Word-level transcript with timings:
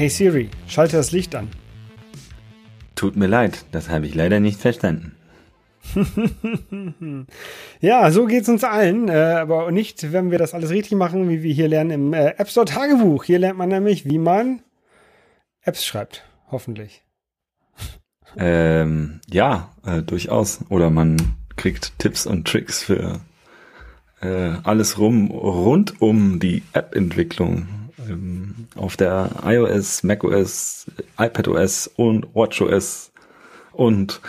Hey 0.00 0.08
Siri, 0.08 0.48
schalte 0.66 0.96
das 0.96 1.12
Licht 1.12 1.34
an. 1.34 1.50
Tut 2.94 3.16
mir 3.16 3.26
leid, 3.26 3.66
das 3.70 3.90
habe 3.90 4.06
ich 4.06 4.14
leider 4.14 4.40
nicht 4.40 4.58
verstanden. 4.58 5.14
ja, 7.82 8.10
so 8.10 8.24
geht's 8.24 8.48
uns 8.48 8.64
allen, 8.64 9.10
äh, 9.10 9.12
aber 9.12 9.70
nicht, 9.70 10.10
wenn 10.10 10.30
wir 10.30 10.38
das 10.38 10.54
alles 10.54 10.70
richtig 10.70 10.92
machen, 10.92 11.28
wie 11.28 11.42
wir 11.42 11.52
hier 11.52 11.68
lernen 11.68 11.90
im 11.90 12.14
äh, 12.14 12.28
App 12.38 12.48
Store 12.48 12.64
Tagebuch. 12.64 13.24
Hier 13.24 13.38
lernt 13.38 13.58
man 13.58 13.68
nämlich, 13.68 14.06
wie 14.06 14.16
man 14.16 14.62
Apps 15.60 15.84
schreibt, 15.84 16.24
hoffentlich. 16.50 17.02
Ähm, 18.38 19.20
ja, 19.28 19.70
äh, 19.84 20.00
durchaus. 20.00 20.60
Oder 20.70 20.88
man 20.88 21.18
kriegt 21.56 21.98
Tipps 21.98 22.24
und 22.24 22.48
Tricks 22.48 22.82
für 22.82 23.20
äh, 24.22 24.52
alles 24.62 24.98
rum 24.98 25.30
rund 25.30 26.00
um 26.00 26.38
die 26.38 26.62
App-Entwicklung 26.72 27.79
ähm, 28.10 28.66
auf 28.74 28.96
der 28.96 29.30
iOS, 29.44 30.02
macOS, 30.02 30.86
iPadOS 31.18 31.88
und 31.96 32.34
WatchOS 32.34 33.12
und 33.72 34.20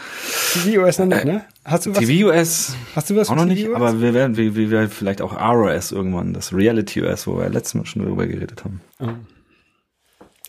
tvOS 0.53 0.99
noch 0.99 1.07
nicht, 1.07 1.25
ne? 1.25 1.45
Hast 1.65 1.85
du 1.85 1.95
was? 1.95 1.99
tvOS 1.99 2.75
hast 2.95 3.09
du 3.09 3.15
was 3.15 3.29
auch 3.29 3.35
noch 3.35 3.45
nicht, 3.45 3.67
aber 3.69 3.99
wir 4.01 4.13
werden, 4.13 4.37
wir, 4.37 4.55
wir 4.55 4.71
werden 4.71 4.89
vielleicht 4.89 5.21
auch 5.21 5.33
ROS 5.33 5.91
irgendwann, 5.91 6.33
das 6.33 6.53
Reality 6.53 7.03
OS, 7.03 7.27
wo 7.27 7.37
wir 7.37 7.49
letztes 7.49 7.75
Mal 7.75 7.85
schon 7.85 8.03
drüber 8.03 8.27
geredet 8.27 8.63
haben. 8.63 8.81
Oh. 8.99 9.09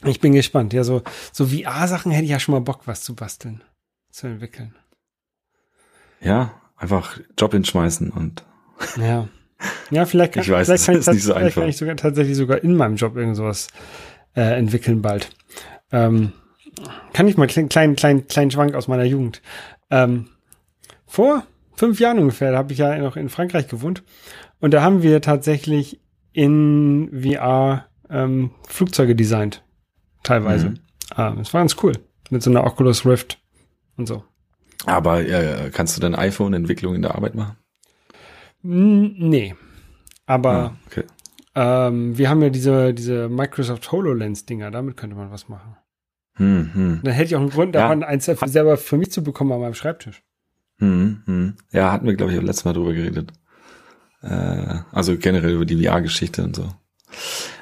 Ich 0.05 0.21
bin 0.21 0.33
gespannt. 0.33 0.73
Ja, 0.73 0.85
so, 0.85 1.03
so 1.33 1.47
VR-Sachen 1.47 2.11
hätte 2.13 2.25
ich 2.25 2.31
ja 2.31 2.41
schon 2.41 2.55
mal 2.55 2.61
Bock, 2.61 2.83
was 2.87 3.03
zu 3.03 3.15
basteln, 3.15 3.63
zu 4.11 4.27
entwickeln. 4.27 4.75
Ja, 6.21 6.61
einfach 6.77 7.19
Job 7.39 7.53
hinschmeißen 7.53 8.11
und. 8.11 8.45
Ja. 8.97 9.29
Ja, 9.91 10.07
vielleicht 10.07 10.35
kann 10.35 10.43
ich, 10.43 10.51
weiß, 10.51 10.67
vielleicht 10.67 10.87
kann 10.87 11.17
ich, 11.17 11.23
so 11.23 11.35
vielleicht 11.35 11.55
kann 11.55 11.69
ich 11.69 11.77
sogar 11.77 11.97
tatsächlich 11.97 12.37
sogar 12.37 12.63
in 12.63 12.77
meinem 12.77 12.97
Job 12.97 13.17
irgend 13.17 13.37
sowas 13.37 13.69
äh, 14.35 14.59
entwickeln 14.59 15.03
bald. 15.03 15.31
Ähm, 15.91 16.33
kann 17.13 17.29
ich 17.29 17.37
mal 17.37 17.49
einen 17.49 17.69
kleinen, 17.69 17.97
kleinen, 17.97 18.27
kleinen 18.27 18.51
Schwank 18.51 18.75
aus 18.75 18.89
meiner 18.89 19.05
Jugend. 19.05 19.43
Ähm, 19.91 20.29
vor 21.07 21.45
fünf 21.75 22.01
Jahren 22.01 22.19
ungefähr, 22.19 22.53
da 22.53 22.59
habe 22.59 22.73
ich 22.73 22.79
ja 22.79 22.97
noch 22.99 23.17
in 23.17 23.29
Frankreich 23.29 23.69
gewohnt. 23.69 24.03
Und 24.61 24.73
da 24.73 24.83
haben 24.83 25.03
wir 25.03 25.21
tatsächlich 25.21 26.01
in 26.33 27.11
VR 27.23 27.87
ähm, 28.09 28.51
Flugzeuge 28.69 29.15
designt 29.15 29.63
teilweise. 30.23 30.71
Mhm. 30.71 30.79
Ähm, 31.17 31.39
es 31.41 31.53
war 31.53 31.61
ganz 31.61 31.77
cool. 31.83 31.93
Mit 32.31 32.43
so 32.43 32.51
einer 32.51 32.65
Oculus 32.65 33.05
Rift 33.05 33.39
und 33.97 34.07
so. 34.07 34.25
Aber 34.87 35.21
äh, 35.21 35.71
kannst 35.71 35.97
du 35.97 36.01
dann 36.01 36.15
iPhone-Entwicklung 36.15 36.95
in 36.95 37.03
der 37.03 37.15
Arbeit 37.15 37.35
machen? 37.35 37.57
Nee. 38.63 39.55
Aber 40.27 40.53
ah, 40.53 40.77
okay. 40.87 41.05
ähm, 41.55 42.17
wir 42.17 42.31
haben 42.31 42.43
ja 42.43 42.51
diese, 42.51 42.95
diese 42.95 43.29
Microsoft 43.29 43.91
HoloLens-Dinger, 43.91 44.71
damit 44.71 44.97
könnte 44.97 45.17
man 45.17 45.31
was 45.31 45.49
machen. 45.49 45.77
Hm, 46.35 46.71
hm. 46.75 47.01
Dann 47.03 47.13
hätte 47.13 47.27
ich 47.27 47.37
auch 47.37 47.41
einen 47.41 47.51
Grund, 47.51 47.75
ja. 47.75 47.83
davon 47.83 48.03
eins 48.03 48.25
selber 48.25 48.77
für 48.77 48.97
mich 48.97 49.11
zu 49.11 49.23
bekommen 49.23 49.53
an 49.53 49.61
meinem 49.61 49.75
Schreibtisch. 49.75 50.23
Hm, 50.79 51.23
hm. 51.27 51.55
Ja, 51.73 51.93
hatten 51.93 52.07
wir, 52.07 52.15
glaube 52.15 52.33
ich, 52.33 52.39
auch 52.39 52.43
letztes 52.43 52.65
Mal 52.65 52.73
drüber 52.73 52.95
geredet. 52.95 53.33
Äh, 54.23 54.79
also 54.93 55.17
generell 55.19 55.55
über 55.55 55.67
die 55.67 55.85
VR-Geschichte 55.85 56.45
und 56.45 56.57
so. 56.57 56.69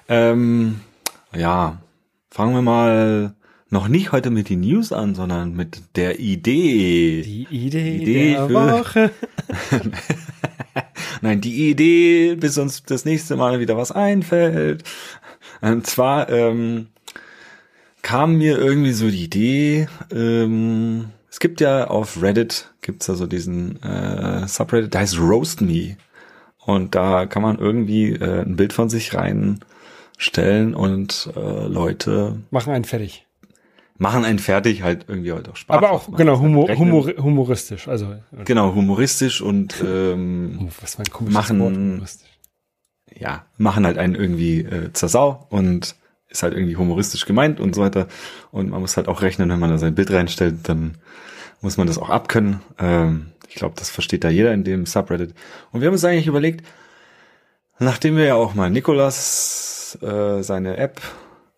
Ähm, 0.09 0.81
ja, 1.35 1.81
Fangen 2.33 2.55
wir 2.55 2.63
mal 2.63 3.35
noch 3.71 3.89
nicht 3.89 4.13
heute 4.13 4.31
mit 4.31 4.51
den 4.51 4.61
News 4.61 4.93
an, 4.93 5.17
sondern 5.17 5.53
mit 5.55 5.83
der 5.97 6.21
Idee. 6.21 7.23
Die 7.23 7.47
Idee, 7.51 7.97
Idee 7.97 8.33
der 8.35 8.51
Woche. 8.51 9.11
Nein, 11.21 11.41
die 11.41 11.71
Idee, 11.71 12.35
bis 12.37 12.59
uns 12.59 12.83
das 12.85 13.05
nächste 13.05 13.37
Mal 13.37 13.61
wieder 13.61 13.77
was 13.77 13.93
einfällt. 13.93 14.85
Und 15.61 15.87
zwar 15.87 16.29
ähm, 16.29 16.89
kam 18.03 18.39
mir 18.39 18.59
irgendwie 18.59 18.93
so 18.93 19.11
die 19.11 19.25
Idee, 19.25 19.89
ähm, 20.13 21.11
es 21.31 21.39
gibt 21.39 21.61
ja 21.61 21.87
auf 21.87 22.21
Reddit, 22.21 22.71
gibt's 22.83 23.07
da 23.07 23.15
so 23.15 23.27
diesen 23.27 23.81
äh, 23.83 24.49
Subreddit, 24.49 24.95
der 24.95 25.03
heißt 25.03 25.19
Roast 25.19 25.61
Me. 25.61 25.97
Und 26.59 26.95
da 26.95 27.27
kann 27.27 27.43
man 27.43 27.59
irgendwie 27.59 28.13
äh, 28.13 28.43
ein 28.43 28.57
Bild 28.57 28.73
von 28.73 28.91
sich 28.91 29.15
rein 29.15 29.61
stellen 30.19 30.75
und 30.75 31.31
äh, 31.35 31.67
Leute 31.67 32.41
machen 32.51 32.73
einen 32.73 32.85
fertig. 32.85 33.27
Machen 34.03 34.25
einen 34.25 34.39
fertig, 34.39 34.83
halt 34.83 35.05
irgendwie 35.09 35.31
halt 35.31 35.47
auch 35.51 35.57
Spaß. 35.57 35.77
Aber 35.77 35.91
auch, 35.91 36.17
genau, 36.17 36.39
humor, 36.41 36.75
humor, 36.75 37.07
humoristisch. 37.19 37.87
Also, 37.87 38.15
genau, 38.47 38.75
humoristisch 38.75 39.43
und 39.43 39.75
ähm, 39.87 40.71
Was 40.81 40.95
für 40.95 41.03
ein 41.03 41.31
machen, 41.31 41.61
Wort, 41.61 41.75
humoristisch. 41.75 42.31
ja, 43.15 43.45
machen 43.59 43.85
halt 43.85 43.99
einen 43.99 44.15
irgendwie 44.15 44.61
äh, 44.61 44.91
zur 44.95 45.11
Sau 45.11 45.47
und 45.51 45.97
ist 46.29 46.43
halt 46.43 46.55
irgendwie 46.55 46.77
humoristisch 46.77 47.27
gemeint 47.27 47.61
und 47.61 47.75
so 47.75 47.83
weiter. 47.83 48.09
Und 48.53 48.71
man 48.71 48.81
muss 48.81 48.97
halt 48.97 49.07
auch 49.07 49.21
rechnen, 49.21 49.51
wenn 49.51 49.59
man 49.59 49.69
da 49.69 49.77
sein 49.77 49.95
Bild 49.95 50.11
reinstellt, 50.11 50.67
dann 50.67 50.97
muss 51.61 51.77
man 51.77 51.87
das 51.87 51.99
auch 51.99 52.09
abkönnen. 52.09 52.61
Ähm, 52.79 53.33
ich 53.49 53.57
glaube, 53.57 53.75
das 53.77 53.91
versteht 53.91 54.25
da 54.25 54.31
jeder 54.31 54.55
in 54.55 54.65
dem 54.65 54.87
Subreddit. 54.87 55.35
Und 55.73 55.83
wir 55.83 55.89
haben 55.89 55.93
uns 55.93 56.05
eigentlich 56.07 56.27
überlegt, 56.27 56.67
nachdem 57.79 58.17
wir 58.17 58.25
ja 58.25 58.35
auch 58.37 58.55
mal 58.55 58.71
Nikolas 58.71 59.99
äh, 60.01 60.41
seine 60.43 60.79
App 60.79 61.03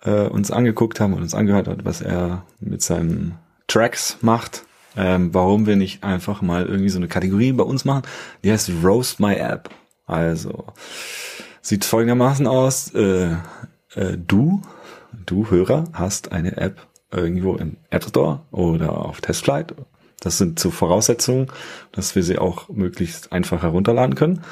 äh, 0.05 0.27
uns 0.27 0.51
angeguckt 0.51 1.01
haben 1.01 1.15
und 1.15 1.23
uns 1.23 1.35
angehört 1.35 1.69
hat, 1.69 1.85
was 1.85 2.01
er 2.01 2.45
mit 2.61 2.83
seinen 2.83 3.39
Tracks 3.67 4.19
macht, 4.21 4.65
ähm, 4.97 5.33
warum 5.33 5.67
wir 5.67 5.77
nicht 5.77 6.05
einfach 6.05 6.43
mal 6.43 6.67
irgendwie 6.67 6.91
so 6.91 6.99
eine 6.99 7.09
Kategorie 7.09 7.53
bei 7.53 7.65
uns 7.65 7.85
machen, 7.85 8.03
die 8.45 8.53
heißt 8.53 8.71
Roast 8.83 9.21
My 9.21 9.35
App. 9.35 9.71
Also 10.07 10.67
sieht 11.63 11.85
folgendermaßen 11.85 12.47
aus, 12.47 12.93
äh, 12.95 13.33
äh, 13.95 14.19
du, 14.19 14.63
du 15.27 15.51
Hörer, 15.51 15.85
hast 15.93 16.33
eine 16.33 16.57
App 16.57 16.87
irgendwo 17.11 17.55
im 17.55 17.77
App 17.91 18.05
Store 18.05 18.41
oder 18.51 18.99
auf 18.99 19.21
Testflight. 19.21 19.75
Das 20.21 20.39
sind 20.39 20.59
so 20.59 20.71
Voraussetzungen, 20.71 21.49
dass 21.93 22.15
wir 22.15 22.23
sie 22.23 22.39
auch 22.39 22.69
möglichst 22.69 23.33
einfach 23.33 23.63
herunterladen 23.63 24.15
können. 24.15 24.43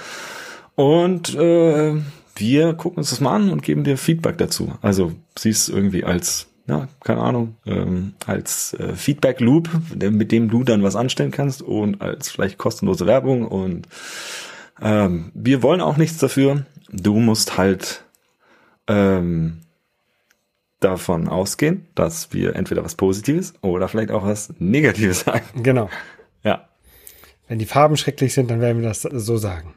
Und 0.75 1.34
äh, 1.34 1.97
wir 2.37 2.75
gucken 2.75 2.99
uns 2.99 3.11
das 3.11 3.21
mal 3.21 3.35
an 3.35 3.51
und 3.51 3.63
geben 3.63 3.85
dir 3.85 3.97
Feedback 3.97 4.39
dazu. 4.39 4.73
Also 4.83 5.13
siehst 5.39 5.69
irgendwie 5.69 6.05
als, 6.05 6.49
ja, 6.67 6.89
keine 7.03 7.21
Ahnung, 7.21 7.57
ähm, 7.67 8.15
als 8.27 8.75
äh, 8.75 8.95
Feedback-Loop, 8.95 9.69
mit 10.11 10.33
dem 10.33 10.49
du 10.49 10.65
dann 10.65 10.83
was 10.83 10.97
anstellen 10.97 11.31
kannst 11.31 11.63
und 11.63 12.01
als 12.01 12.31
vielleicht 12.31 12.59
kostenlose 12.59 13.07
Werbung 13.07 13.47
und 13.47 13.87
ähm, 14.81 15.31
wir 15.35 15.63
wollen 15.63 15.81
auch 15.81 15.97
nichts 15.97 16.19
dafür. 16.19 16.65
Du 16.91 17.19
musst 17.19 17.59
halt 17.59 18.05
ähm, 18.87 19.61
davon 20.81 21.29
ausgehen, 21.29 21.87
dass 21.95 22.33
wir 22.33 22.57
entweder 22.57 22.85
was 22.85 22.95
Positives 22.95 23.55
oder 23.61 23.89
vielleicht 23.89 24.11
auch 24.11 24.25
was 24.25 24.53
Negatives 24.59 25.21
sagen. 25.21 25.62
Genau. 25.62 25.91
Ja. 26.43 26.69
Wenn 27.49 27.59
die 27.59 27.67
Farben 27.67 27.97
schrecklich 27.97 28.33
sind, 28.33 28.51
dann 28.51 28.61
werden 28.61 28.81
wir 28.81 28.89
das 28.89 29.03
so 29.03 29.37
sagen. 29.37 29.75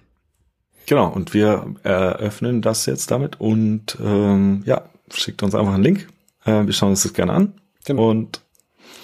Genau, 0.86 1.08
und 1.10 1.34
wir 1.34 1.76
eröffnen 1.84 2.62
das 2.62 2.86
jetzt 2.86 3.10
damit 3.12 3.40
und 3.40 3.98
ähm, 4.04 4.64
ja, 4.66 4.90
schickt 5.12 5.44
uns 5.44 5.56
einfach 5.56 5.74
einen 5.74 5.84
Link. 5.84 6.08
Äh, 6.46 6.66
wir 6.66 6.74
schauen 6.74 6.90
uns 6.90 7.04
das 7.04 7.14
gerne 7.14 7.34
an. 7.34 7.54
Genau. 7.86 8.10
Und 8.10 8.42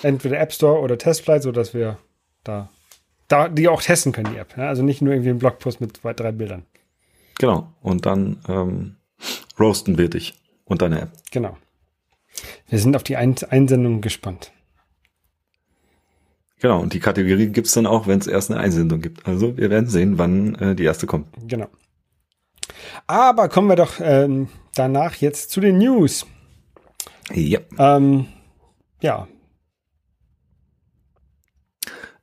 entweder 0.03 0.39
App 0.39 0.53
Store 0.53 0.79
oder 0.81 0.97
Testflight, 0.97 1.43
so 1.43 1.51
dass 1.51 1.73
wir 1.73 1.97
da, 2.43 2.69
da 3.27 3.47
die 3.49 3.67
auch 3.67 3.81
testen 3.81 4.11
können, 4.11 4.33
die 4.33 4.39
App. 4.39 4.55
Ja? 4.57 4.67
Also 4.67 4.83
nicht 4.83 5.01
nur 5.01 5.13
irgendwie 5.13 5.29
ein 5.29 5.39
Blogpost 5.39 5.81
mit 5.81 5.97
zwei, 5.97 6.13
drei 6.13 6.31
Bildern. 6.31 6.63
Genau. 7.37 7.71
Und 7.81 8.05
dann 8.05 8.37
ähm, 8.47 8.95
roasten 9.59 9.97
wir 9.97 10.09
dich 10.09 10.35
und 10.65 10.81
deine 10.81 11.01
App. 11.01 11.11
Genau. 11.31 11.57
Wir 12.67 12.79
sind 12.79 12.95
auf 12.95 13.03
die 13.03 13.15
Einsendung 13.17 14.01
gespannt. 14.01 14.51
Genau, 16.59 16.81
und 16.81 16.93
die 16.93 16.99
Kategorie 16.99 17.47
gibt's 17.47 17.73
dann 17.73 17.87
auch, 17.87 18.07
wenn 18.07 18.19
es 18.19 18.27
erst 18.27 18.51
eine 18.51 18.59
Einsendung 18.59 19.01
gibt. 19.01 19.25
Also 19.25 19.57
wir 19.57 19.69
werden 19.69 19.89
sehen, 19.89 20.17
wann 20.17 20.55
äh, 20.55 20.75
die 20.75 20.83
erste 20.83 21.07
kommt. 21.07 21.27
Genau. 21.47 21.67
Aber 23.07 23.47
kommen 23.49 23.69
wir 23.69 23.75
doch 23.75 23.93
ähm, 24.01 24.49
danach 24.75 25.15
jetzt 25.15 25.51
zu 25.51 25.61
den 25.61 25.77
News. 25.77 26.25
Ja. 27.33 27.59
Ähm, 27.77 28.27
ja. 29.01 29.27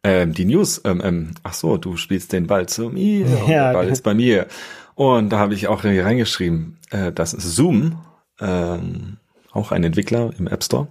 Ähm, 0.04 0.32
die 0.34 0.44
News, 0.44 0.80
ähm, 0.84 1.00
ähm, 1.02 1.30
ach 1.42 1.54
so, 1.54 1.78
du 1.78 1.96
spielst 1.96 2.32
den 2.32 2.46
Ball 2.46 2.68
zu 2.68 2.90
mir, 2.90 3.26
ja, 3.48 3.72
der 3.72 3.72
Ball 3.72 3.88
ist 3.88 4.02
bei 4.02 4.14
mir. 4.14 4.46
Und 4.94 5.30
da 5.30 5.38
habe 5.38 5.54
ich 5.54 5.66
auch 5.68 5.84
reingeschrieben, 5.84 6.78
äh, 6.90 7.10
dass 7.10 7.32
Zoom, 7.32 7.98
ähm, 8.40 9.16
auch 9.52 9.72
ein 9.72 9.82
Entwickler 9.82 10.30
im 10.38 10.46
App 10.46 10.62
Store, 10.62 10.88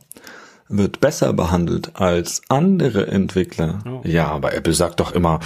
wird 0.67 0.99
besser 0.99 1.33
behandelt 1.33 1.91
als 1.95 2.41
andere 2.49 3.07
Entwickler. 3.07 3.79
Oh. 3.87 4.01
Ja, 4.03 4.27
aber 4.27 4.53
Apple 4.53 4.73
sagt 4.73 4.99
doch 4.99 5.11
immer, 5.11 5.39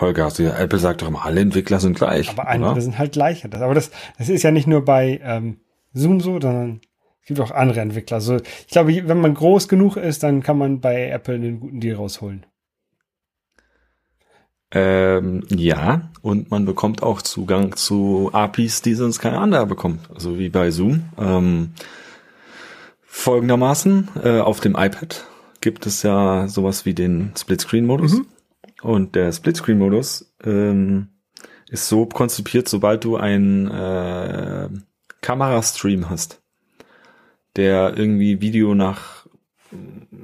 Holger, 0.00 0.28
Apple 0.28 0.78
sagt 0.78 1.02
doch 1.02 1.08
immer, 1.08 1.24
alle 1.24 1.40
Entwickler 1.40 1.80
sind 1.80 1.96
gleich. 1.96 2.28
Aber 2.30 2.48
andere 2.48 2.72
oder? 2.72 2.80
sind 2.80 2.98
halt 2.98 3.12
gleicher. 3.12 3.48
Aber 3.52 3.74
das, 3.74 3.90
das 4.18 4.28
ist 4.28 4.42
ja 4.42 4.50
nicht 4.50 4.66
nur 4.66 4.84
bei 4.84 5.20
ähm, 5.22 5.58
Zoom 5.92 6.20
so, 6.20 6.32
sondern 6.40 6.80
es 7.22 7.28
gibt 7.28 7.40
auch 7.40 7.50
andere 7.50 7.80
Entwickler. 7.80 8.16
Also 8.16 8.36
ich 8.36 8.68
glaube, 8.68 9.08
wenn 9.08 9.20
man 9.20 9.34
groß 9.34 9.68
genug 9.68 9.96
ist, 9.96 10.22
dann 10.22 10.42
kann 10.42 10.58
man 10.58 10.80
bei 10.80 11.08
Apple 11.08 11.34
einen 11.34 11.60
guten 11.60 11.80
Deal 11.80 11.96
rausholen. 11.96 12.46
Ähm, 14.72 15.44
ja, 15.48 16.10
und 16.22 16.50
man 16.50 16.64
bekommt 16.64 17.02
auch 17.02 17.22
Zugang 17.22 17.76
zu 17.76 18.30
APIs, 18.32 18.82
die 18.82 18.94
sonst 18.94 19.20
kein 19.20 19.34
anderer 19.34 19.66
bekommt. 19.66 20.10
Also 20.12 20.38
wie 20.38 20.48
bei 20.48 20.70
Zoom. 20.70 21.04
Ähm, 21.18 21.72
folgendermaßen. 23.16 24.08
Äh, 24.22 24.40
auf 24.40 24.60
dem 24.60 24.76
iPad 24.76 25.24
gibt 25.60 25.86
es 25.86 26.02
ja 26.02 26.46
sowas 26.48 26.84
wie 26.84 26.94
den 26.94 27.32
Split-Screen-Modus. 27.36 28.18
Mhm. 28.18 28.26
Und 28.82 29.14
der 29.14 29.32
Split-Screen-Modus 29.32 30.34
ähm, 30.44 31.08
ist 31.68 31.88
so 31.88 32.06
konzipiert, 32.06 32.68
sobald 32.68 33.04
du 33.04 33.16
einen 33.16 33.68
äh, 33.68 34.68
Kamerastream 35.22 36.08
hast, 36.08 36.42
der 37.56 37.96
irgendwie 37.96 38.40
Video 38.40 38.74
nach 38.74 39.26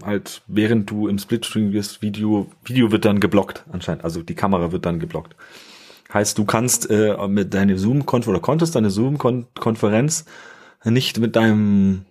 halt 0.05 0.43
während 0.47 0.89
du 0.89 1.09
im 1.09 1.19
Splitstream 1.19 1.73
bist, 1.73 2.01
Video 2.01 2.47
Video 2.65 2.93
wird 2.93 3.05
dann 3.05 3.19
geblockt 3.19 3.65
anscheinend, 3.73 4.05
also 4.05 4.23
die 4.23 4.37
Kamera 4.37 4.71
wird 4.71 4.87
dann 4.87 5.01
geblockt. 5.01 5.35
Heißt, 6.13 6.39
du 6.39 6.45
kannst 6.45 6.91
äh, 6.91 7.17
mit 7.27 7.53
deiner 7.53 7.77
Zoom-Konferenz 7.77 8.29
oder 8.29 8.41
konntest 8.41 8.77
deine 8.77 8.91
Zoom-Konferenz 8.91 10.27
nicht 10.85 11.19
mit 11.19 11.35
deinem 11.37 12.05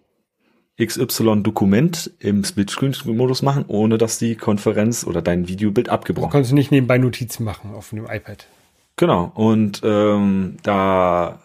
XY-Dokument 0.80 2.12
im 2.20 2.44
Splitscreen-Modus 2.44 3.42
machen, 3.42 3.66
ohne 3.68 3.98
dass 3.98 4.18
die 4.18 4.36
Konferenz 4.36 5.06
oder 5.06 5.22
dein 5.22 5.48
Videobild 5.48 5.90
abgebrochen 5.90 6.28
wird. 6.28 6.34
Du 6.34 6.38
kannst 6.38 6.54
nicht 6.54 6.72
nebenbei 6.72 6.98
Notizen 6.98 7.44
machen 7.44 7.74
auf 7.74 7.90
dem 7.90 8.06
iPad. 8.06 8.48
Genau. 8.96 9.32
Und 9.36 9.82
ähm, 9.84 10.58
da 10.64 11.42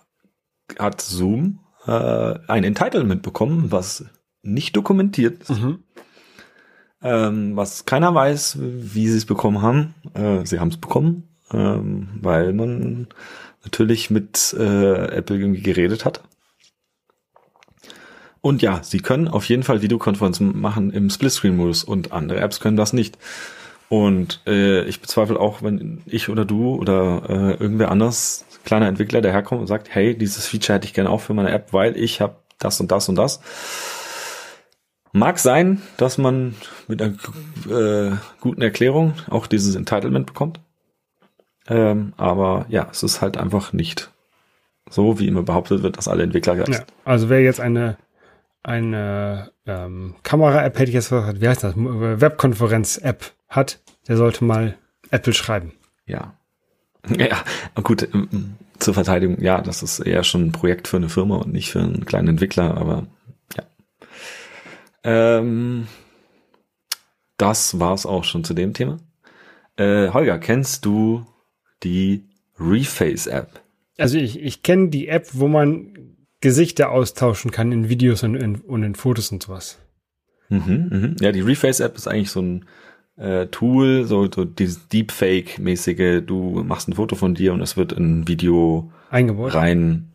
hat 0.78 1.00
Zoom 1.00 1.61
äh, 1.87 2.34
ein 2.46 2.64
Entitlement 2.64 3.23
bekommen, 3.23 3.70
was 3.70 4.05
nicht 4.43 4.76
dokumentiert 4.76 5.43
ist. 5.43 5.61
Mhm. 5.61 5.78
Ähm, 7.02 7.56
was 7.56 7.84
keiner 7.84 8.14
weiß, 8.14 8.58
wie 8.61 9.08
sie 9.08 9.19
es 9.19 9.26
bekommen 9.26 9.62
haben. 9.62 9.94
Äh, 10.14 10.46
sie 10.46 10.61
haben 10.61 10.69
es 10.69 10.78
bekommen, 10.78 11.28
ähm, 11.52 12.08
weil 12.20 12.52
man 12.52 13.08
natürlich 13.64 14.11
mit 14.11 14.55
äh, 14.58 15.17
Apple 15.17 15.37
irgendwie 15.37 15.62
geredet 15.62 16.05
hat. 16.05 16.23
Und 18.46 18.62
ja, 18.62 18.81
sie 18.84 19.00
können 19.00 19.26
auf 19.26 19.48
jeden 19.48 19.64
Fall 19.64 19.82
Videokonferenzen 19.82 20.60
machen 20.60 20.93
im 20.93 21.10
Splitscreen-Modus 21.10 21.82
und 21.82 22.12
andere 22.12 22.38
Apps 22.38 22.60
können 22.60 22.76
das 22.76 22.93
nicht. 22.93 23.19
Und 23.88 24.40
äh, 24.46 24.84
ich 24.84 25.00
bezweifle 25.00 25.40
auch, 25.40 25.64
wenn 25.64 26.00
ich 26.06 26.28
oder 26.28 26.44
du 26.44 26.76
oder 26.76 27.25
äh, 27.28 27.60
irgendwer 27.60 27.90
anders, 27.90 28.44
kleiner 28.64 28.87
Entwickler, 28.87 29.20
der 29.20 29.32
herkommt 29.32 29.62
und 29.62 29.66
sagt, 29.66 29.93
hey, 29.93 30.16
dieses 30.16 30.46
Feature 30.46 30.76
hätte 30.76 30.87
ich 30.87 30.94
gerne 30.94 31.10
auch 31.10 31.22
für 31.22 31.34
meine 31.34 31.50
App, 31.50 31.72
weil 31.72 31.96
ich 31.96 32.20
habe 32.20 32.37
das 32.60 32.81
und 32.81 32.93
das 32.93 33.08
und 33.08 33.16
das. 33.16 33.40
Mag 35.10 35.40
sein, 35.40 35.82
dass 35.96 36.16
man 36.16 36.54
mit 36.87 37.02
einer 37.02 37.14
äh, 37.69 38.16
guten 38.40 38.62
Erklärung 38.62 39.14
auch 39.28 39.49
dieses 39.49 39.75
Entitlement 39.75 40.26
bekommt. 40.26 40.60
Ähm, 41.66 42.12
aber 42.16 42.66
ja, 42.69 42.87
es 42.92 43.02
ist 43.02 43.22
halt 43.22 43.38
einfach 43.38 43.72
nicht 43.72 44.12
so, 44.88 45.19
wie 45.19 45.26
immer 45.26 45.42
behauptet 45.42 45.82
wird, 45.82 45.99
dass 45.99 46.06
alle 46.06 46.22
Entwickler 46.22 46.54
gleich 46.54 46.69
ja, 46.69 46.84
Also 47.04 47.28
wer 47.28 47.42
jetzt 47.42 47.58
eine 47.58 47.96
eine 48.66 49.52
ähm, 49.64 50.16
Kamera-App, 50.24 50.76
hätte 50.76 50.88
ich 50.88 50.94
jetzt 50.94 51.10
gesagt, 51.10 51.40
wie 51.40 51.48
heißt 51.48 51.62
das? 51.62 51.74
Webkonferenz-App 51.76 53.32
hat, 53.48 53.80
der 54.08 54.16
sollte 54.16 54.44
mal 54.44 54.76
Apple 55.10 55.32
schreiben. 55.32 55.72
Ja. 56.04 56.34
Ja, 57.16 57.44
gut, 57.84 58.02
ähm, 58.12 58.56
zur 58.80 58.94
Verteidigung, 58.94 59.40
ja, 59.40 59.60
das 59.60 59.84
ist 59.84 60.00
eher 60.00 60.24
schon 60.24 60.46
ein 60.46 60.52
Projekt 60.52 60.88
für 60.88 60.96
eine 60.96 61.08
Firma 61.08 61.36
und 61.36 61.52
nicht 61.52 61.70
für 61.70 61.78
einen 61.78 62.04
kleinen 62.04 62.26
Entwickler, 62.26 62.76
aber 62.76 63.06
ja. 63.56 63.62
Ähm, 65.04 65.86
das 67.36 67.78
war's 67.78 68.06
auch 68.06 68.24
schon 68.24 68.42
zu 68.42 68.54
dem 68.54 68.74
Thema. 68.74 68.96
Äh, 69.76 70.08
Holger, 70.08 70.40
kennst 70.40 70.84
du 70.84 71.24
die 71.84 72.24
Reface-App? 72.58 73.60
Also 73.98 74.18
ich, 74.18 74.40
ich 74.42 74.64
kenne 74.64 74.88
die 74.88 75.06
App, 75.06 75.28
wo 75.32 75.46
man 75.46 75.95
Gesichter 76.41 76.91
austauschen 76.91 77.50
kann 77.50 77.73
in 77.73 77.88
Videos 77.88 78.23
und 78.23 78.37
in, 78.37 78.56
und 78.56 78.83
in 78.83 78.94
Fotos 78.94 79.33
und 79.33 79.43
sowas. 79.43 79.79
Mhm, 80.49 80.88
mhm. 80.91 81.17
Ja, 81.21 81.33
die 81.33 81.41
Reface-App 81.41 81.97
ist 81.97 82.06
eigentlich 82.06 82.31
so 82.31 82.41
ein 82.41 82.65
äh, 83.17 83.47
Tool, 83.47 84.05
so, 84.05 84.31
so 84.31 84.44
dieses 84.44 84.88
Deepfake-mäßige, 84.88 86.23
du 86.25 86.62
machst 86.65 86.88
ein 86.88 86.94
Foto 86.94 87.17
von 87.17 87.35
dir 87.35 87.53
und 87.53 87.61
es 87.62 87.77
wird 87.77 87.93
in 87.93 88.29
Video 88.29 88.93
Eingebaut. 89.11 89.55
rein 89.55 90.12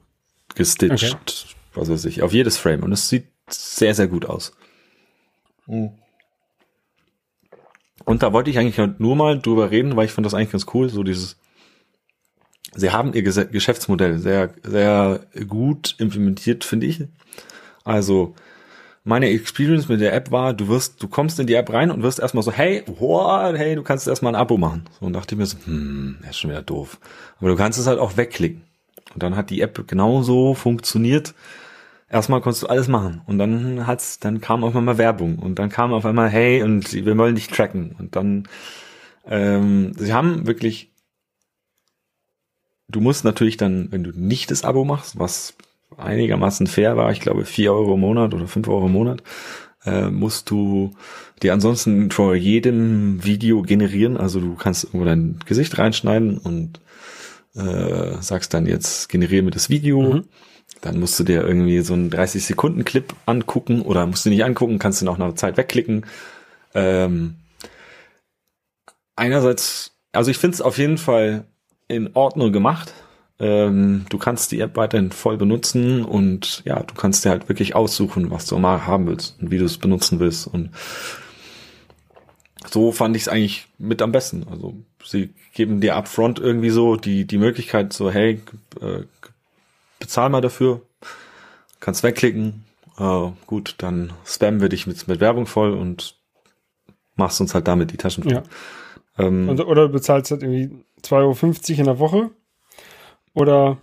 gestitcht, 0.55 1.13
okay. 1.13 1.55
was 1.73 1.89
weiß 1.89 2.05
ich, 2.05 2.21
auf 2.21 2.33
jedes 2.33 2.57
Frame. 2.57 2.83
Und 2.83 2.91
es 2.91 3.09
sieht 3.09 3.27
sehr, 3.49 3.95
sehr 3.95 4.07
gut 4.07 4.25
aus. 4.25 4.53
Mhm. 5.67 5.91
Und 8.05 8.23
da 8.23 8.33
wollte 8.33 8.49
ich 8.49 8.57
eigentlich 8.57 8.99
nur 8.99 9.15
mal 9.15 9.39
drüber 9.39 9.71
reden, 9.71 9.95
weil 9.95 10.05
ich 10.05 10.11
fand 10.11 10.25
das 10.25 10.33
eigentlich 10.33 10.51
ganz 10.51 10.65
cool, 10.73 10.89
so 10.89 11.03
dieses 11.03 11.37
Sie 12.73 12.91
haben 12.91 13.13
ihr 13.13 13.23
Geschäftsmodell 13.23 14.19
sehr, 14.19 14.53
sehr 14.63 15.21
gut 15.47 15.95
implementiert, 15.97 16.63
finde 16.63 16.87
ich. 16.87 17.03
Also, 17.83 18.35
meine 19.03 19.29
Experience 19.29 19.89
mit 19.89 19.99
der 19.99 20.13
App 20.13 20.31
war, 20.31 20.53
du 20.53 20.67
wirst, 20.67 21.01
du 21.01 21.07
kommst 21.07 21.39
in 21.39 21.47
die 21.47 21.55
App 21.55 21.73
rein 21.73 21.91
und 21.91 22.03
wirst 22.03 22.19
erstmal 22.19 22.43
so, 22.43 22.51
hey, 22.51 22.83
wow, 22.85 23.53
hey, 23.55 23.75
du 23.75 23.83
kannst 23.83 24.07
erstmal 24.07 24.35
ein 24.35 24.39
Abo 24.39 24.57
machen. 24.57 24.85
So, 24.99 25.05
und 25.07 25.13
dachte 25.13 25.35
ich 25.35 25.39
mir 25.39 25.45
so, 25.45 25.57
hm, 25.65 26.19
ist 26.29 26.39
schon 26.39 26.51
wieder 26.51 26.61
doof. 26.61 26.99
Aber 27.39 27.49
du 27.49 27.55
kannst 27.55 27.79
es 27.79 27.87
halt 27.87 27.99
auch 27.99 28.15
wegklicken. 28.15 28.61
Und 29.13 29.23
dann 29.23 29.35
hat 29.35 29.49
die 29.49 29.61
App 29.61 29.87
genauso 29.87 30.53
funktioniert. 30.53 31.33
Erstmal 32.09 32.41
konntest 32.41 32.63
du 32.63 32.67
alles 32.67 32.87
machen. 32.87 33.21
Und 33.25 33.39
dann 33.39 33.87
hat's, 33.87 34.19
dann 34.19 34.39
kam 34.39 34.63
auf 34.63 34.75
einmal 34.75 34.97
Werbung. 34.97 35.39
Und 35.39 35.59
dann 35.59 35.69
kam 35.69 35.93
auf 35.93 36.05
einmal, 36.05 36.29
hey, 36.29 36.61
und 36.61 36.93
wir 36.93 37.17
wollen 37.17 37.35
dich 37.35 37.47
tracken. 37.47 37.95
Und 37.97 38.15
dann, 38.15 38.47
ähm, 39.25 39.93
sie 39.97 40.13
haben 40.13 40.45
wirklich 40.45 40.90
Du 42.91 42.99
musst 42.99 43.23
natürlich 43.23 43.57
dann, 43.57 43.91
wenn 43.91 44.03
du 44.03 44.11
nicht 44.13 44.51
das 44.51 44.63
Abo 44.63 44.83
machst, 44.83 45.17
was 45.17 45.55
einigermaßen 45.97 46.67
fair 46.67 46.97
war, 46.97 47.11
ich 47.11 47.21
glaube 47.21 47.45
vier 47.45 47.73
Euro 47.73 47.95
im 47.95 48.01
Monat 48.01 48.33
oder 48.33 48.47
fünf 48.47 48.67
Euro 48.67 48.87
im 48.87 48.93
Monat, 48.93 49.23
äh, 49.85 50.09
musst 50.09 50.49
du 50.49 50.93
dir 51.41 51.53
ansonsten 51.53 52.11
vor 52.11 52.35
jedem 52.35 53.23
Video 53.23 53.61
generieren. 53.61 54.17
Also 54.17 54.39
du 54.39 54.55
kannst 54.55 54.83
irgendwo 54.83 55.05
dein 55.05 55.39
Gesicht 55.45 55.77
reinschneiden 55.77 56.37
und 56.37 56.79
äh, 57.55 58.21
sagst 58.21 58.53
dann 58.53 58.65
jetzt 58.65 59.09
generiere 59.09 59.43
mir 59.43 59.51
das 59.51 59.69
Video. 59.69 60.01
Mhm. 60.01 60.25
Dann 60.81 60.99
musst 60.99 61.19
du 61.19 61.23
dir 61.23 61.43
irgendwie 61.43 61.81
so 61.81 61.93
einen 61.93 62.09
30 62.09 62.45
Sekunden 62.45 62.85
Clip 62.85 63.13
angucken 63.25 63.81
oder 63.81 64.05
musst 64.05 64.25
du 64.25 64.29
nicht 64.29 64.43
angucken, 64.43 64.79
kannst 64.79 65.01
du 65.01 65.05
nach 65.05 65.15
einer 65.15 65.35
Zeit 65.35 65.57
wegklicken. 65.57 66.05
Ähm, 66.73 67.35
einerseits, 69.15 69.97
also 70.11 70.31
ich 70.31 70.37
finde 70.37 70.55
es 70.55 70.61
auf 70.61 70.77
jeden 70.77 70.97
Fall 70.97 71.45
in 71.95 72.11
Ordnung 72.13 72.51
gemacht. 72.51 72.93
Ähm, 73.39 74.05
du 74.09 74.17
kannst 74.17 74.51
die 74.51 74.59
App 74.59 74.75
weiterhin 74.77 75.11
voll 75.11 75.37
benutzen 75.37 76.05
und 76.05 76.61
ja, 76.65 76.83
du 76.83 76.93
kannst 76.93 77.25
dir 77.25 77.31
halt 77.31 77.49
wirklich 77.49 77.75
aussuchen, 77.75 78.29
was 78.29 78.45
du 78.45 78.57
mal 78.59 78.85
haben 78.85 79.07
willst 79.07 79.41
und 79.41 79.49
wie 79.49 79.57
du 79.57 79.65
es 79.65 79.79
benutzen 79.79 80.19
willst. 80.19 80.45
Und 80.45 80.69
so 82.69 82.91
fand 82.91 83.15
ich 83.15 83.23
es 83.23 83.27
eigentlich 83.27 83.67
mit 83.79 84.01
am 84.01 84.11
besten. 84.11 84.45
Also 84.49 84.75
sie 85.03 85.33
geben 85.53 85.81
dir 85.81 85.95
upfront 85.95 86.39
irgendwie 86.39 86.69
so 86.69 86.95
die, 86.95 87.25
die 87.25 87.39
Möglichkeit, 87.39 87.93
so, 87.93 88.11
hey, 88.11 88.41
äh, 88.79 89.03
bezahl 89.99 90.29
mal 90.29 90.41
dafür, 90.41 90.81
kannst 91.79 92.03
wegklicken. 92.03 92.63
Äh, 92.99 93.29
gut, 93.47 93.75
dann 93.79 94.13
spammen 94.23 94.61
wir 94.61 94.69
dich 94.69 94.85
mit, 94.85 95.07
mit 95.07 95.19
Werbung 95.19 95.47
voll 95.47 95.73
und 95.73 96.15
machst 97.15 97.41
uns 97.41 97.55
halt 97.55 97.67
damit 97.67 97.91
die 97.91 97.97
Taschen 97.97 98.23
voll. 98.23 98.33
Ja. 98.33 98.43
Ähm, 99.17 99.49
also, 99.49 99.65
oder 99.65 99.87
du 99.87 99.93
bezahlst 99.93 100.29
halt 100.31 100.43
irgendwie 100.43 100.69
2,50 101.03 101.13
Euro 101.71 101.79
in 101.79 101.85
der 101.85 101.99
Woche 101.99 102.29
oder 103.33 103.77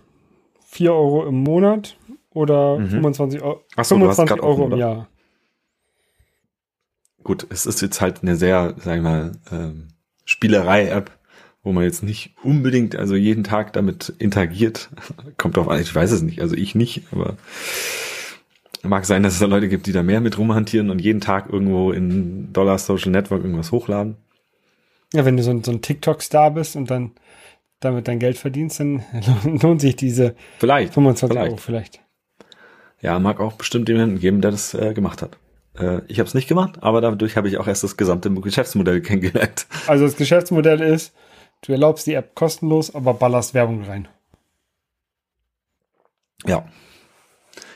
4 0.67 0.93
Euro 0.93 1.25
im 1.25 1.43
Monat 1.43 1.97
oder 2.31 2.79
mhm. 2.79 2.89
25, 2.89 3.41
Euro, 3.41 3.63
so, 3.77 3.95
25 3.95 4.41
Euro 4.41 4.65
im 4.67 4.77
Jahr. 4.77 5.07
Gut, 7.23 7.47
es 7.49 7.65
ist 7.65 7.81
jetzt 7.81 8.01
halt 8.01 8.21
eine 8.21 8.35
sehr, 8.35 8.75
sag 8.77 8.97
ich 8.97 9.03
mal, 9.03 9.33
ähm, 9.51 9.89
Spielerei-App, 10.25 11.11
wo 11.63 11.71
man 11.73 11.83
jetzt 11.83 12.03
nicht 12.03 12.35
unbedingt, 12.43 12.95
also 12.95 13.15
jeden 13.15 13.43
Tag 13.43 13.73
damit 13.73 14.13
interagiert. 14.19 14.89
Kommt 15.37 15.57
drauf 15.57 15.67
an, 15.67 15.81
ich 15.81 15.93
weiß 15.93 16.11
es 16.11 16.21
nicht, 16.21 16.41
also 16.41 16.55
ich 16.55 16.75
nicht, 16.75 17.03
aber 17.11 17.35
mag 18.83 19.05
sein, 19.05 19.23
dass 19.23 19.33
es 19.33 19.39
da 19.39 19.45
Leute 19.45 19.67
gibt, 19.67 19.87
die 19.87 19.91
da 19.91 20.03
mehr 20.03 20.21
mit 20.21 20.37
rumhantieren 20.37 20.89
und 20.89 20.99
jeden 20.99 21.19
Tag 21.19 21.51
irgendwo 21.51 21.91
in 21.91 22.53
Dollar 22.53 22.77
Social 22.77 23.11
Network 23.11 23.43
irgendwas 23.43 23.71
hochladen. 23.71 24.15
Ja, 25.13 25.25
wenn 25.25 25.37
du 25.37 25.43
so 25.43 25.51
ein, 25.51 25.63
so 25.63 25.71
ein 25.71 25.81
TikTok-Star 25.81 26.51
bist 26.51 26.75
und 26.75 26.89
dann 26.89 27.11
damit 27.79 28.07
dein 28.07 28.19
Geld 28.19 28.37
verdienst, 28.37 28.79
dann 28.79 29.03
lohnt 29.61 29.81
sich 29.81 29.95
diese 29.95 30.35
vielleicht, 30.59 30.93
25 30.93 31.33
vielleicht. 31.33 31.51
Euro 31.51 31.57
vielleicht. 31.57 32.01
Ja, 33.01 33.17
mag 33.19 33.39
auch 33.39 33.53
bestimmt 33.53 33.87
jemanden 33.87 34.19
geben, 34.19 34.41
der 34.41 34.51
das 34.51 34.73
äh, 34.73 34.93
gemacht 34.93 35.21
hat. 35.21 35.37
Äh, 35.77 36.01
ich 36.07 36.19
habe 36.19 36.27
es 36.27 36.33
nicht 36.33 36.47
gemacht, 36.47 36.83
aber 36.83 37.01
dadurch 37.01 37.37
habe 37.37 37.47
ich 37.47 37.57
auch 37.57 37.67
erst 37.67 37.83
das 37.83 37.97
gesamte 37.97 38.29
Geschäftsmodell 38.29 39.01
kennengelernt. 39.01 39.67
Also 39.87 40.05
das 40.05 40.17
Geschäftsmodell 40.17 40.81
ist, 40.81 41.13
du 41.61 41.71
erlaubst 41.71 42.07
die 42.07 42.13
App 42.13 42.35
kostenlos, 42.35 42.93
aber 42.93 43.13
ballerst 43.13 43.53
Werbung 43.53 43.83
rein. 43.83 44.07
Ja. 46.45 46.65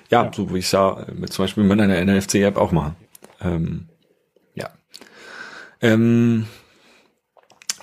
Ja, 0.09 0.25
ja. 0.25 0.31
so 0.33 0.53
wie 0.53 0.59
ich 0.59 0.65
es 0.65 0.71
ja 0.71 1.05
mit 1.13 1.33
zum 1.33 1.43
Beispiel 1.43 1.63
mit 1.63 1.79
einer 1.79 2.03
NFC-App 2.03 2.57
auch 2.57 2.71
mache. 2.71 2.95
Ähm, 3.41 3.87
ja. 4.53 4.69
Ähm, 5.81 6.47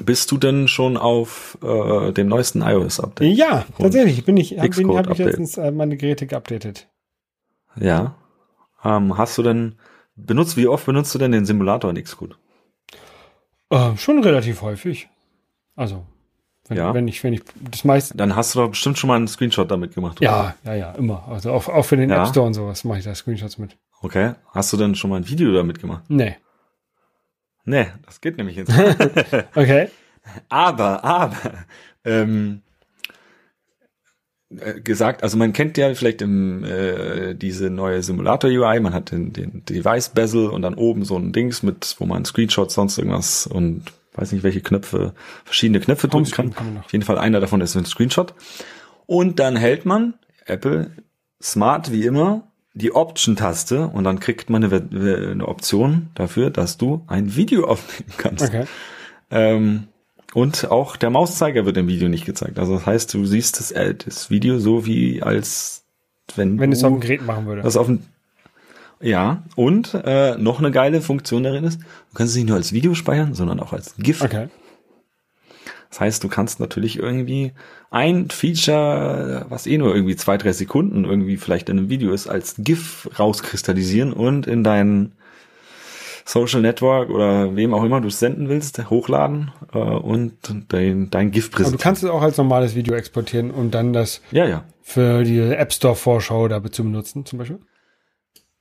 bist 0.05 0.31
du 0.31 0.37
denn 0.39 0.69
schon 0.69 0.97
auf 0.97 1.59
äh, 1.63 2.13
dem 2.13 2.29
neuesten 2.29 2.63
iOS-Update? 2.63 3.37
Ja, 3.37 3.65
tatsächlich. 3.79 4.25
Bin 4.25 4.37
ich, 4.37 4.59
habe 4.59 4.69
hab 4.97 5.11
ich 5.11 5.19
letztens 5.19 5.57
äh, 5.59 5.71
meine 5.71 5.97
Geräte 5.97 6.27
geupdatet. 6.27 6.89
Ja. 7.77 8.15
Ähm, 8.85 9.17
hast 9.17 9.37
du 9.39 9.43
denn 9.43 9.77
benutzt, 10.17 10.57
wie 10.57 10.67
oft 10.69 10.87
benutzt 10.87 11.15
du 11.15 11.19
denn 11.19 11.33
den 11.33 11.45
Simulator 11.47 11.91
in 11.91 12.03
Xcode? 12.03 12.37
Äh, 13.71 13.97
schon 13.97 14.23
relativ 14.23 14.63
häufig. 14.63 15.09
Also, 15.77 16.05
wenn, 16.69 16.77
Ja. 16.79 16.95
wenn 16.95 17.07
ich, 17.09 17.23
wenn 17.23 17.33
ich 17.33 17.43
das 17.71 17.85
meiste. 17.85 18.17
Dann 18.17 18.35
hast 18.37 18.55
du 18.55 18.61
doch 18.61 18.71
bestimmt 18.71 18.99
schon 18.99 19.09
mal 19.09 19.17
einen 19.17 19.29
Screenshot 19.29 19.71
damit 19.71 19.95
gemacht. 19.95 20.21
oder? 20.21 20.31
Ja, 20.31 20.55
ja, 20.65 20.75
ja, 20.75 20.93
immer. 20.93 21.27
Also 21.29 21.53
auch, 21.53 21.69
auch 21.69 21.85
für 21.85 21.97
den 21.97 22.11
Ja. 22.11 22.23
App 22.23 22.29
Store 22.29 22.47
und 22.47 22.55
sowas 22.55 22.85
mache 22.85 22.99
ich 22.99 23.05
da 23.05 23.15
Screenshots 23.15 23.59
mit. 23.59 23.77
Okay. 24.03 24.33
Hast 24.53 24.73
du 24.73 24.77
denn 24.77 24.95
schon 24.95 25.11
mal 25.11 25.17
ein 25.19 25.29
Video 25.29 25.53
damit 25.53 25.81
gemacht? 25.81 26.05
Nee. 26.09 26.37
Nee, 27.71 27.87
das 28.05 28.21
geht 28.21 28.37
nämlich 28.37 28.57
jetzt. 28.57 28.73
Okay. 29.55 29.89
aber, 30.49 31.05
aber, 31.05 31.37
ähm, 32.05 32.63
äh, 34.59 34.81
gesagt, 34.81 35.23
also 35.23 35.37
man 35.37 35.53
kennt 35.53 35.79
ja 35.79 35.95
vielleicht 35.95 36.21
im, 36.21 36.65
äh, 36.65 37.35
diese 37.35 37.71
neue 37.71 38.03
Simulator-UI, 38.03 38.81
man 38.81 38.93
hat 38.93 39.13
den, 39.13 39.33
den 39.33 39.65
Device-Bezel 39.65 40.49
und 40.49 40.63
dann 40.63 40.75
oben 40.75 41.05
so 41.05 41.17
ein 41.17 41.33
Dings 41.33 41.63
mit, 41.63 41.95
wo 41.99 42.07
man 42.07 42.25
Screenshots, 42.25 42.75
sonst 42.75 42.99
irgendwas 42.99 43.47
und 43.47 43.85
weiß 44.15 44.33
nicht, 44.33 44.43
welche 44.43 44.61
Knöpfe, 44.61 45.15
verschiedene 45.45 45.79
Knöpfe 45.79 46.09
drücken 46.09 46.31
kann. 46.33 46.79
Auf 46.85 46.93
jeden 46.93 47.05
Fall 47.05 47.19
einer 47.19 47.39
davon 47.39 47.61
ist 47.61 47.77
ein 47.77 47.87
Screenshot. 47.87 48.35
Und 49.07 49.39
dann 49.39 49.55
hält 49.55 49.87
man, 49.87 50.15
Apple, 50.45 50.91
smart 51.41 51.93
wie 51.93 52.05
immer, 52.05 52.50
die 52.75 52.95
Option-Taste 52.95 53.89
und 53.89 54.05
dann 54.05 54.21
kriegt 54.21 54.49
man 54.51 54.65
eine, 54.65 55.31
eine 55.31 55.49
Option 55.49 56.11
dafür, 56.15 56.51
dass 56.51 56.79
du 56.79 57.03
ein 57.07 57.37
Video 57.37 57.67
aufnehmen 57.69 58.13
kannst. 58.17 58.45
Okay. 58.45 58.65
Ähm, 59.31 59.89
und 60.33 60.71
auch 60.71 60.97
der 60.97 61.11
Mauszeiger 61.11 61.67
wird 61.67 61.77
im 61.77 61.89
Video 61.89 62.09
nicht 62.09 62.25
gezeigt. 62.25 62.59
Also 62.59 62.75
das 62.75 62.87
heißt, 62.87 63.15
du 63.15 63.27
siehst 63.27 63.59
das, 63.59 63.73
äh, 63.73 63.95
das 63.95 64.31
Video 64.31 64.59
so 64.59 64.87
wie 64.87 65.23
als 65.23 65.85
wenn, 66.37 66.61
Wenn 66.61 66.71
du 66.71 66.77
es 66.77 66.85
auf 66.85 66.93
dem 66.93 67.01
Gerät 67.01 67.27
machen 67.27 67.47
würde. 67.47 67.63
das 67.63 67.77
auf 67.77 67.87
dem 67.87 68.03
ja, 69.03 69.45
und 69.57 69.95
äh, 70.05 70.37
noch 70.37 70.59
eine 70.59 70.71
geile 70.71 71.01
Funktion 71.01 71.43
darin 71.43 71.65
ist, 71.65 71.81
du 71.81 72.15
kannst 72.15 72.33
es 72.33 72.37
nicht 72.37 72.49
nur 72.49 72.57
als 72.57 72.75
Video 72.75 72.95
speichern, 72.95 73.33
sondern 73.33 73.59
auch 73.59 73.73
als 73.73 73.95
GIF. 73.97 74.21
Okay. 74.23 74.49
Das 75.91 76.01
heißt, 76.01 76.25
du 76.25 76.29
kannst 76.29 76.61
natürlich 76.61 76.99
irgendwie 76.99 77.53
ein 77.91 78.31
Feature, 78.31 79.47
was 79.49 79.67
eh 79.67 79.77
nur 79.77 79.95
irgendwie 79.95 80.17
zwei, 80.17 80.39
drei 80.39 80.53
Sekunden 80.53 81.05
irgendwie 81.05 81.37
vielleicht 81.37 81.69
in 81.69 81.79
einem 81.79 81.89
Video 81.89 82.13
ist, 82.13 82.29
als 82.29 82.55
GIF 82.59 83.11
rauskristallisieren 83.19 84.13
und 84.13 84.47
in 84.47 84.63
dein 84.63 85.13
Social 86.25 86.61
Network 86.61 87.11
oder 87.11 87.57
wem 87.57 87.75
auch 87.75 87.83
immer 87.83 88.01
du 88.01 88.07
es 88.07 88.21
senden 88.21 88.49
willst, 88.49 88.89
hochladen 88.89 89.51
äh, 89.73 89.79
und 89.79 90.35
dein, 90.69 91.11
dein 91.11 91.33
GIF 91.33 91.47
Aber 91.47 91.51
du 91.51 91.57
präsentieren. 91.57 91.81
kannst 91.81 92.05
es 92.05 92.11
auch 92.11 92.23
als 92.23 92.37
normales 92.37 92.77
Video 92.77 92.95
exportieren 92.95 93.51
und 93.51 93.73
dann 93.73 93.93
das 93.93 94.21
ja, 94.31 94.47
ja. 94.47 94.65
für 94.83 95.25
die 95.25 95.41
App 95.41 95.73
Store 95.73 95.97
Vorschau 95.97 96.47
da 96.47 96.63
zu 96.71 96.85
benutzen, 96.85 97.27
zum 97.27 97.41
Beispiel. 97.41 97.59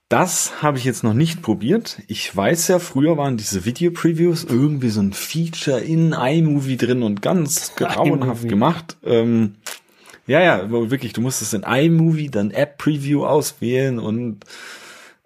Das 0.10 0.64
habe 0.64 0.80
ich 0.80 0.86
jetzt 0.86 1.04
noch 1.04 1.14
nicht 1.14 1.44
probiert. 1.44 2.02
Ich 2.08 2.36
weiß 2.36 2.68
ja, 2.70 2.80
früher 2.80 3.16
waren 3.18 3.38
diese 3.38 3.64
Video-Previews 3.64 4.44
irgendwie 4.44 4.90
so 4.90 5.02
ein 5.02 5.14
Feature 5.14 5.82
in 5.82 6.14
iMovie 6.14 6.78
drin 6.78 7.04
und 7.04 7.22
ganz 7.22 7.76
grauenhaft 7.76 8.48
gemacht. 8.50 8.98
Ähm, 9.04 9.56
ja, 10.26 10.42
ja, 10.42 10.72
wirklich, 10.72 11.14
du 11.14 11.22
musstest 11.22 11.54
in 11.54 11.62
iMovie 11.62 12.32
dann 12.32 12.50
App-Preview 12.50 13.24
auswählen 13.24 14.00
und 14.00 14.40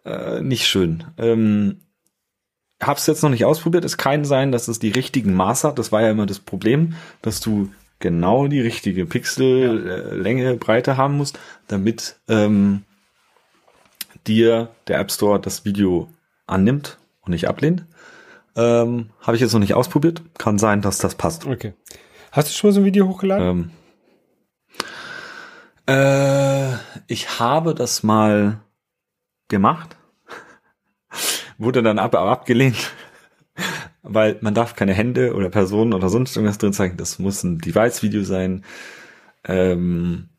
äh, 0.03 0.41
nicht 0.41 0.67
schön. 0.67 1.05
Ähm, 1.17 1.77
hab's 2.81 3.07
jetzt 3.07 3.23
noch 3.23 3.29
nicht 3.29 3.45
ausprobiert. 3.45 3.85
Es 3.85 3.95
kann 3.95 4.25
sein, 4.25 4.51
dass 4.51 4.67
es 4.67 4.79
die 4.79 4.91
richtigen 4.91 5.33
Maße 5.33 5.69
hat. 5.69 5.79
Das 5.79 5.93
war 5.93 6.01
ja 6.01 6.11
immer 6.11 6.25
das 6.25 6.39
Problem, 6.39 6.95
dass 7.21 7.39
du 7.39 7.69
genau 7.99 8.47
die 8.47 8.59
richtige 8.59 9.05
Pixellänge, 9.05 10.11
äh, 10.11 10.15
Länge, 10.15 10.55
Breite 10.57 10.97
haben 10.97 11.15
musst, 11.15 11.39
damit 11.67 12.17
ähm, 12.27 12.83
dir 14.27 14.69
der 14.87 14.99
App 14.99 15.11
Store 15.11 15.39
das 15.39 15.65
Video 15.65 16.09
annimmt 16.47 16.97
und 17.21 17.31
nicht 17.31 17.47
ablehnt. 17.47 17.85
Ähm, 18.55 19.09
Habe 19.21 19.35
ich 19.35 19.41
jetzt 19.41 19.53
noch 19.53 19.59
nicht 19.59 19.73
ausprobiert. 19.73 20.21
Kann 20.37 20.59
sein, 20.59 20.81
dass 20.81 20.97
das 20.97 21.15
passt. 21.15 21.45
Okay. 21.45 21.73
Hast 22.31 22.49
du 22.49 22.53
schon 22.53 22.69
mal 22.69 22.73
so 22.73 22.81
ein 22.81 22.85
Video 22.85 23.07
hochgeladen? 23.07 23.47
Ähm, 23.47 23.71
äh, 25.85 26.73
ich 27.07 27.39
habe 27.39 27.75
das 27.75 28.03
mal 28.03 28.59
gemacht, 29.49 29.97
wurde 31.57 31.83
dann 31.83 31.99
ab, 31.99 32.15
aber 32.15 32.31
abgelehnt, 32.31 32.91
weil 34.01 34.37
man 34.41 34.53
darf 34.53 34.75
keine 34.75 34.93
Hände 34.93 35.33
oder 35.33 35.49
Personen 35.49 35.93
oder 35.93 36.09
sonst 36.09 36.35
irgendwas 36.35 36.57
drin 36.57 36.73
zeigen. 36.73 36.97
Das 36.97 37.19
muss 37.19 37.43
ein 37.43 37.59
Device-Video 37.59 38.23
sein, 38.23 38.63
ähm, 39.43 40.29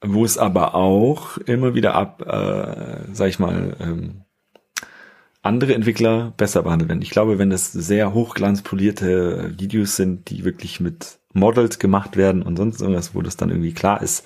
wo 0.00 0.24
es 0.24 0.38
aber 0.38 0.74
auch 0.74 1.38
immer 1.38 1.74
wieder 1.74 1.94
ab, 1.94 2.22
äh, 2.26 3.12
sag 3.12 3.28
ich 3.28 3.38
mal, 3.38 3.76
ähm, 3.80 4.22
andere 5.42 5.74
Entwickler 5.74 6.32
besser 6.36 6.62
behandelt 6.62 6.88
werden. 6.88 7.02
Ich 7.02 7.10
glaube, 7.10 7.38
wenn 7.38 7.52
es 7.52 7.72
sehr 7.72 8.12
hochglanzpolierte 8.12 9.54
Videos 9.58 9.96
sind, 9.96 10.30
die 10.30 10.44
wirklich 10.44 10.80
mit 10.80 11.18
Models 11.32 11.78
gemacht 11.78 12.16
werden 12.16 12.42
und 12.42 12.56
sonst 12.56 12.80
irgendwas, 12.80 13.14
wo 13.14 13.22
das 13.22 13.36
dann 13.36 13.50
irgendwie 13.50 13.72
klar 13.72 14.02
ist, 14.02 14.24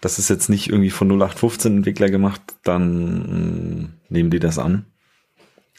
das 0.00 0.18
ist 0.18 0.30
jetzt 0.30 0.48
nicht 0.48 0.68
irgendwie 0.68 0.90
von 0.90 1.08
0815 1.08 1.78
Entwickler 1.78 2.08
gemacht, 2.08 2.40
dann 2.64 3.82
mh, 3.82 3.88
nehmen 4.08 4.30
die 4.30 4.38
das 4.40 4.58
an. 4.58 4.86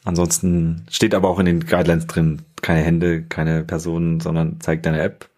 Ansonsten 0.03 0.85
steht 0.89 1.13
aber 1.13 1.29
auch 1.29 1.39
in 1.39 1.45
den 1.45 1.65
Guidelines 1.65 2.07
drin, 2.07 2.41
keine 2.61 2.81
Hände, 2.81 3.23
keine 3.23 3.63
Personen, 3.63 4.19
sondern 4.19 4.59
zeigt 4.59 4.85
deine 4.85 5.01
App. 5.01 5.29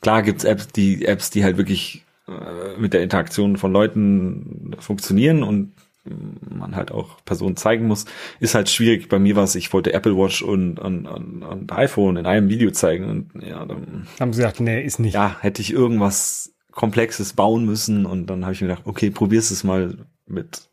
Klar 0.00 0.22
gibt's 0.22 0.44
Apps, 0.44 0.68
die 0.68 1.04
Apps, 1.04 1.30
die 1.30 1.44
halt 1.44 1.56
wirklich 1.56 2.04
mit 2.78 2.92
der 2.92 3.02
Interaktion 3.02 3.56
von 3.56 3.72
Leuten 3.72 4.76
funktionieren 4.78 5.42
und 5.42 5.72
man 6.48 6.76
halt 6.76 6.92
auch 6.92 7.22
Personen 7.24 7.56
zeigen 7.56 7.86
muss, 7.86 8.06
ist 8.40 8.54
halt 8.54 8.70
schwierig. 8.70 9.08
Bei 9.08 9.18
mir 9.18 9.36
war 9.36 9.44
es, 9.44 9.54
ich 9.54 9.72
wollte 9.72 9.92
Apple 9.92 10.16
Watch 10.16 10.42
und, 10.42 10.78
und, 10.78 11.06
und, 11.06 11.42
und 11.42 11.72
iPhone 11.72 12.16
in 12.16 12.26
einem 12.26 12.48
Video 12.48 12.70
zeigen 12.70 13.04
und 13.10 13.42
ja, 13.42 13.64
dann 13.64 14.06
Haben 14.18 14.32
sie 14.32 14.38
gesagt, 14.38 14.60
nee, 14.60 14.82
ist 14.82 14.98
nicht. 14.98 15.14
ja, 15.14 15.36
hätte 15.40 15.60
ich 15.60 15.72
irgendwas 15.72 16.54
Komplexes 16.72 17.34
bauen 17.34 17.66
müssen 17.66 18.06
und 18.06 18.26
dann 18.26 18.44
habe 18.44 18.54
ich 18.54 18.62
mir 18.62 18.68
gedacht, 18.68 18.86
okay, 18.86 19.10
probierst 19.10 19.50
es 19.50 19.64
mal 19.64 19.98
mit, 20.26 20.68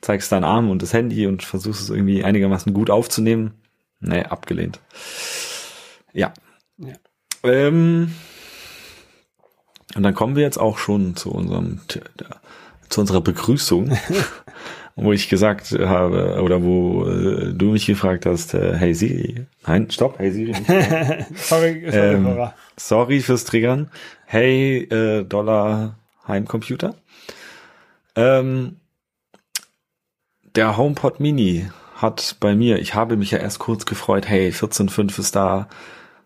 zeigst 0.00 0.30
deinen 0.32 0.44
Arm 0.44 0.68
und 0.70 0.82
das 0.82 0.92
Handy 0.92 1.26
und 1.26 1.42
versuchst 1.42 1.80
es 1.80 1.90
irgendwie 1.90 2.22
einigermaßen 2.24 2.74
gut 2.74 2.90
aufzunehmen. 2.90 3.54
Nee, 4.00 4.24
abgelehnt. 4.24 4.80
Ja. 6.12 6.34
Ja. 6.76 6.94
Ähm, 7.44 8.12
und 9.94 10.02
dann 10.02 10.14
kommen 10.14 10.36
wir 10.36 10.42
jetzt 10.42 10.58
auch 10.58 10.78
schon 10.78 11.16
zu 11.16 11.30
unserem, 11.30 11.80
zu 12.88 13.00
unserer 13.00 13.20
Begrüßung, 13.20 13.96
wo 14.96 15.12
ich 15.12 15.28
gesagt 15.28 15.72
habe, 15.72 16.40
oder 16.42 16.62
wo 16.62 17.06
äh, 17.06 17.52
du 17.52 17.72
mich 17.72 17.86
gefragt 17.86 18.26
hast, 18.26 18.54
äh, 18.54 18.76
hey 18.76 18.94
Siri, 18.94 19.46
nein, 19.66 19.90
stopp, 19.90 20.18
hey 20.18 20.30
Siri, 20.30 20.54
sorry, 21.34 21.84
sorry, 21.90 21.90
Ähm. 21.90 22.48
Sorry 22.76 23.20
fürs 23.20 23.44
Triggern. 23.44 23.90
Hey, 24.24 24.78
äh, 24.84 25.24
Dollar 25.24 25.96
Heimcomputer. 26.26 26.94
Ähm, 28.16 28.76
der 30.56 30.76
HomePod 30.76 31.20
Mini 31.20 31.70
hat 31.96 32.36
bei 32.40 32.54
mir, 32.54 32.78
ich 32.78 32.94
habe 32.94 33.16
mich 33.16 33.30
ja 33.30 33.38
erst 33.38 33.58
kurz 33.58 33.86
gefreut, 33.86 34.28
hey, 34.28 34.50
14.5 34.50 35.18
ist 35.18 35.36
da, 35.36 35.68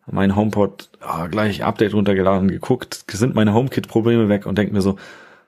mein 0.06 0.36
HomePod, 0.36 0.90
ah, 1.00 1.26
gleich 1.26 1.64
Update 1.64 1.94
runtergeladen, 1.94 2.48
geguckt, 2.48 3.04
sind 3.10 3.34
meine 3.34 3.54
HomeKit-Probleme 3.54 4.28
weg 4.28 4.46
und 4.46 4.56
denk 4.56 4.72
mir 4.72 4.80
so, 4.80 4.96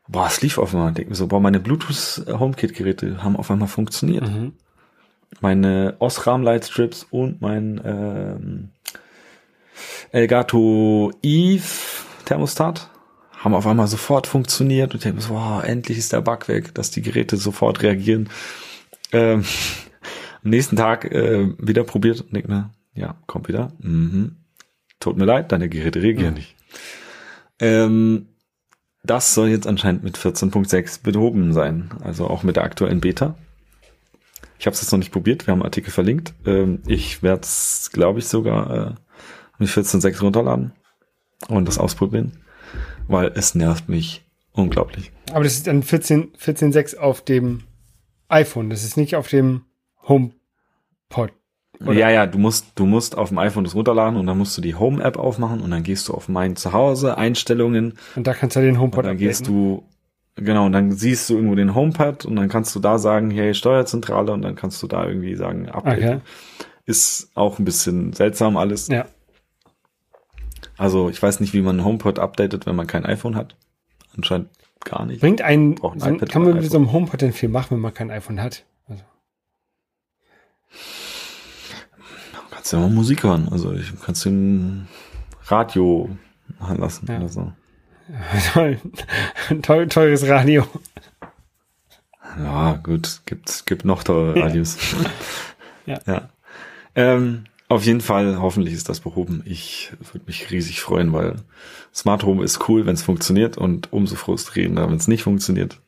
boah, 0.08 0.26
es 0.26 0.42
lief 0.42 0.58
auf 0.58 0.74
einmal, 0.74 0.92
denk 0.92 1.08
mir 1.08 1.14
so, 1.14 1.28
boah, 1.28 1.40
meine 1.40 1.60
Bluetooth-HomeKit-Geräte 1.60 3.22
haben 3.22 3.36
auf 3.36 3.50
einmal 3.50 3.68
funktioniert 3.68 4.28
Mhm. 4.28 4.52
meine 5.40 5.96
Osram 5.98 6.42
Lightstrips 6.42 7.06
und 7.10 7.40
mein 7.40 7.80
ähm, 7.84 8.68
Elgato 10.10 11.12
Eve 11.22 11.62
Thermostat 12.24 12.90
haben 13.38 13.54
auf 13.54 13.66
einmal 13.66 13.86
sofort 13.86 14.26
funktioniert 14.26 14.92
und 14.92 14.96
ich 14.96 15.02
denke 15.02 15.16
mir 15.16 15.22
so, 15.22 15.34
wow, 15.34 15.62
endlich 15.62 15.98
ist 15.98 16.12
der 16.12 16.22
Bug 16.22 16.48
weg, 16.48 16.74
dass 16.74 16.90
die 16.90 17.02
Geräte 17.02 17.36
sofort 17.36 17.82
reagieren. 17.82 18.28
Ähm, 19.12 19.44
am 20.42 20.50
nächsten 20.50 20.76
Tag 20.76 21.04
äh, 21.04 21.48
wieder 21.58 21.84
probiert 21.84 22.22
und 22.22 22.34
denke 22.34 22.50
mir, 22.50 22.70
ja, 22.94 23.16
kommt 23.26 23.48
wieder. 23.48 23.72
Mhm. 23.78 24.36
Tut 25.00 25.16
mir 25.16 25.24
leid, 25.24 25.52
deine 25.52 25.68
Geräte 25.68 26.02
reagieren 26.02 26.34
nicht. 26.34 26.56
Ähm, 27.60 28.28
das 29.04 29.34
soll 29.34 29.48
jetzt 29.48 29.66
anscheinend 29.66 30.02
mit 30.02 30.18
14.6 30.18 31.02
behoben 31.02 31.52
sein, 31.52 31.90
also 32.02 32.26
auch 32.26 32.42
mit 32.42 32.56
der 32.56 32.64
aktuellen 32.64 33.00
Beta. 33.00 33.36
Ich 34.58 34.66
habe 34.66 34.74
es 34.74 34.82
jetzt 34.82 34.90
noch 34.90 34.98
nicht 34.98 35.12
probiert, 35.12 35.46
wir 35.46 35.52
haben 35.52 35.60
einen 35.60 35.66
Artikel 35.66 35.90
verlinkt. 35.90 36.34
Ähm, 36.44 36.82
ich 36.86 37.22
werde 37.22 37.42
es, 37.42 37.90
glaube 37.92 38.18
ich, 38.18 38.26
sogar 38.26 38.88
äh, 38.88 38.94
mit 39.58 39.68
14.6 39.68 40.20
runterladen 40.20 40.72
und 41.48 41.66
das 41.66 41.78
ausprobieren, 41.78 42.32
weil 43.06 43.32
es 43.34 43.54
nervt 43.54 43.88
mich 43.88 44.24
unglaublich. 44.52 45.12
Aber 45.32 45.44
das 45.44 45.54
ist 45.54 45.66
dann 45.68 45.82
14 45.82 46.32
14.6 46.32 46.96
auf 46.96 47.22
dem 47.22 47.62
iPhone. 48.28 48.70
Das 48.70 48.84
ist 48.84 48.96
nicht 48.96 49.14
auf 49.16 49.28
dem 49.28 49.62
HomePod. 50.06 51.32
Oder? 51.80 51.92
Ja, 51.92 52.10
ja, 52.10 52.26
du 52.26 52.38
musst, 52.38 52.66
du 52.74 52.86
musst 52.86 53.16
auf 53.16 53.28
dem 53.28 53.38
iPhone 53.38 53.64
das 53.64 53.74
runterladen 53.74 54.18
und 54.18 54.26
dann 54.26 54.36
musst 54.36 54.56
du 54.56 54.60
die 54.60 54.74
Home-App 54.74 55.16
aufmachen 55.16 55.60
und 55.60 55.70
dann 55.70 55.82
gehst 55.82 56.08
du 56.08 56.14
auf 56.14 56.28
mein 56.28 56.56
Zuhause, 56.56 57.16
Einstellungen 57.16 57.94
Und 58.16 58.26
da 58.26 58.34
kannst 58.34 58.56
du 58.56 58.60
den 58.60 58.80
HomePod 58.80 59.04
dann 59.04 59.16
gehst 59.16 59.46
du, 59.46 59.84
Genau, 60.40 60.66
und 60.66 60.72
dann 60.72 60.92
siehst 60.92 61.28
du 61.28 61.34
irgendwo 61.34 61.56
den 61.56 61.74
Homepad 61.74 62.24
und 62.24 62.36
dann 62.36 62.48
kannst 62.48 62.74
du 62.74 62.80
da 62.80 62.98
sagen, 62.98 63.30
hey, 63.30 63.54
Steuerzentrale 63.54 64.32
und 64.32 64.42
dann 64.42 64.54
kannst 64.54 64.82
du 64.82 64.86
da 64.86 65.04
irgendwie 65.04 65.34
sagen, 65.34 65.68
Update. 65.68 65.98
Okay. 65.98 66.20
Ist 66.86 67.30
auch 67.34 67.58
ein 67.58 67.64
bisschen 67.64 68.12
seltsam 68.12 68.56
alles. 68.56 68.88
Ja. 68.88 69.06
Also 70.76 71.10
ich 71.10 71.20
weiß 71.20 71.40
nicht, 71.40 71.54
wie 71.54 71.60
man 71.60 71.84
HomePod 71.84 72.18
updatet, 72.18 72.66
wenn 72.66 72.76
man 72.76 72.86
kein 72.86 73.04
iPhone 73.04 73.34
hat. 73.34 73.56
Anscheinend 74.16 74.48
gar 74.84 75.04
nicht. 75.06 75.20
Bringt 75.20 75.42
einen, 75.42 75.76
ein 75.82 76.18
so, 76.20 76.26
kann 76.26 76.42
man 76.42 76.54
mit 76.54 76.70
so 76.70 76.78
einem 76.78 76.92
HomePod 76.92 77.20
denn 77.20 77.32
viel 77.32 77.48
machen, 77.48 77.72
wenn 77.72 77.80
man 77.80 77.92
kein 77.92 78.10
iPhone 78.10 78.40
hat? 78.40 78.64
Also, 78.86 79.02
Kannst 82.68 82.82
ja 82.82 82.86
mal 82.86 82.94
Musik 82.94 83.22
hören. 83.22 83.48
Also 83.50 83.72
ich 83.72 83.90
kannst 84.04 84.26
den 84.26 84.88
Radio 85.46 86.10
machen 86.58 86.76
lassen 86.76 87.06
Ja. 87.08 87.16
oder 87.16 87.28
so. 87.30 87.52
toll. 88.52 88.78
Teu- 89.62 89.86
teures 89.86 90.28
Radio. 90.28 90.66
Ja, 92.38 92.74
gut, 92.82 93.22
gibt, 93.24 93.64
gibt 93.64 93.86
noch 93.86 94.02
teure 94.02 94.38
Radios. 94.38 94.76
Ja. 95.86 95.98
ja. 96.06 96.28
Ähm, 96.94 97.44
auf 97.68 97.84
jeden 97.86 98.02
Fall, 98.02 98.38
hoffentlich 98.38 98.74
ist 98.74 98.90
das 98.90 99.00
behoben. 99.00 99.42
Ich 99.46 99.90
würde 100.12 100.26
mich 100.26 100.50
riesig 100.50 100.82
freuen, 100.82 101.14
weil 101.14 101.36
Smart 101.94 102.22
Home 102.24 102.44
ist 102.44 102.68
cool, 102.68 102.84
wenn 102.84 102.94
es 102.94 103.02
funktioniert 103.02 103.56
und 103.56 103.90
umso 103.94 104.14
frustrierender, 104.14 104.86
wenn 104.90 104.96
es 104.96 105.08
nicht 105.08 105.22
funktioniert. 105.22 105.80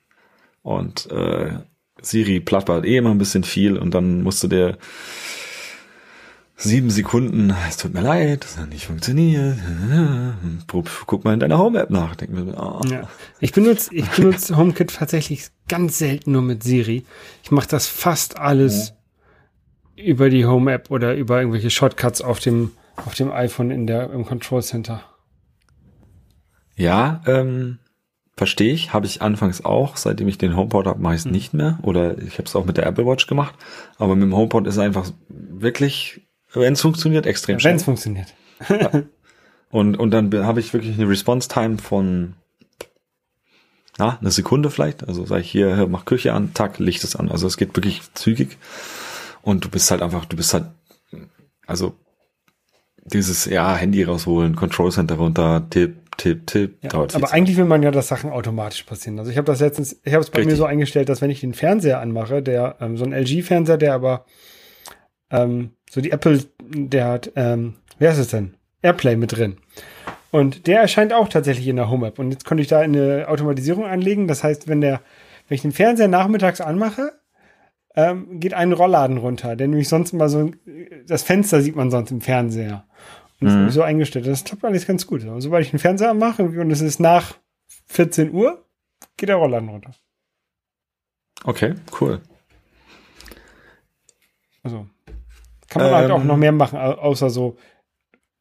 Und 0.62 1.10
äh, 1.10 1.58
Siri 2.00 2.40
plappert 2.40 2.87
eh 2.87 2.96
immer 2.96 3.10
ein 3.10 3.18
bisschen 3.18 3.44
viel 3.44 3.76
und 3.76 3.92
dann 3.92 4.22
musst 4.22 4.42
du 4.42 4.49
der 4.49 4.78
sieben 6.60 6.90
Sekunden, 6.90 7.54
es 7.68 7.76
tut 7.76 7.94
mir 7.94 8.02
leid, 8.02 8.44
das 8.44 8.58
hat 8.58 8.68
nicht 8.68 8.86
funktioniert. 8.86 9.56
Guck 11.06 11.24
mal 11.24 11.34
in 11.34 11.40
deiner 11.40 11.58
Home-App 11.58 11.90
nach. 11.90 12.14
Denk 12.16 12.32
mir, 12.32 12.56
ah, 12.58 12.80
Ja. 12.88 13.08
Ich 13.40 13.52
benutze, 13.52 13.94
ich 13.94 14.08
benutze 14.10 14.56
HomeKit 14.56 14.94
tatsächlich 14.94 15.48
ganz 15.68 15.98
selten 15.98 16.32
nur 16.32 16.42
mit 16.42 16.62
Siri. 16.62 17.04
Ich 17.42 17.50
mache 17.50 17.68
das 17.68 17.86
fast 17.86 18.38
alles 18.38 18.94
über 19.96 20.30
die 20.30 20.44
Home-App 20.46 20.90
oder 20.90 21.14
über 21.14 21.38
irgendwelche 21.40 21.70
Shortcuts 21.70 22.20
auf 22.22 22.40
dem, 22.40 22.72
auf 22.96 23.14
dem 23.14 23.30
iPhone 23.32 23.70
in 23.70 23.86
der, 23.86 24.10
im 24.10 24.24
Control 24.24 24.62
Center. 24.62 25.02
Ja, 26.76 27.20
ähm, 27.26 27.78
verstehe 28.36 28.72
ich. 28.72 28.92
Habe 28.94 29.06
ich 29.06 29.20
anfangs 29.20 29.64
auch. 29.64 29.96
Seitdem 29.96 30.28
ich 30.28 30.38
den 30.38 30.56
HomePod 30.56 30.86
habe, 30.86 31.00
mache 31.00 31.14
ich 31.14 31.20
es 31.20 31.24
Hm. 31.26 31.32
nicht 31.32 31.52
mehr. 31.54 31.78
Oder 31.82 32.18
ich 32.18 32.34
habe 32.34 32.44
es 32.44 32.56
auch 32.56 32.64
mit 32.64 32.76
der 32.76 32.86
Apple 32.86 33.06
Watch 33.06 33.26
gemacht. 33.26 33.54
Aber 33.98 34.14
mit 34.16 34.24
dem 34.24 34.34
HomePod 34.36 34.66
ist 34.66 34.74
es 34.74 34.80
einfach 34.80 35.10
wirklich, 35.28 36.26
wenn 36.52 36.73
es 36.75 36.80
funktioniert, 36.80 37.26
extrem 37.26 37.54
Wenn 37.57 37.61
schnell. 37.61 37.76
es 37.76 37.85
funktioniert. 37.85 38.35
Und, 39.71 39.97
und 39.97 40.11
dann 40.11 40.30
be- 40.30 40.45
habe 40.47 40.61
ich 40.61 40.73
wirklich 40.73 40.99
eine 40.99 41.09
Response-Time 41.09 41.78
von 41.78 42.35
na, 43.99 44.19
eine 44.21 44.30
Sekunde 44.30 44.71
vielleicht. 44.71 45.07
Also 45.07 45.26
sage 45.26 45.42
ich 45.42 45.50
hier, 45.50 45.87
mach 45.88 46.04
Küche 46.07 46.33
an, 46.33 46.54
tack, 46.54 46.78
Licht 46.78 47.04
ist 47.04 47.16
an. 47.16 47.30
Also 47.30 47.47
es 47.47 47.57
geht 47.57 47.76
wirklich 47.76 48.00
zügig. 48.14 48.57
Und 49.42 49.64
du 49.64 49.69
bist 49.71 49.90
halt 49.90 50.02
einfach, 50.02 50.25
du 50.25 50.37
bist 50.37 50.54
halt, 50.54 50.66
also 51.66 51.95
dieses, 53.04 53.45
ja, 53.47 53.75
Handy 53.76 54.02
rausholen, 54.02 54.57
Control 54.57 54.90
Center 54.92 55.16
runter, 55.16 55.66
Tipp, 55.71 55.97
Tipp, 56.16 56.47
Tipp, 56.47 56.78
Ja, 56.83 56.90
dauert 56.90 57.14
aber 57.14 57.33
eigentlich 57.33 57.57
will 57.57 57.64
man 57.64 57.83
ja, 57.83 57.90
dass 57.90 58.09
Sachen 58.09 58.30
automatisch 58.30 58.83
passieren. 58.85 59.19
Also 59.19 59.30
ich 59.30 59.38
habe 59.38 59.47
das 59.47 59.61
letztens, 59.61 59.97
ich 60.04 60.12
habe 60.12 60.23
es 60.23 60.30
bei 60.30 60.38
Richtig. 60.38 60.52
mir 60.52 60.57
so 60.57 60.64
eingestellt, 60.66 61.09
dass 61.09 61.21
wenn 61.23 61.30
ich 61.30 61.40
den 61.40 61.54
Fernseher 61.54 62.00
anmache, 62.00 62.42
der 62.42 62.76
ähm, 62.80 62.97
so 62.97 63.04
ein 63.04 63.12
LG-Fernseher, 63.12 63.78
der 63.78 63.95
aber 63.95 64.25
ähm, 65.30 65.70
so 65.88 66.00
die 66.00 66.10
Apple, 66.12 66.44
der 66.60 67.06
hat, 67.08 67.32
ähm, 67.37 67.75
wer 67.99 68.12
ist 68.12 68.19
es 68.19 68.28
denn? 68.28 68.54
Airplay 68.82 69.16
mit 69.16 69.36
drin. 69.36 69.56
Und 70.30 70.66
der 70.66 70.80
erscheint 70.80 71.12
auch 71.12 71.28
tatsächlich 71.28 71.66
in 71.66 71.76
der 71.76 71.90
Home-App. 71.90 72.19
Und 72.19 72.30
jetzt 72.30 72.45
konnte 72.45 72.62
ich 72.62 72.69
da 72.69 72.80
eine 72.80 73.26
Automatisierung 73.28 73.84
anlegen. 73.84 74.28
Das 74.28 74.45
heißt, 74.45 74.69
wenn 74.69 74.80
der, 74.80 75.00
wenn 75.49 75.56
ich 75.56 75.62
den 75.62 75.73
Fernseher 75.73 76.08
nachmittags 76.08 76.60
anmache, 76.60 77.12
ähm, 77.97 78.38
geht 78.38 78.54
ein 78.54 78.73
Rollladen 78.73 79.16
runter, 79.16 79.56
der 79.56 79.66
nämlich 79.66 79.88
sonst 79.88 80.12
mal 80.12 80.28
so, 80.28 80.52
das 81.06 81.25
Fenster 81.25 81.60
sieht 81.60 81.75
man 81.75 81.90
sonst 81.90 82.12
im 82.12 82.21
Fernseher. 82.21 82.86
Und 83.40 83.47
das 83.47 83.54
Mhm. 83.54 83.58
habe 83.58 83.69
ich 83.69 83.75
so 83.75 83.82
eingestellt. 83.82 84.26
Das 84.28 84.45
klappt 84.45 84.64
alles 84.64 84.86
ganz 84.86 85.06
gut. 85.06 85.25
Aber 85.26 85.40
sobald 85.40 85.64
ich 85.64 85.71
den 85.71 85.80
Fernseher 85.80 86.10
anmache 86.10 86.45
und 86.45 86.71
es 86.71 86.80
ist 86.80 87.00
nach 87.00 87.34
14 87.86 88.30
Uhr, 88.32 88.64
geht 89.16 89.28
der 89.28 89.36
Rollladen 89.36 89.69
runter. 89.69 89.90
Okay, 91.45 91.75
cool. 92.00 92.21
Also 94.62 94.86
kann 95.71 95.80
man 95.83 95.93
halt 95.95 96.11
Ähm. 96.11 96.17
auch 96.17 96.25
noch 96.25 96.37
mehr 96.37 96.52
machen, 96.52 96.78
au- 96.78 96.93
außer 96.99 97.30
so 97.30 97.56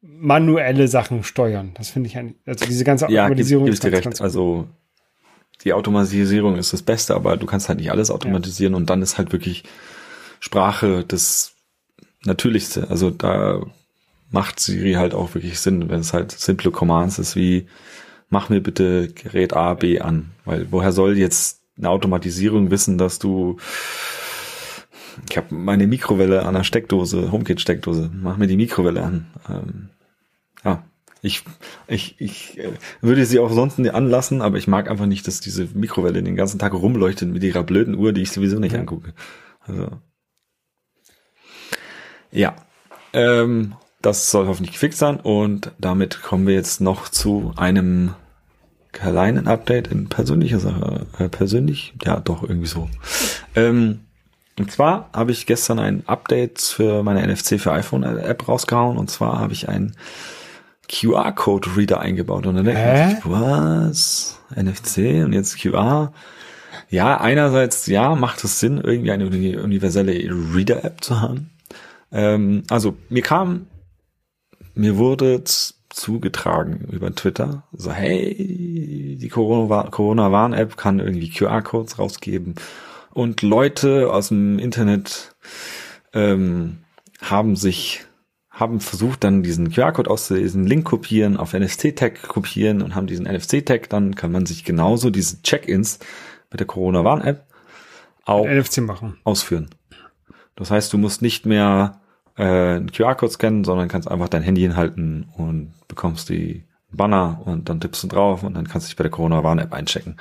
manuelle 0.02 0.88
Sachen 0.88 1.24
steuern. 1.24 1.72
Das 1.74 1.88
finde 1.90 2.08
ich 2.08 2.16
also 2.16 2.66
diese 2.66 2.84
ganze 2.84 3.04
Ja, 3.06 3.08
gib, 3.08 3.20
Automatisierung 3.22 3.68
ich 3.68 3.80
dir 3.80 3.92
recht. 3.92 4.04
gut. 4.04 4.20
Also 4.20 4.66
die 5.64 5.72
Automatisierung 5.72 6.56
ist 6.56 6.72
das 6.72 6.82
Beste, 6.82 7.14
aber 7.14 7.36
du 7.36 7.46
kannst 7.46 7.68
halt 7.68 7.78
nicht 7.78 7.90
alles 7.90 8.10
automatisieren 8.10 8.74
und 8.74 8.88
dann 8.90 9.02
ist 9.02 9.18
halt 9.18 9.32
wirklich 9.32 9.64
Sprache 10.40 11.04
das 11.06 11.52
Natürlichste. 12.24 12.88
Also 12.90 13.10
da 13.10 13.60
macht 14.30 14.60
Siri 14.60 14.94
halt 14.94 15.12
auch 15.14 15.34
wirklich 15.34 15.58
Sinn, 15.60 15.88
wenn 15.90 16.00
es 16.00 16.12
halt 16.14 16.32
simple 16.32 16.70
Commands 16.70 17.18
ist 17.18 17.36
wie 17.36 17.66
mach 18.30 18.48
mir 18.48 18.62
bitte 18.62 19.08
Gerät 19.08 19.52
A, 19.54 19.74
B 19.74 20.00
an. 20.00 20.30
Weil 20.44 20.70
woher 20.70 20.92
soll 20.92 21.18
jetzt 21.18 21.60
eine 21.76 21.90
Automatisierung 21.90 22.70
wissen, 22.70 22.96
dass 22.96 23.18
du 23.18 23.58
ich 25.28 25.36
habe 25.36 25.54
meine 25.54 25.86
Mikrowelle 25.86 26.44
an 26.44 26.54
der 26.54 26.64
Steckdose, 26.64 27.30
HomeKit-Steckdose, 27.32 28.10
mach 28.12 28.36
mir 28.36 28.46
die 28.46 28.56
Mikrowelle 28.56 29.02
an. 29.02 29.26
Ähm, 29.48 29.88
ja, 30.64 30.84
ich, 31.22 31.44
ich, 31.86 32.20
ich 32.20 32.58
äh, 32.58 32.72
würde 33.00 33.26
sie 33.26 33.38
auch 33.38 33.52
sonst 33.52 33.78
anlassen, 33.78 34.42
aber 34.42 34.56
ich 34.56 34.68
mag 34.68 34.90
einfach 34.90 35.06
nicht, 35.06 35.26
dass 35.26 35.40
diese 35.40 35.66
Mikrowelle 35.74 36.22
den 36.22 36.36
ganzen 36.36 36.58
Tag 36.58 36.72
rumleuchtet 36.72 37.30
mit 37.30 37.42
ihrer 37.42 37.62
blöden 37.62 37.94
Uhr, 37.94 38.12
die 38.12 38.22
ich 38.22 38.32
sowieso 38.32 38.58
nicht 38.58 38.72
Ja. 38.72 38.80
angucke. 38.80 39.12
Also, 39.60 39.88
ja, 42.32 42.54
ähm, 43.12 43.74
das 44.02 44.30
soll 44.30 44.46
hoffentlich 44.46 44.72
gefixt 44.72 44.98
sein 44.98 45.20
und 45.20 45.72
damit 45.78 46.22
kommen 46.22 46.46
wir 46.46 46.54
jetzt 46.54 46.80
noch 46.80 47.08
zu 47.08 47.52
einem 47.56 48.14
kleinen 48.92 49.46
Update 49.46 49.88
in 49.88 50.08
persönlicher 50.08 50.58
Sache. 50.58 51.06
Äh, 51.18 51.28
persönlich? 51.28 51.94
Ja, 52.02 52.20
doch, 52.20 52.42
irgendwie 52.42 52.66
so. 52.66 52.88
Ähm, 53.54 54.00
und 54.60 54.70
zwar 54.70 55.08
habe 55.12 55.32
ich 55.32 55.46
gestern 55.46 55.78
ein 55.78 56.02
Update 56.06 56.60
für 56.60 57.02
meine 57.02 57.26
NFC 57.26 57.58
für 57.60 57.72
iPhone 57.72 58.02
App 58.04 58.46
rausgehauen 58.46 58.96
und 58.98 59.10
zwar 59.10 59.38
habe 59.40 59.52
ich 59.52 59.68
einen 59.68 59.96
QR-Code 60.92 61.76
Reader 61.76 62.00
eingebaut 62.00 62.46
und 62.46 62.56
dann 62.56 62.64
denke 62.64 62.80
Hä? 62.80 63.16
ich, 63.18 63.24
was? 63.24 64.38
NFC 64.54 65.24
und 65.24 65.32
jetzt 65.32 65.60
QR? 65.60 66.12
Ja, 66.88 67.20
einerseits 67.20 67.86
ja, 67.86 68.14
macht 68.16 68.42
es 68.44 68.58
Sinn, 68.60 68.78
irgendwie 68.82 69.12
eine 69.12 69.26
uni- 69.26 69.56
universelle 69.56 70.12
Reader 70.54 70.84
App 70.84 71.02
zu 71.04 71.20
haben. 71.20 71.50
Ähm, 72.12 72.64
also 72.70 72.96
mir 73.08 73.22
kam, 73.22 73.66
mir 74.74 74.96
wurde 74.96 75.42
zugetragen 75.90 76.88
über 76.90 77.14
Twitter, 77.14 77.64
so 77.72 77.92
hey, 77.92 79.16
die 79.20 79.28
Corona- 79.28 79.88
Corona-Warn-App 79.90 80.76
kann 80.76 80.98
irgendwie 81.00 81.30
QR-Codes 81.30 81.98
rausgeben 81.98 82.54
und 83.12 83.42
Leute 83.42 84.12
aus 84.12 84.28
dem 84.28 84.58
Internet 84.58 85.34
ähm, 86.12 86.78
haben 87.20 87.56
sich 87.56 88.06
haben 88.50 88.80
versucht, 88.80 89.24
dann 89.24 89.42
diesen 89.42 89.70
QR-Code 89.70 90.10
auszulesen, 90.10 90.66
Link 90.66 90.84
kopieren, 90.84 91.38
auf 91.38 91.54
NFC-Tag 91.54 92.22
kopieren 92.28 92.82
und 92.82 92.94
haben 92.94 93.06
diesen 93.06 93.26
NFC-Tag, 93.26 93.88
dann 93.88 94.14
kann 94.14 94.32
man 94.32 94.44
sich 94.44 94.64
genauso 94.64 95.08
diese 95.08 95.40
Check-ins 95.42 95.98
mit 96.50 96.60
der 96.60 96.66
Corona-Warn-App 96.66 97.46
auch 98.26 98.46
NFC 98.46 98.78
machen. 98.82 99.16
ausführen. 99.24 99.70
Das 100.56 100.70
heißt, 100.70 100.92
du 100.92 100.98
musst 100.98 101.22
nicht 101.22 101.46
mehr 101.46 102.00
äh, 102.36 102.42
einen 102.42 102.92
QR-Code 102.92 103.32
scannen, 103.32 103.64
sondern 103.64 103.88
kannst 103.88 104.10
einfach 104.10 104.28
dein 104.28 104.42
Handy 104.42 104.60
hinhalten 104.60 105.28
und 105.36 105.72
bekommst 105.88 106.28
die 106.28 106.64
Banner 106.92 107.40
und 107.44 107.68
dann 107.68 107.80
tippst 107.80 108.02
du 108.02 108.08
drauf 108.08 108.42
und 108.42 108.54
dann 108.54 108.68
kannst 108.68 108.86
du 108.86 108.90
dich 108.90 108.96
bei 108.96 109.04
der 109.04 109.10
Corona-Warn-App 109.10 109.72
einchecken. 109.72 110.16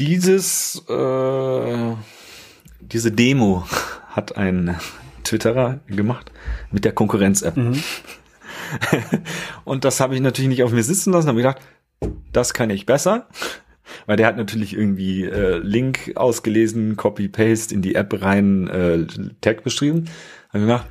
Dieses, 0.00 0.82
äh, 0.88 1.94
diese 2.80 3.12
Demo 3.12 3.64
hat 4.08 4.36
ein 4.36 4.76
Twitterer 5.24 5.80
gemacht 5.86 6.32
mit 6.72 6.86
der 6.86 6.92
Konkurrenz-App. 6.92 7.56
Mhm. 7.56 7.82
Und 9.64 9.84
das 9.84 10.00
habe 10.00 10.14
ich 10.14 10.22
natürlich 10.22 10.48
nicht 10.48 10.62
auf 10.62 10.72
mir 10.72 10.82
sitzen 10.82 11.12
lassen, 11.12 11.28
habe 11.28 11.36
gedacht, 11.36 11.60
das 12.32 12.54
kann 12.54 12.70
ich 12.70 12.86
besser. 12.86 13.28
Weil 14.06 14.16
der 14.16 14.26
hat 14.26 14.36
natürlich 14.36 14.74
irgendwie 14.74 15.24
äh, 15.24 15.58
Link 15.58 16.12
ausgelesen, 16.14 16.96
Copy-Paste 16.96 17.74
in 17.74 17.82
die 17.82 17.94
App 17.94 18.22
rein, 18.22 18.68
äh, 18.68 19.06
Tag 19.40 19.64
beschrieben. 19.64 20.06
Habe 20.48 20.60
ich 20.60 20.64
gedacht, 20.64 20.86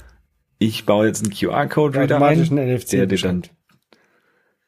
ich 0.59 0.85
baue 0.85 1.07
jetzt 1.07 1.23
einen 1.23 1.33
QR-Code-Reader 1.33 2.17
Automatisch 2.17 2.51
ein, 2.51 2.59
ein 2.59 2.75
NFC 2.75 2.89
der 2.91 3.07
dir 3.07 3.17
dann. 3.17 3.43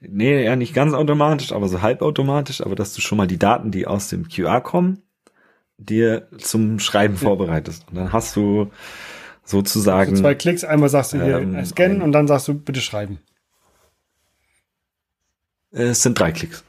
Nee, 0.01 0.43
ja, 0.43 0.55
nicht 0.55 0.73
ganz 0.73 0.93
automatisch, 0.93 1.51
aber 1.51 1.67
so 1.67 1.81
halbautomatisch, 1.81 2.61
aber 2.61 2.75
dass 2.75 2.93
du 2.93 3.01
schon 3.01 3.17
mal 3.19 3.27
die 3.27 3.37
Daten, 3.37 3.69
die 3.71 3.85
aus 3.85 4.09
dem 4.09 4.27
QR 4.27 4.59
kommen, 4.59 5.03
dir 5.77 6.27
zum 6.37 6.79
Schreiben 6.79 7.17
vorbereitest. 7.17 7.85
Und 7.89 7.95
dann 7.97 8.11
hast 8.11 8.35
du 8.35 8.71
sozusagen. 9.43 10.15
So 10.15 10.23
zwei 10.23 10.33
Klicks, 10.35 10.63
einmal 10.63 10.89
sagst 10.89 11.13
du 11.13 11.23
hier 11.23 11.37
Ähm, 11.39 11.55
äh, 11.55 11.65
scannen 11.65 12.01
und 12.01 12.11
dann 12.13 12.27
sagst 12.27 12.47
du 12.47 12.55
bitte 12.55 12.81
schreiben. 12.81 13.19
äh, 15.73 15.83
es 15.89 16.01
sind 16.03 16.19
drei 16.19 16.31
Klicks. 16.31 16.63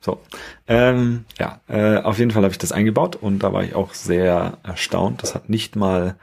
So, 0.00 0.20
ähm, 0.68 1.24
ja, 1.38 1.60
äh, 1.68 1.96
auf 1.96 2.18
jeden 2.18 2.30
Fall 2.30 2.42
habe 2.42 2.52
ich 2.52 2.58
das 2.58 2.70
eingebaut 2.70 3.16
und 3.16 3.40
da 3.42 3.52
war 3.52 3.64
ich 3.64 3.74
auch 3.74 3.94
sehr 3.94 4.58
erstaunt. 4.62 5.22
Das 5.22 5.34
hat 5.34 5.48
nicht 5.48 5.74
mal 5.74 6.16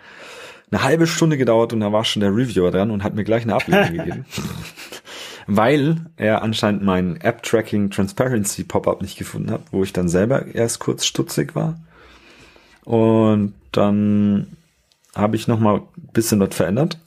eine 0.72 0.82
halbe 0.84 1.08
Stunde 1.08 1.38
gedauert 1.38 1.74
und 1.74 1.82
da 1.82 1.92
war 1.92 2.06
schon 2.06 2.22
der 2.22 2.32
Reviewer 2.32 2.72
dran 2.72 2.90
und 2.90 3.04
hat 3.04 3.16
mir 3.16 3.24
gleich 3.26 3.44
eine 3.44 3.56
Ablehnung 3.56 3.92
gegeben. 3.98 4.26
Weil 5.48 5.98
er 6.18 6.42
anscheinend 6.42 6.84
mein 6.84 7.22
App-Tracking 7.22 7.92
Transparency 7.92 8.64
Pop-up 8.64 9.02
nicht 9.02 9.18
gefunden 9.18 9.52
hat, 9.52 9.62
wo 9.72 9.84
ich 9.84 9.94
dann 9.94 10.10
selber 10.10 10.48
erst 10.48 10.80
kurz 10.80 11.06
stutzig 11.06 11.56
war. 11.56 11.80
Und 12.84 13.54
dann 13.72 14.58
habe 15.16 15.36
ich 15.36 15.48
nochmal 15.48 15.78
ein 15.98 16.10
bisschen 16.14 16.40
dort 16.40 16.54
verändert 16.54 17.00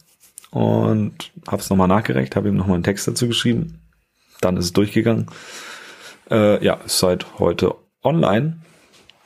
und 0.51 1.33
habe 1.46 1.62
es 1.62 1.70
nochmal 1.70 1.88
nachgereicht, 1.88 2.37
habe 2.37 2.48
ihm 2.48 2.57
nochmal 2.57 2.77
einen 2.77 2.85
Text 2.85 3.07
dazu 3.07 3.27
geschrieben. 3.27 3.81
Dann 4.40 4.57
ist 4.57 4.66
es 4.66 4.72
durchgegangen. 4.72 5.27
Äh, 6.31 6.64
ja, 6.64 6.74
ist 6.74 6.98
seit 6.98 7.38
heute 7.38 7.74
online 8.03 8.59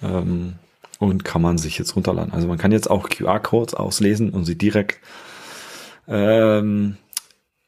ähm, 0.03 0.55
und 0.99 1.25
kann 1.25 1.43
man 1.43 1.59
sich 1.59 1.79
jetzt 1.79 1.97
runterladen. 1.97 2.33
Also 2.33 2.49
man 2.49 2.59
kann 2.59 2.73
jetzt 2.73 2.91
auch 2.91 3.09
QR-Codes 3.09 3.75
auslesen 3.75 4.31
und 4.31 4.45
sie 4.45 4.57
direkt 4.57 5.01
ähm, 6.09 6.97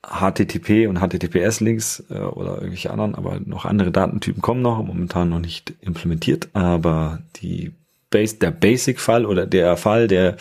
HTTP 0.07 0.87
und 0.89 0.99
HTTPS-Links 0.99 2.05
äh, 2.11 2.19
oder 2.19 2.57
irgendwelche 2.57 2.91
anderen, 2.91 3.15
aber 3.15 3.41
noch 3.45 3.65
andere 3.65 3.91
Datentypen 3.91 4.43
kommen 4.43 4.63
noch, 4.63 4.83
momentan 4.83 5.29
noch 5.29 5.41
nicht 5.41 5.75
implementiert, 5.81 6.49
aber 6.53 7.21
die 7.37 7.73
Base, 8.11 8.37
der 8.37 8.53
Basic-Fall 8.53 9.27
oder 9.27 9.47
der 9.47 9.77
Fall, 9.77 10.07
der 10.07 10.37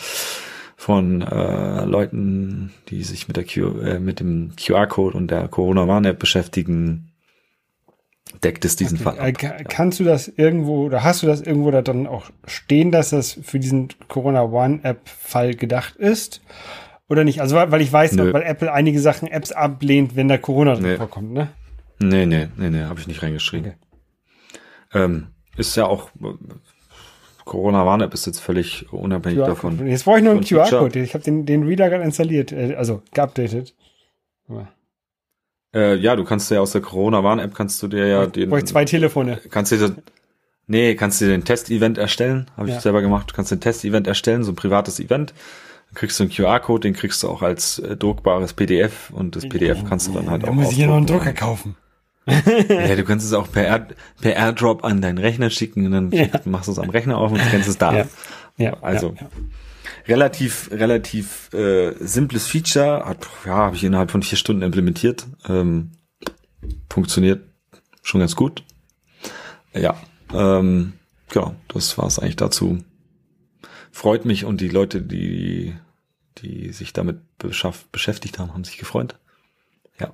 von 0.76 1.22
äh, 1.22 1.84
Leuten, 1.84 2.72
die 2.88 3.02
sich 3.02 3.26
mit 3.26 3.36
der 3.36 3.44
Q, 3.44 3.80
äh, 3.80 3.98
mit 3.98 4.20
dem 4.20 4.52
QR-Code 4.56 5.16
und 5.16 5.30
der 5.30 5.48
Corona-Warn-App 5.48 6.18
beschäftigen, 6.18 7.10
deckt 8.42 8.64
es 8.64 8.76
diesen 8.76 8.98
okay. 8.98 9.04
Fall. 9.04 9.18
Ab. 9.18 9.60
Äh, 9.60 9.64
kannst 9.64 10.00
du 10.00 10.04
das 10.04 10.28
irgendwo 10.28 10.84
oder 10.84 11.02
hast 11.02 11.22
du 11.22 11.26
das 11.26 11.40
irgendwo 11.40 11.70
da 11.70 11.82
dann 11.82 12.06
auch 12.06 12.30
stehen, 12.46 12.90
dass 12.90 13.10
das 13.10 13.38
für 13.42 13.58
diesen 13.58 13.88
Corona 14.08 14.42
One 14.42 14.80
App 14.82 15.08
Fall 15.08 15.54
gedacht 15.54 15.96
ist? 15.96 16.42
Oder 17.08 17.24
nicht? 17.24 17.40
Also 17.40 17.56
weil 17.56 17.80
ich 17.80 17.92
weiß, 17.92 18.12
Nö. 18.12 18.32
weil 18.32 18.42
Apple 18.42 18.72
einige 18.72 18.98
Sachen 18.98 19.28
Apps 19.28 19.52
ablehnt, 19.52 20.16
wenn 20.16 20.28
da 20.28 20.38
Corona 20.38 20.74
drin 20.74 20.84
nee. 20.84 20.96
vorkommt, 20.96 21.32
ne? 21.32 21.48
Nee, 21.98 22.26
nee, 22.26 22.48
nee, 22.56 22.70
nee, 22.70 22.82
habe 22.82 22.98
ich 22.98 23.06
nicht 23.06 23.22
reingeschrieben. 23.22 23.74
Okay. 24.90 25.04
Ähm, 25.04 25.28
ist 25.56 25.76
ja 25.76 25.86
auch 25.86 26.10
Corona 27.44 27.84
Warn-App 27.84 28.14
ist 28.14 28.26
jetzt 28.26 28.40
völlig 28.40 28.90
unabhängig 28.92 29.38
davon. 29.38 29.86
Jetzt 29.86 30.04
brauche 30.04 30.18
ich 30.18 30.24
nur 30.24 30.32
einen 30.32 30.44
QR-Code. 30.44 31.00
Ich 31.00 31.14
habe 31.14 31.22
den, 31.22 31.44
den 31.44 31.64
Reader 31.64 31.90
gerade 31.90 32.04
installiert, 32.04 32.52
äh, 32.52 32.74
also 32.74 33.02
geupdatet. 33.12 33.74
Aber 34.48 34.68
äh, 35.74 35.96
ja, 35.96 36.16
du 36.16 36.24
kannst 36.24 36.50
ja 36.50 36.60
aus 36.60 36.72
der 36.72 36.80
Corona-Warn-App 36.80 37.54
kannst 37.54 37.82
du 37.82 37.88
dir 37.88 38.06
ja 38.06 38.24
ich 38.24 38.32
den. 38.32 38.54
ich 38.54 38.64
zwei 38.64 38.84
Telefone. 38.84 39.40
Kannst 39.50 39.72
du 39.72 39.76
dir, 39.76 39.96
nee, 40.66 40.94
kannst 40.94 41.20
du 41.20 41.26
dir 41.26 41.32
den 41.32 41.44
Test-Event 41.44 41.98
erstellen. 41.98 42.50
Habe 42.56 42.68
ich 42.68 42.74
ja. 42.74 42.80
selber 42.80 43.02
gemacht. 43.02 43.30
Du 43.30 43.34
kannst 43.34 43.50
den 43.50 43.60
Test-Event 43.60 44.06
erstellen, 44.06 44.44
so 44.44 44.52
ein 44.52 44.56
privates 44.56 45.00
Event. 45.00 45.34
Dann 45.94 46.00
kriegst 46.00 46.18
du 46.18 46.24
einen 46.24 46.32
QR-Code, 46.32 46.80
den 46.80 46.94
kriegst 46.94 47.22
du 47.22 47.28
auch 47.28 47.42
als 47.42 47.78
äh, 47.78 47.96
druckbares 47.96 48.52
PDF 48.52 49.10
und 49.10 49.36
das 49.36 49.48
PDF 49.48 49.84
kannst 49.88 50.08
du 50.08 50.12
dann 50.12 50.28
halt 50.28 50.42
da 50.42 50.48
auch. 50.48 50.52
muss 50.52 50.72
ich 50.72 50.78
ja 50.78 50.88
noch 50.88 50.96
einen 50.96 51.06
Drucker 51.06 51.32
kaufen. 51.32 51.76
ja, 52.26 52.96
du 52.96 53.04
kannst 53.04 53.24
es 53.24 53.32
auch 53.32 53.50
per, 53.50 53.64
Air, 53.64 53.88
per 54.20 54.34
AirDrop 54.34 54.82
an 54.82 55.00
deinen 55.00 55.18
Rechner 55.18 55.50
schicken 55.50 55.86
und 55.86 55.92
dann 55.92 56.10
ja. 56.10 56.26
machst 56.46 56.66
du 56.66 56.72
es 56.72 56.78
am 56.80 56.90
Rechner 56.90 57.18
auf 57.18 57.30
und 57.30 57.38
kennst 57.50 57.68
es 57.68 57.78
da. 57.78 57.96
Ja. 57.96 58.06
ja. 58.56 58.82
Also. 58.82 59.14
Ja, 59.20 59.28
relativ, 60.08 60.70
relativ 60.72 61.52
äh, 61.52 61.92
simples 62.00 62.48
Feature, 62.48 63.04
hat, 63.04 63.28
ja, 63.46 63.54
habe 63.54 63.76
ich 63.76 63.84
innerhalb 63.84 64.10
von 64.10 64.22
vier 64.22 64.38
Stunden 64.38 64.62
implementiert. 64.62 65.26
Ähm, 65.48 65.92
funktioniert 66.90 67.42
schon 68.02 68.20
ganz 68.20 68.34
gut. 68.34 68.64
Ja, 69.74 69.96
ähm, 70.32 70.94
ja, 71.34 71.54
das 71.68 71.96
war 71.98 72.06
es 72.06 72.18
eigentlich 72.18 72.36
dazu. 72.36 72.82
Freut 73.92 74.24
mich 74.24 74.44
und 74.44 74.60
die 74.60 74.68
Leute, 74.68 75.00
die, 75.00 75.74
die 76.44 76.72
sich 76.72 76.92
damit 76.92 77.18
beschäftigt 77.90 78.38
haben, 78.38 78.52
haben 78.52 78.64
sich 78.64 78.78
gefreut. 78.78 79.16
Ja. 79.98 80.12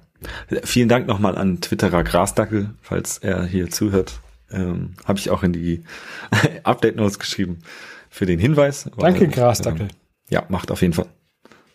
Vielen 0.65 0.89
Dank 0.89 1.07
nochmal 1.07 1.37
an 1.37 1.61
Twitterer 1.61 2.05
Grasdackel, 2.05 2.75
falls 2.81 3.19
er 3.19 3.45
hier 3.45 3.71
zuhört. 3.71 4.21
Ähm, 4.51 4.95
habe 5.05 5.19
ich 5.19 5.31
auch 5.31 5.43
in 5.43 5.53
die 5.53 5.85
Update 6.65 6.97
Notes 6.97 7.19
geschrieben 7.19 7.61
für 8.09 8.27
den 8.27 8.39
Hinweis. 8.39 8.91
Danke, 8.97 9.23
weil, 9.23 9.29
Grasdackel. 9.29 9.83
Ähm, 9.83 9.89
ja, 10.29 10.45
macht 10.49 10.71
auf 10.71 10.83
jeden 10.83 10.95
Fall. 10.95 11.07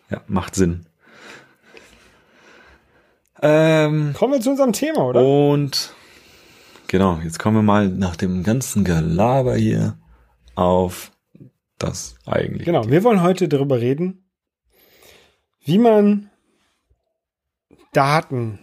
Ja, 0.09 0.21
macht 0.27 0.55
Sinn. 0.55 0.85
Ähm, 3.41 4.13
kommen 4.13 4.33
wir 4.33 4.41
zu 4.41 4.51
unserem 4.51 4.73
Thema, 4.73 5.05
oder? 5.05 5.25
Und 5.25 5.93
genau, 6.87 7.19
jetzt 7.23 7.39
kommen 7.39 7.57
wir 7.57 7.63
mal 7.63 7.87
nach 7.89 8.15
dem 8.15 8.43
ganzen 8.43 8.83
Gelaber 8.83 9.55
hier 9.55 9.97
auf 10.55 11.11
das 11.77 12.15
eigentlich. 12.25 12.65
Genau, 12.65 12.89
wir 12.89 13.03
wollen 13.03 13.21
heute 13.21 13.47
darüber 13.47 13.79
reden, 13.79 14.24
wie 15.65 15.79
man 15.79 16.29
Daten 17.91 18.59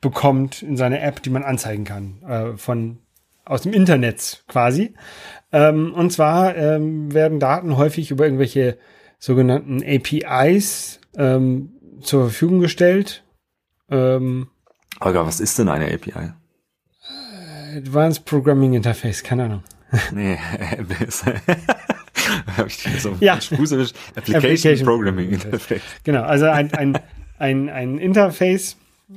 bekommt 0.00 0.62
in 0.62 0.76
seine 0.76 1.00
App, 1.00 1.22
die 1.22 1.30
man 1.30 1.44
anzeigen 1.44 1.84
kann, 1.84 2.22
äh, 2.22 2.56
von 2.56 2.98
aus 3.44 3.62
dem 3.62 3.72
Internet 3.72 4.44
quasi. 4.48 4.94
Ähm, 5.52 5.92
und 5.94 6.10
zwar 6.10 6.56
ähm, 6.56 7.12
werden 7.12 7.40
Daten 7.40 7.76
häufig 7.76 8.10
über 8.10 8.24
irgendwelche 8.24 8.78
sogenannten 9.18 9.82
APIs 9.82 11.00
ähm, 11.16 11.72
zur 12.00 12.24
Verfügung 12.24 12.60
gestellt. 12.60 13.24
Ähm, 13.90 14.48
Olga, 15.00 15.26
was 15.26 15.40
ist 15.40 15.58
denn 15.58 15.68
eine 15.68 15.92
API? 15.92 16.32
Advanced 17.76 18.24
Programming 18.24 18.74
Interface, 18.74 19.22
keine 19.22 19.44
Ahnung. 19.44 19.62
Nee, 20.12 20.38
habe 22.56 22.68
ich 22.68 22.84
ja. 23.20 23.34
Application, 23.34 23.92
Application 24.16 24.86
Programming 24.86 25.30
Interface. 25.30 25.82
Genau, 26.04 26.22
also 26.22 26.46
ein, 26.46 26.72
ein, 26.74 26.98
ein, 27.38 27.68
ein 27.68 27.98
Interface, 27.98 28.76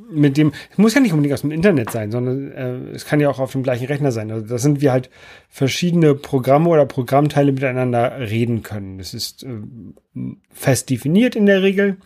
mit 0.09 0.37
dem, 0.37 0.51
es 0.71 0.77
muss 0.77 0.93
ja 0.93 1.01
nicht 1.01 1.13
unbedingt 1.13 1.33
aus 1.33 1.41
dem 1.41 1.51
Internet 1.51 1.91
sein, 1.91 2.11
sondern 2.11 2.51
äh, 2.51 2.75
es 2.93 3.05
kann 3.05 3.19
ja 3.19 3.29
auch 3.29 3.39
auf 3.39 3.53
dem 3.53 3.63
gleichen 3.63 3.85
Rechner 3.85 4.11
sein. 4.11 4.31
Also 4.31 4.45
das 4.45 4.61
sind 4.61 4.81
wir 4.81 4.91
halt 4.91 5.09
verschiedene 5.49 6.13
Programme 6.13 6.69
oder 6.69 6.85
Programmteile 6.85 7.51
miteinander 7.53 8.19
reden 8.19 8.63
können. 8.63 8.97
Das 8.97 9.13
ist 9.13 9.43
äh, 9.43 9.59
fest 10.51 10.89
definiert 10.89 11.35
in 11.35 11.45
der 11.45 11.61
Regel. 11.63 11.97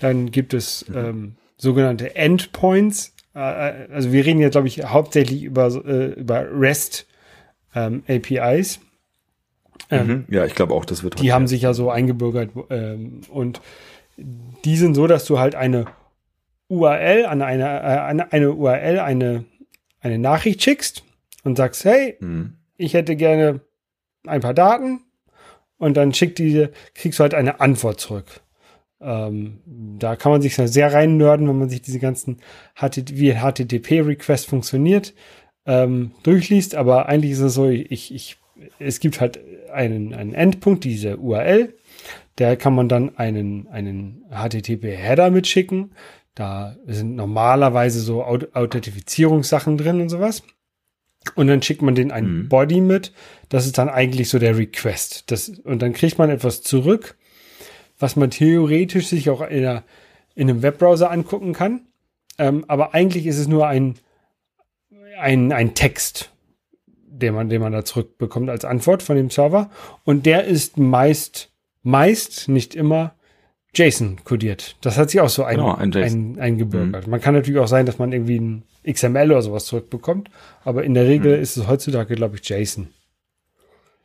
Dann 0.00 0.30
gibt 0.30 0.52
es 0.52 0.84
ähm, 0.94 1.36
sogenannte 1.56 2.14
Endpoints. 2.14 3.14
Äh, 3.34 3.38
äh 3.38 3.88
also 3.90 4.12
wir 4.12 4.26
reden 4.26 4.40
jetzt, 4.40 4.52
glaube 4.52 4.68
ich, 4.68 4.84
hauptsächlich 4.84 5.44
über, 5.44 5.68
äh, 5.86 6.20
über 6.20 6.46
REST 6.52 7.06
ähm, 7.74 8.02
APIs. 8.06 8.80
Ähm, 9.90 10.06
mhm. 10.06 10.24
Ja, 10.28 10.44
ich 10.44 10.54
glaube 10.54 10.74
auch, 10.74 10.84
das 10.84 11.02
wird. 11.02 11.20
Die 11.20 11.32
haben 11.32 11.46
sich 11.46 11.62
ja 11.62 11.74
so 11.74 11.90
eingebürgert 11.90 12.50
ähm, 12.70 13.20
und 13.28 13.60
die 14.16 14.76
sind 14.76 14.94
so, 14.94 15.06
dass 15.06 15.24
du 15.24 15.38
halt 15.38 15.54
eine 15.54 15.86
URL, 16.68 17.26
an 17.26 17.42
eine, 17.42 17.64
äh, 17.64 18.00
eine, 18.00 18.32
eine 18.32 18.52
URL 18.52 18.98
eine, 18.98 19.44
eine 20.00 20.18
Nachricht 20.18 20.62
schickst 20.62 21.04
und 21.42 21.56
sagst, 21.56 21.84
hey, 21.84 22.16
mhm. 22.20 22.54
ich 22.76 22.94
hätte 22.94 23.16
gerne 23.16 23.60
ein 24.26 24.40
paar 24.40 24.54
Daten 24.54 25.00
und 25.78 25.96
dann 25.96 26.14
schickt 26.14 26.38
diese, 26.38 26.70
kriegst 26.94 27.18
du 27.18 27.22
halt 27.22 27.34
eine 27.34 27.60
Antwort 27.60 28.00
zurück. 28.00 28.40
Ähm, 29.00 29.60
da 29.98 30.16
kann 30.16 30.32
man 30.32 30.40
sich 30.40 30.54
sehr 30.56 30.92
rein 30.92 31.16
nörden, 31.16 31.48
wenn 31.48 31.58
man 31.58 31.68
sich 31.68 31.82
diese 31.82 31.98
ganzen 31.98 32.38
HTTP, 32.74 33.16
wie 33.16 33.34
HTTP-Request 33.34 34.46
funktioniert, 34.46 35.12
ähm, 35.66 36.12
durchliest, 36.22 36.74
aber 36.74 37.06
eigentlich 37.08 37.32
ist 37.32 37.40
es 37.40 37.54
so, 37.54 37.68
ich, 37.68 38.14
ich, 38.14 38.36
es 38.78 39.00
gibt 39.00 39.20
halt 39.20 39.40
einen, 39.74 40.14
einen 40.14 40.34
Endpunkt, 40.34 40.84
diese 40.84 41.18
URL, 41.18 41.74
da 42.36 42.56
kann 42.56 42.74
man 42.74 42.88
dann 42.88 43.16
einen, 43.16 43.68
einen 43.68 44.24
HTTP-Header 44.30 45.30
mitschicken. 45.30 45.92
Da 46.34 46.76
sind 46.86 47.14
normalerweise 47.14 48.00
so 48.00 48.24
Authentifizierungssachen 48.24 49.78
drin 49.78 50.00
und 50.00 50.08
sowas. 50.08 50.42
Und 51.36 51.46
dann 51.46 51.62
schickt 51.62 51.80
man 51.80 51.94
den 51.94 52.10
ein 52.10 52.26
mhm. 52.26 52.48
Body 52.48 52.80
mit. 52.80 53.12
Das 53.48 53.66
ist 53.66 53.78
dann 53.78 53.88
eigentlich 53.88 54.28
so 54.28 54.38
der 54.38 54.58
Request. 54.58 55.30
Das, 55.30 55.48
und 55.48 55.80
dann 55.80 55.92
kriegt 55.92 56.18
man 56.18 56.30
etwas 56.30 56.62
zurück, 56.62 57.16
was 57.98 58.16
man 58.16 58.30
theoretisch 58.30 59.06
sich 59.06 59.30
auch 59.30 59.40
in, 59.40 59.64
einer, 59.64 59.84
in 60.34 60.50
einem 60.50 60.62
Webbrowser 60.62 61.10
angucken 61.10 61.52
kann. 61.52 61.86
Ähm, 62.36 62.64
aber 62.66 62.94
eigentlich 62.94 63.26
ist 63.26 63.38
es 63.38 63.46
nur 63.46 63.68
ein, 63.68 63.94
ein, 65.18 65.52
ein 65.52 65.74
Text, 65.74 66.32
den 67.20 67.34
man, 67.34 67.48
den 67.48 67.60
man 67.60 67.72
da 67.72 67.84
zurückbekommt 67.84 68.50
als 68.50 68.64
Antwort 68.64 69.02
von 69.02 69.16
dem 69.16 69.30
Server. 69.30 69.70
Und 70.04 70.26
der 70.26 70.44
ist 70.44 70.78
meist, 70.78 71.50
meist, 71.82 72.48
nicht 72.48 72.74
immer, 72.74 73.14
JSON 73.74 74.18
kodiert. 74.24 74.76
Das 74.80 74.98
hat 74.98 75.10
sich 75.10 75.20
auch 75.20 75.28
so 75.28 75.44
ein, 75.44 75.56
genau, 75.56 75.74
ein, 75.74 75.94
ein, 75.94 76.38
eingebürgert. 76.38 77.06
Mhm. 77.06 77.10
Man 77.10 77.20
kann 77.20 77.34
natürlich 77.34 77.60
auch 77.60 77.68
sein, 77.68 77.86
dass 77.86 77.98
man 77.98 78.12
irgendwie 78.12 78.38
ein 78.38 78.62
XML 78.88 79.30
oder 79.30 79.42
sowas 79.42 79.66
zurückbekommt, 79.66 80.30
aber 80.64 80.84
in 80.84 80.94
der 80.94 81.06
Regel 81.06 81.36
mhm. 81.36 81.42
ist 81.42 81.56
es 81.56 81.66
heutzutage, 81.66 82.14
glaube 82.14 82.36
ich, 82.36 82.48
JSON. 82.48 82.88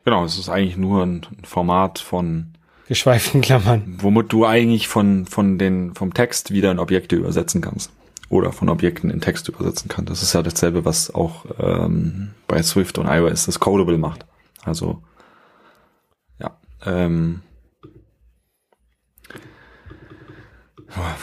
Genau, 0.04 0.24
es 0.24 0.38
ist 0.38 0.48
eigentlich 0.48 0.76
nur 0.76 1.04
ein 1.04 1.26
Format 1.44 1.98
von 1.98 2.54
geschweiften 2.88 3.40
Klammern. 3.42 3.98
Womit 4.00 4.32
du 4.32 4.46
eigentlich 4.46 4.88
von, 4.88 5.26
von 5.26 5.58
den, 5.58 5.94
vom 5.94 6.14
Text 6.14 6.50
wieder 6.50 6.70
in 6.70 6.78
Objekte 6.78 7.16
übersetzen 7.16 7.60
kannst. 7.60 7.92
Oder 8.30 8.52
von 8.52 8.70
Objekten 8.70 9.10
in 9.10 9.20
Text 9.20 9.48
übersetzen 9.48 9.88
kann. 9.88 10.06
Das 10.06 10.22
ist 10.22 10.32
ja 10.32 10.42
dasselbe, 10.42 10.86
was 10.86 11.12
auch 11.12 11.44
ähm, 11.58 12.30
bei 12.46 12.62
Swift 12.62 12.96
und 12.96 13.06
iOS 13.06 13.44
das 13.46 13.60
Codable 13.60 13.98
macht. 13.98 14.24
Also 14.64 15.02
ja. 16.38 16.56
Ähm, 16.86 17.42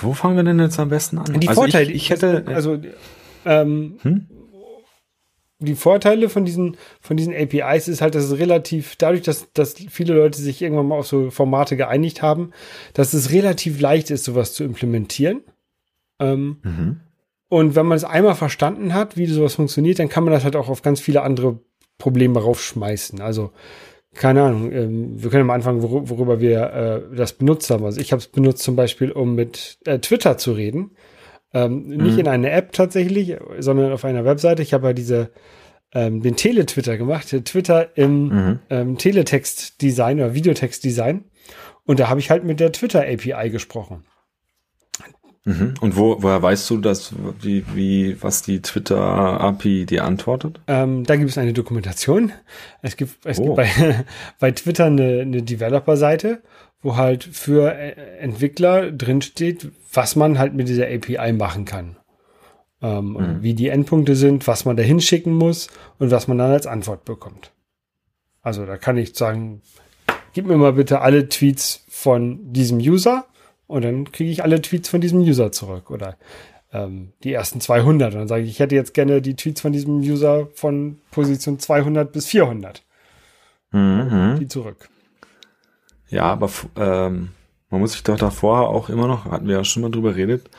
wo 0.01 0.13
fangen 0.13 0.35
wir 0.35 0.43
denn 0.43 0.59
jetzt 0.59 0.79
am 0.79 0.89
besten 0.89 1.17
an? 1.17 1.39
Die 1.39 1.47
also 1.47 1.61
Vorteile, 1.61 1.89
ich, 1.89 1.95
ich 1.95 2.09
hätte, 2.11 2.45
also 2.47 2.79
ähm, 3.45 3.97
Hm? 4.01 4.27
die 5.59 5.75
Vorteile 5.75 6.29
von 6.29 6.45
diesen, 6.45 6.77
von 7.01 7.17
diesen 7.17 7.33
APIs 7.33 7.87
ist 7.87 8.01
halt, 8.01 8.15
dass 8.15 8.25
es 8.25 8.37
relativ, 8.37 8.95
dadurch, 8.97 9.23
dass, 9.23 9.51
dass 9.53 9.73
viele 9.89 10.13
Leute 10.13 10.39
sich 10.39 10.61
irgendwann 10.61 10.87
mal 10.87 10.99
auf 10.99 11.07
so 11.07 11.31
Formate 11.31 11.77
geeinigt 11.77 12.21
haben, 12.21 12.51
dass 12.93 13.13
es 13.13 13.31
relativ 13.31 13.79
leicht 13.79 14.11
ist, 14.11 14.25
sowas 14.25 14.53
zu 14.53 14.63
implementieren. 14.63 15.41
Ähm, 16.19 16.57
mhm. 16.63 16.99
und 17.49 17.75
wenn 17.75 17.85
man 17.85 17.95
es 17.97 18.03
einmal 18.03 18.35
verstanden 18.35 18.93
hat, 18.93 19.17
wie 19.17 19.25
sowas 19.27 19.55
funktioniert, 19.55 19.99
dann 19.99 20.09
kann 20.09 20.23
man 20.23 20.33
das 20.33 20.43
halt 20.43 20.55
auch 20.55 20.67
auf 20.69 20.81
ganz 20.81 20.99
viele 20.99 21.21
andere 21.21 21.59
Probleme 21.97 22.39
raufschmeißen. 22.41 23.21
Also, 23.21 23.51
keine 24.13 24.43
Ahnung, 24.43 24.71
ähm, 24.71 25.21
wir 25.23 25.29
können 25.29 25.45
mal 25.45 25.53
anfangen, 25.55 25.81
wor 25.83 26.09
worüber 26.09 26.39
wir 26.39 26.61
äh, 27.11 27.15
das 27.15 27.33
benutzt 27.33 27.69
haben. 27.69 27.85
Also 27.85 27.99
ich 28.01 28.11
habe 28.11 28.19
es 28.19 28.27
benutzt 28.27 28.63
zum 28.63 28.75
Beispiel, 28.75 29.11
um 29.11 29.35
mit 29.35 29.77
äh, 29.85 29.99
Twitter 29.99 30.37
zu 30.37 30.53
reden. 30.53 30.91
Ähm, 31.53 31.87
nicht 31.87 32.13
Mhm. 32.13 32.19
in 32.19 32.27
einer 32.27 32.51
App 32.51 32.71
tatsächlich, 32.73 33.37
sondern 33.59 33.91
auf 33.93 34.03
einer 34.05 34.25
Webseite. 34.25 34.61
Ich 34.63 34.73
habe 34.73 34.87
ja 34.87 34.93
diese 34.93 35.31
ähm, 35.93 36.21
den 36.21 36.35
Tele-Twitter 36.35 36.97
gemacht, 36.97 37.27
Twitter 37.45 37.95
im 37.97 38.27
Mhm. 38.27 38.59
ähm, 38.69 38.97
Teletext-Design 38.97 40.17
oder 40.19 40.33
Videotext-Design. 40.33 41.23
Und 41.85 41.99
da 41.99 42.09
habe 42.09 42.19
ich 42.19 42.29
halt 42.29 42.43
mit 42.43 42.59
der 42.59 42.71
Twitter-API 42.73 43.49
gesprochen. 43.49 44.03
Mhm. 45.47 45.75
Und 45.79 45.95
wo, 45.95 46.21
woher 46.21 46.41
weißt 46.41 46.69
du, 46.69 46.77
dass 46.77 47.13
wie, 47.41 47.63
wie 47.73 48.21
was 48.21 48.41
die 48.41 48.61
Twitter 48.61 48.99
API 48.99 49.85
dir 49.85 50.03
antwortet? 50.03 50.59
Ähm, 50.67 51.05
da 51.05 51.15
gibt 51.15 51.29
es 51.29 51.37
eine 51.37 51.53
Dokumentation. 51.53 52.33
Es 52.81 52.97
gibt, 52.97 53.25
es 53.25 53.39
Oh. 53.39 53.43
gibt 53.43 53.55
bei, 53.55 54.05
bei 54.39 54.51
Twitter 54.51 54.85
eine, 54.85 55.21
eine 55.21 55.41
Developer-Seite, 55.43 56.41
wo 56.81 56.97
halt 56.97 57.23
für 57.23 57.73
äh, 57.73 57.91
Entwickler 58.19 58.91
drinsteht, 58.91 59.71
was 59.93 60.17
man 60.17 60.37
halt 60.37 60.53
mit 60.53 60.67
dieser 60.67 60.87
API 60.87 61.31
machen 61.31 61.63
kann. 61.65 61.95
Ähm, 62.81 63.13
Mhm. 63.13 63.41
wie 63.41 63.53
die 63.53 63.69
Endpunkte 63.69 64.15
sind, 64.15 64.45
was 64.47 64.65
man 64.65 64.75
da 64.75 64.83
hinschicken 64.83 65.33
muss 65.33 65.69
und 65.97 66.11
was 66.11 66.27
man 66.27 66.37
dann 66.37 66.51
als 66.51 66.67
Antwort 66.67 67.05
bekommt. 67.05 67.51
Also 68.41 68.65
da 68.65 68.77
kann 68.77 68.97
ich 68.97 69.15
sagen, 69.15 69.61
gib 70.33 70.45
mir 70.45 70.57
mal 70.57 70.73
bitte 70.73 71.01
alle 71.01 71.27
Tweets 71.29 71.85
von 71.87 72.53
diesem 72.53 72.77
User 72.79 73.25
und 73.67 73.83
dann 73.83 74.11
kriege 74.11 74.31
ich 74.31 74.43
alle 74.43 74.61
Tweets 74.61 74.89
von 74.89 75.01
diesem 75.01 75.19
User 75.19 75.51
zurück 75.51 75.91
oder 75.91 76.17
ähm, 76.71 77.13
die 77.23 77.33
ersten 77.33 77.61
200. 77.61 78.13
Und 78.13 78.19
dann 78.19 78.27
sage 78.27 78.43
ich, 78.43 78.49
ich 78.49 78.59
hätte 78.59 78.75
jetzt 78.75 78.93
gerne 78.93 79.21
die 79.21 79.35
Tweets 79.35 79.61
von 79.61 79.71
diesem 79.73 79.99
User 79.99 80.47
von 80.53 80.99
Position 81.11 81.59
200 81.59 82.11
bis 82.11 82.27
400. 82.27 82.83
Mhm. 83.71 84.37
Die 84.39 84.47
zurück. 84.47 84.89
Ja, 86.09 86.23
aber 86.23 86.49
ähm, 86.77 87.29
man 87.69 87.81
muss 87.81 87.93
sich 87.93 88.03
doch 88.03 88.17
davor 88.17 88.69
auch 88.69 88.89
immer 88.89 89.07
noch, 89.07 89.25
hatten 89.25 89.47
wir 89.47 89.57
ja 89.57 89.63
schon 89.63 89.83
mal 89.83 89.91
drüber 89.91 90.15
redet, 90.15 90.49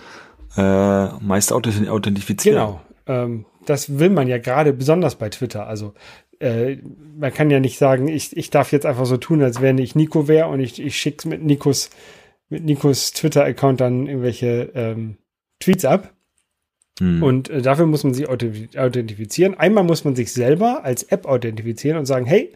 äh, 0.56 1.06
meist 1.20 1.52
authent- 1.52 1.88
authentifizieren. 1.88 2.58
Genau. 2.58 2.80
Ähm, 3.06 3.46
das 3.64 3.98
will 3.98 4.10
man 4.10 4.28
ja 4.28 4.38
gerade 4.38 4.72
besonders 4.72 5.14
bei 5.16 5.30
Twitter. 5.30 5.66
Also 5.66 5.94
äh, 6.40 6.76
man 7.18 7.32
kann 7.32 7.50
ja 7.50 7.60
nicht 7.60 7.78
sagen, 7.78 8.08
ich, 8.08 8.36
ich 8.36 8.50
darf 8.50 8.72
jetzt 8.72 8.86
einfach 8.86 9.06
so 9.06 9.16
tun, 9.16 9.42
als 9.42 9.60
wenn 9.60 9.78
ich 9.78 9.94
Nico 9.94 10.28
wäre 10.28 10.48
und 10.48 10.60
ich, 10.60 10.80
ich 10.80 10.96
schicke 10.96 11.28
mit 11.28 11.42
Nikos, 11.42 11.90
mit 12.48 12.64
Nikos 12.64 13.12
Twitter-Account 13.12 13.80
dann 13.80 14.06
irgendwelche 14.06 14.70
ähm, 14.74 15.16
Tweets 15.60 15.84
ab. 15.84 16.12
Hm. 16.98 17.22
Und 17.22 17.50
äh, 17.50 17.62
dafür 17.62 17.86
muss 17.86 18.04
man 18.04 18.14
sich 18.14 18.28
authent- 18.28 18.76
authentifizieren. 18.76 19.54
Einmal 19.54 19.84
muss 19.84 20.04
man 20.04 20.16
sich 20.16 20.32
selber 20.32 20.84
als 20.84 21.04
App 21.04 21.26
authentifizieren 21.26 21.98
und 21.98 22.06
sagen, 22.06 22.26
hey, 22.26 22.52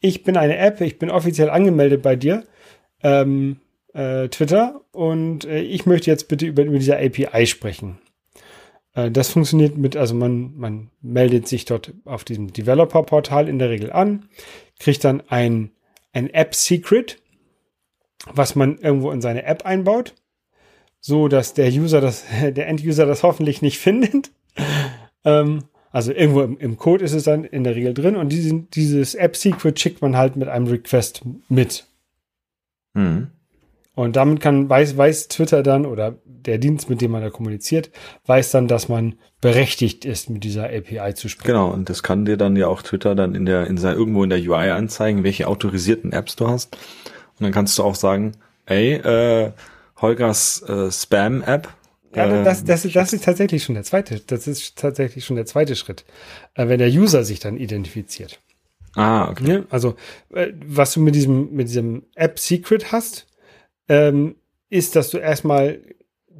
ich 0.00 0.22
bin 0.22 0.36
eine 0.36 0.56
App, 0.56 0.80
ich 0.80 0.98
bin 0.98 1.10
offiziell 1.10 1.50
angemeldet 1.50 2.02
bei 2.02 2.16
dir, 2.16 2.44
ähm, 3.02 3.58
äh, 3.92 4.28
Twitter, 4.28 4.80
und 4.92 5.44
äh, 5.44 5.60
ich 5.60 5.86
möchte 5.86 6.10
jetzt 6.10 6.28
bitte 6.28 6.46
über, 6.46 6.64
über 6.64 6.78
diese 6.78 6.96
API 6.96 7.46
sprechen. 7.46 7.98
Äh, 8.94 9.10
das 9.10 9.30
funktioniert 9.30 9.76
mit, 9.76 9.96
also 9.96 10.14
man, 10.14 10.56
man 10.56 10.90
meldet 11.02 11.48
sich 11.48 11.64
dort 11.64 11.92
auf 12.04 12.24
diesem 12.24 12.52
Developer-Portal 12.52 13.48
in 13.48 13.58
der 13.58 13.70
Regel 13.70 13.92
an, 13.92 14.26
kriegt 14.78 15.04
dann 15.04 15.22
ein, 15.28 15.70
ein 16.12 16.30
App-Secret, 16.30 17.19
was 18.32 18.54
man 18.54 18.78
irgendwo 18.78 19.10
in 19.10 19.20
seine 19.20 19.44
App 19.44 19.64
einbaut 19.64 20.14
so 21.00 21.28
dass 21.28 21.54
der 21.54 21.68
User 21.68 22.00
das, 22.00 22.24
der 22.42 22.68
End-User 22.68 23.06
das 23.06 23.22
hoffentlich 23.22 23.62
nicht 23.62 23.78
findet. 23.78 24.30
ähm, 25.24 25.64
also 25.90 26.12
irgendwo 26.12 26.42
im, 26.42 26.58
im 26.58 26.76
Code 26.76 27.04
ist 27.04 27.14
es 27.14 27.24
dann 27.24 27.44
in 27.44 27.64
der 27.64 27.74
Regel 27.74 27.94
drin 27.94 28.16
und 28.16 28.28
diesen, 28.28 28.70
dieses 28.70 29.14
App-Secret 29.14 29.80
schickt 29.80 30.02
man 30.02 30.16
halt 30.16 30.36
mit 30.36 30.48
einem 30.48 30.68
Request 30.68 31.22
mit. 31.48 31.86
Mhm. 32.94 33.28
Und 33.96 34.16
damit 34.16 34.40
kann, 34.40 34.68
weiß, 34.70 34.96
weiß 34.96 35.28
Twitter 35.28 35.62
dann 35.62 35.84
oder 35.84 36.16
der 36.24 36.58
Dienst, 36.58 36.88
mit 36.88 37.00
dem 37.00 37.10
man 37.10 37.22
da 37.22 37.28
kommuniziert, 37.28 37.90
weiß 38.24 38.52
dann, 38.52 38.68
dass 38.68 38.88
man 38.88 39.16
berechtigt 39.40 40.04
ist, 40.04 40.30
mit 40.30 40.44
dieser 40.44 40.66
API 40.66 41.14
zu 41.14 41.28
sprechen. 41.28 41.48
Genau, 41.48 41.70
und 41.70 41.90
das 41.90 42.02
kann 42.02 42.24
dir 42.24 42.36
dann 42.36 42.56
ja 42.56 42.68
auch 42.68 42.82
Twitter 42.82 43.14
dann 43.14 43.34
in 43.34 43.44
der, 43.44 43.66
in 43.66 43.76
irgendwo 43.76 44.22
in 44.22 44.30
der 44.30 44.38
UI 44.38 44.70
anzeigen, 44.70 45.24
welche 45.24 45.48
autorisierten 45.48 46.12
Apps 46.12 46.36
du 46.36 46.48
hast. 46.48 46.78
Und 47.40 47.44
dann 47.44 47.52
kannst 47.52 47.78
du 47.78 47.82
auch 47.82 47.94
sagen, 47.94 48.32
ey, 48.66 48.92
äh, 48.94 49.52
Holgers 50.00 50.62
äh, 50.68 50.90
Spam-App. 50.90 51.68
Ja, 52.14 52.26
äh, 52.26 52.44
das, 52.44 52.64
das, 52.64 52.84
ist, 52.84 52.94
das 52.94 53.12
ist 53.12 53.24
tatsächlich 53.24 53.64
schon 53.64 53.74
der 53.74 53.84
zweite, 53.84 54.20
das 54.20 54.46
ist 54.46 54.76
tatsächlich 54.76 55.24
schon 55.24 55.36
der 55.36 55.46
zweite 55.46 55.74
Schritt, 55.74 56.04
äh, 56.54 56.68
wenn 56.68 56.78
der 56.78 56.88
User 56.88 57.24
sich 57.24 57.40
dann 57.40 57.56
identifiziert. 57.56 58.40
Ah, 58.96 59.30
okay. 59.30 59.52
Ja, 59.52 59.62
also 59.70 59.94
äh, 60.34 60.48
was 60.66 60.94
du 60.94 61.00
mit 61.00 61.14
diesem 61.14 61.52
mit 61.54 61.68
diesem 61.68 62.02
App 62.16 62.38
Secret 62.40 62.90
hast, 62.90 63.26
ähm, 63.88 64.34
ist, 64.68 64.96
dass 64.96 65.10
du 65.10 65.18
erstmal 65.18 65.80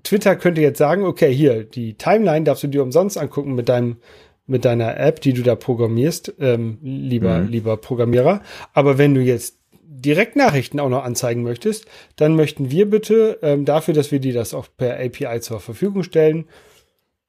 Twitter 0.03 0.35
könnte 0.35 0.61
jetzt 0.61 0.79
sagen, 0.79 1.05
okay, 1.05 1.33
hier 1.33 1.63
die 1.65 1.95
Timeline 1.95 2.45
darfst 2.45 2.65
du 2.65 2.69
dir 2.69 2.83
umsonst 2.83 3.17
angucken 3.19 3.55
mit 3.55 3.69
deinem 3.69 3.99
mit 4.47 4.65
deiner 4.65 4.99
App, 4.99 5.21
die 5.21 5.33
du 5.33 5.43
da 5.43 5.55
programmierst, 5.55 6.35
ähm, 6.41 6.79
lieber 6.83 7.39
Mhm. 7.39 7.49
lieber 7.49 7.77
Programmierer. 7.77 8.43
Aber 8.73 8.99
wenn 8.99 9.15
du 9.15 9.21
jetzt 9.21 9.60
Direktnachrichten 9.93 10.79
auch 10.79 10.89
noch 10.89 11.03
anzeigen 11.05 11.43
möchtest, 11.43 11.87
dann 12.17 12.37
möchten 12.37 12.71
wir 12.71 12.89
bitte 12.89 13.39
ähm, 13.43 13.65
dafür, 13.65 13.93
dass 13.93 14.13
wir 14.13 14.21
dir 14.21 14.33
das 14.33 14.55
auch 14.55 14.69
per 14.77 14.95
API 15.01 15.41
zur 15.41 15.59
Verfügung 15.61 16.03
stellen, 16.05 16.47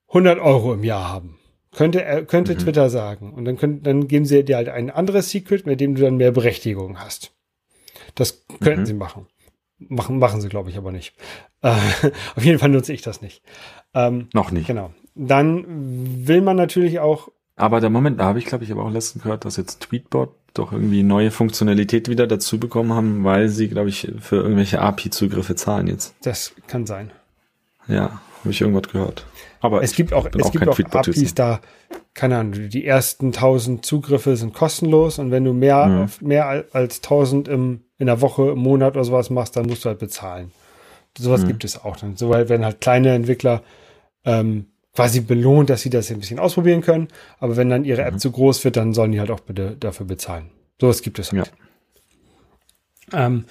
100 0.09 0.39
Euro 0.39 0.73
im 0.73 0.83
Jahr 0.83 1.09
haben. 1.09 1.39
Könnte, 1.73 2.03
er- 2.03 2.25
könnte 2.25 2.53
Mhm. 2.53 2.59
Twitter 2.59 2.89
sagen. 2.89 3.33
Und 3.33 3.45
dann, 3.45 3.57
können, 3.57 3.81
dann 3.81 4.07
geben 4.07 4.25
sie 4.25 4.43
dir 4.43 4.57
halt 4.57 4.69
ein 4.69 4.89
anderes 4.91 5.29
Secret, 5.31 5.65
mit 5.65 5.79
dem 5.81 5.95
du 5.95 6.01
dann 6.01 6.17
mehr 6.17 6.31
Berechtigung 6.31 6.99
hast. 6.99 7.31
Das 8.15 8.45
könnten 8.61 8.81
Mhm. 8.81 8.85
sie 8.85 8.93
machen. 8.93 9.27
Machen, 9.79 10.19
machen 10.19 10.41
sie, 10.41 10.49
glaube 10.49 10.69
ich, 10.69 10.77
aber 10.77 10.91
nicht. 10.91 11.15
Äh, 11.61 11.71
auf 12.35 12.43
jeden 12.45 12.59
Fall 12.59 12.69
nutze 12.69 12.93
ich 12.93 13.01
das 13.01 13.21
nicht. 13.21 13.41
Ähm, 13.95 14.27
Noch 14.33 14.51
nicht. 14.51 14.67
genau. 14.67 14.91
Dann 15.15 15.65
will 16.27 16.41
man 16.41 16.55
natürlich 16.57 16.99
auch, 16.99 17.29
Aber 17.55 17.79
der 17.81 17.89
Moment, 17.89 18.19
da 18.19 18.25
habe 18.25 18.37
ich, 18.39 18.45
glaube 18.45 18.63
ich, 18.63 18.71
aber 18.71 18.83
auch 18.85 18.91
letztens 18.91 19.23
gehört, 19.23 19.45
dass 19.45 19.57
jetzt 19.57 19.79
Tweetbot 19.81 20.35
doch 20.53 20.71
irgendwie 20.73 21.03
neue 21.03 21.31
Funktionalität 21.31 22.09
wieder 22.09 22.27
dazu 22.27 22.59
bekommen 22.59 22.93
haben, 22.93 23.23
weil 23.23 23.47
sie, 23.49 23.67
glaube 23.69 23.89
ich, 23.89 24.11
für 24.19 24.37
irgendwelche 24.37 24.81
API-Zugriffe 24.81 25.55
zahlen 25.55 25.87
jetzt. 25.87 26.13
das 26.23 26.53
kann 26.67 26.85
sein. 26.85 27.11
Ja, 27.87 28.21
habe 28.41 28.51
ich 28.51 28.61
irgendwas 28.61 28.91
gehört. 28.91 29.25
Aber 29.59 29.81
Es 29.83 29.93
gibt 29.93 30.13
auch, 30.13 30.25
es 30.25 30.43
auch 30.45 30.51
gibt 30.51 30.67
auch. 30.67 30.77
APIs 30.79 31.35
da, 31.35 31.61
keine 32.13 32.37
Ahnung, 32.37 32.69
die 32.69 32.85
ersten 32.85 33.27
1000 33.27 33.85
Zugriffe 33.85 34.35
sind 34.35 34.53
kostenlos 34.53 35.19
und 35.19 35.31
wenn 35.31 35.43
du 35.45 35.53
mehr, 35.53 36.03
auf- 36.05 36.21
mehr 36.21 36.47
al- 36.47 36.65
als 36.73 36.97
1000 37.01 37.47
im, 37.47 37.81
in 37.97 38.07
der 38.07 38.21
Woche, 38.21 38.49
im 38.51 38.59
Monat 38.59 38.95
oder 38.95 39.03
sowas 39.05 39.29
machst, 39.29 39.55
dann 39.55 39.67
musst 39.67 39.85
du 39.85 39.89
halt 39.89 39.99
bezahlen. 39.99 40.51
Sowas 41.17 41.43
Mhm. 41.43 41.47
gibt 41.47 41.63
es 41.63 41.83
auch 41.83 41.95
dann. 41.97 42.15
So 42.17 42.29
weil 42.29 42.49
werden 42.49 42.65
halt 42.65 42.81
kleine 42.81 43.13
Entwickler 43.13 43.61
ähm, 44.25 44.67
quasi 44.93 45.21
belohnt, 45.21 45.69
dass 45.69 45.81
sie 45.81 45.89
das 45.89 46.11
ein 46.11 46.19
bisschen 46.19 46.39
ausprobieren 46.39 46.81
können. 46.81 47.07
Aber 47.39 47.55
wenn 47.57 47.69
dann 47.69 47.85
ihre 47.85 48.03
App 48.03 48.15
Mhm. 48.15 48.19
zu 48.19 48.31
groß 48.31 48.63
wird, 48.65 48.75
dann 48.77 48.93
sollen 48.93 49.11
die 49.11 49.19
halt 49.19 49.31
auch 49.31 49.39
bitte 49.39 49.75
dafür 49.79 50.05
bezahlen. 50.05 50.49
Sowas 50.79 51.01
gibt 51.01 51.19
es 51.19 51.31
halt. 51.31 51.51
Ähm, 53.13 53.45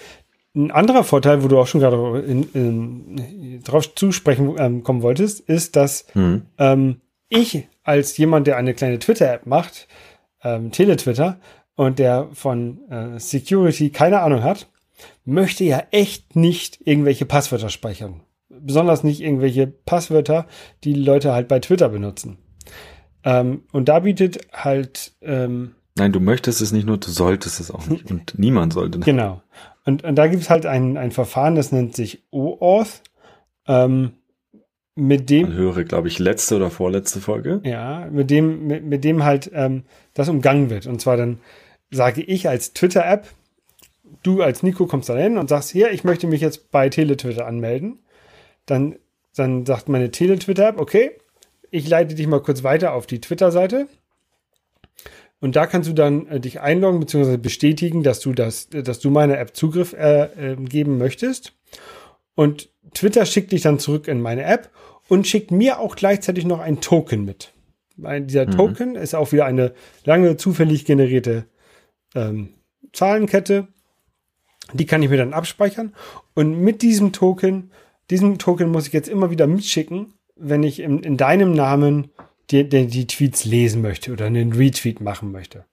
ein 0.54 0.70
anderer 0.70 1.04
Vorteil, 1.04 1.42
wo 1.44 1.48
du 1.48 1.58
auch 1.58 1.66
schon 1.66 1.80
gerade 1.80 2.20
in, 2.20 2.42
in, 2.52 3.62
drauf 3.62 3.94
zusprechen 3.94 4.56
ähm, 4.58 4.82
kommen 4.82 5.02
wolltest, 5.02 5.40
ist, 5.40 5.76
dass 5.76 6.06
Mhm. 6.14 6.42
ähm, 6.58 7.00
ich 7.28 7.68
als 7.84 8.16
jemand, 8.16 8.46
der 8.46 8.56
eine 8.56 8.74
kleine 8.74 8.98
Twitter-App 8.98 9.46
macht, 9.46 9.86
ähm, 10.42 10.72
Teletwitter, 10.72 11.38
und 11.76 11.98
der 11.98 12.28
von 12.34 12.80
äh, 12.90 13.18
Security 13.18 13.90
keine 13.90 14.20
Ahnung 14.20 14.42
hat, 14.42 14.68
möchte 15.24 15.64
ja 15.64 15.82
echt 15.92 16.36
nicht 16.36 16.78
irgendwelche 16.86 17.24
Passwörter 17.24 17.70
speichern. 17.70 18.20
Besonders 18.62 19.04
nicht 19.04 19.20
irgendwelche 19.20 19.66
Passwörter, 19.66 20.46
die 20.84 20.94
Leute 20.94 21.32
halt 21.32 21.48
bei 21.48 21.58
Twitter 21.58 21.88
benutzen. 21.88 22.38
Ähm, 23.24 23.64
und 23.72 23.88
da 23.88 24.00
bietet 24.00 24.46
halt, 24.52 25.12
ähm, 25.22 25.72
Nein, 25.96 26.12
du 26.12 26.20
möchtest 26.20 26.60
es 26.60 26.72
nicht 26.72 26.86
nur, 26.86 26.98
du 26.98 27.10
solltest 27.10 27.60
es 27.60 27.70
auch 27.70 27.86
nicht. 27.86 28.10
Und 28.10 28.38
niemand 28.38 28.72
sollte. 28.72 29.00
genau. 29.00 29.42
Und, 29.84 30.04
und 30.04 30.14
da 30.16 30.26
gibt 30.28 30.42
es 30.42 30.50
halt 30.50 30.66
ein, 30.66 30.96
ein 30.96 31.10
Verfahren, 31.10 31.54
das 31.54 31.72
nennt 31.72 31.96
sich 31.96 32.22
OAuth. 32.30 33.02
Ähm, 33.66 34.12
mit 34.94 35.30
dem. 35.30 35.48
Man 35.48 35.56
höre, 35.56 35.84
glaube 35.84 36.08
ich, 36.08 36.18
letzte 36.18 36.56
oder 36.56 36.70
vorletzte 36.70 37.20
Folge. 37.20 37.60
Ja, 37.64 38.08
mit 38.10 38.30
dem, 38.30 38.66
mit, 38.66 38.84
mit 38.84 39.04
dem 39.04 39.24
halt 39.24 39.50
ähm, 39.54 39.84
das 40.14 40.28
umgangen 40.28 40.70
wird. 40.70 40.86
Und 40.86 41.00
zwar 41.00 41.16
dann 41.16 41.40
sage 41.90 42.22
ich 42.22 42.48
als 42.48 42.72
Twitter-App, 42.72 43.26
du 44.22 44.42
als 44.42 44.62
Nico 44.62 44.86
kommst 44.86 45.08
da 45.08 45.16
hin 45.16 45.38
und 45.38 45.48
sagst, 45.48 45.70
hier, 45.70 45.90
ich 45.92 46.04
möchte 46.04 46.26
mich 46.26 46.40
jetzt 46.40 46.70
bei 46.70 46.88
Teletwitter 46.88 47.46
anmelden. 47.46 47.98
Dann, 48.66 48.96
dann 49.34 49.66
sagt 49.66 49.88
meine 49.88 50.10
Teletwitter-App, 50.10 50.78
okay, 50.78 51.12
ich 51.70 51.88
leite 51.88 52.14
dich 52.14 52.26
mal 52.26 52.42
kurz 52.42 52.62
weiter 52.62 52.94
auf 52.94 53.06
die 53.06 53.20
Twitter-Seite. 53.20 53.88
Und 55.40 55.56
da 55.56 55.66
kannst 55.66 55.88
du 55.88 55.94
dann 55.94 56.26
äh, 56.26 56.40
dich 56.40 56.60
einloggen 56.60 57.00
bzw. 57.00 57.38
bestätigen, 57.38 58.02
dass 58.02 58.20
du 58.20 58.32
das, 58.32 58.68
dass 58.68 59.00
du 59.00 59.10
meiner 59.10 59.38
App 59.38 59.56
Zugriff 59.56 59.94
äh, 59.94 60.52
äh, 60.52 60.56
geben 60.56 60.98
möchtest. 60.98 61.54
Und 62.34 62.68
Twitter 62.94 63.24
schickt 63.26 63.52
dich 63.52 63.62
dann 63.62 63.78
zurück 63.78 64.06
in 64.08 64.20
meine 64.20 64.44
App 64.44 64.70
und 65.08 65.26
schickt 65.26 65.50
mir 65.50 65.80
auch 65.80 65.96
gleichzeitig 65.96 66.44
noch 66.44 66.60
ein 66.60 66.80
Token 66.80 67.24
mit. 67.24 67.52
Ein, 68.02 68.26
dieser 68.26 68.46
mhm. 68.46 68.52
Token 68.52 68.94
ist 68.96 69.14
auch 69.14 69.32
wieder 69.32 69.46
eine 69.46 69.74
lange 70.04 70.36
zufällig 70.36 70.84
generierte 70.84 71.46
ähm, 72.14 72.54
Zahlenkette. 72.92 73.68
Die 74.72 74.86
kann 74.86 75.02
ich 75.02 75.10
mir 75.10 75.16
dann 75.16 75.32
abspeichern. 75.32 75.94
Und 76.34 76.60
mit 76.60 76.82
diesem 76.82 77.12
Token, 77.12 77.72
diesem 78.10 78.38
Token 78.38 78.70
muss 78.70 78.86
ich 78.86 78.92
jetzt 78.92 79.08
immer 79.08 79.30
wieder 79.30 79.46
mitschicken, 79.46 80.14
wenn 80.36 80.62
ich 80.62 80.80
in, 80.80 81.00
in 81.00 81.16
deinem 81.16 81.52
Namen 81.52 82.10
die, 82.50 82.68
die, 82.68 82.86
die, 82.86 83.06
Tweets 83.06 83.44
lesen 83.44 83.82
möchte 83.82 84.12
oder 84.12 84.26
einen 84.26 84.52
Retweet 84.52 85.00
machen 85.00 85.30
möchte. 85.30 85.64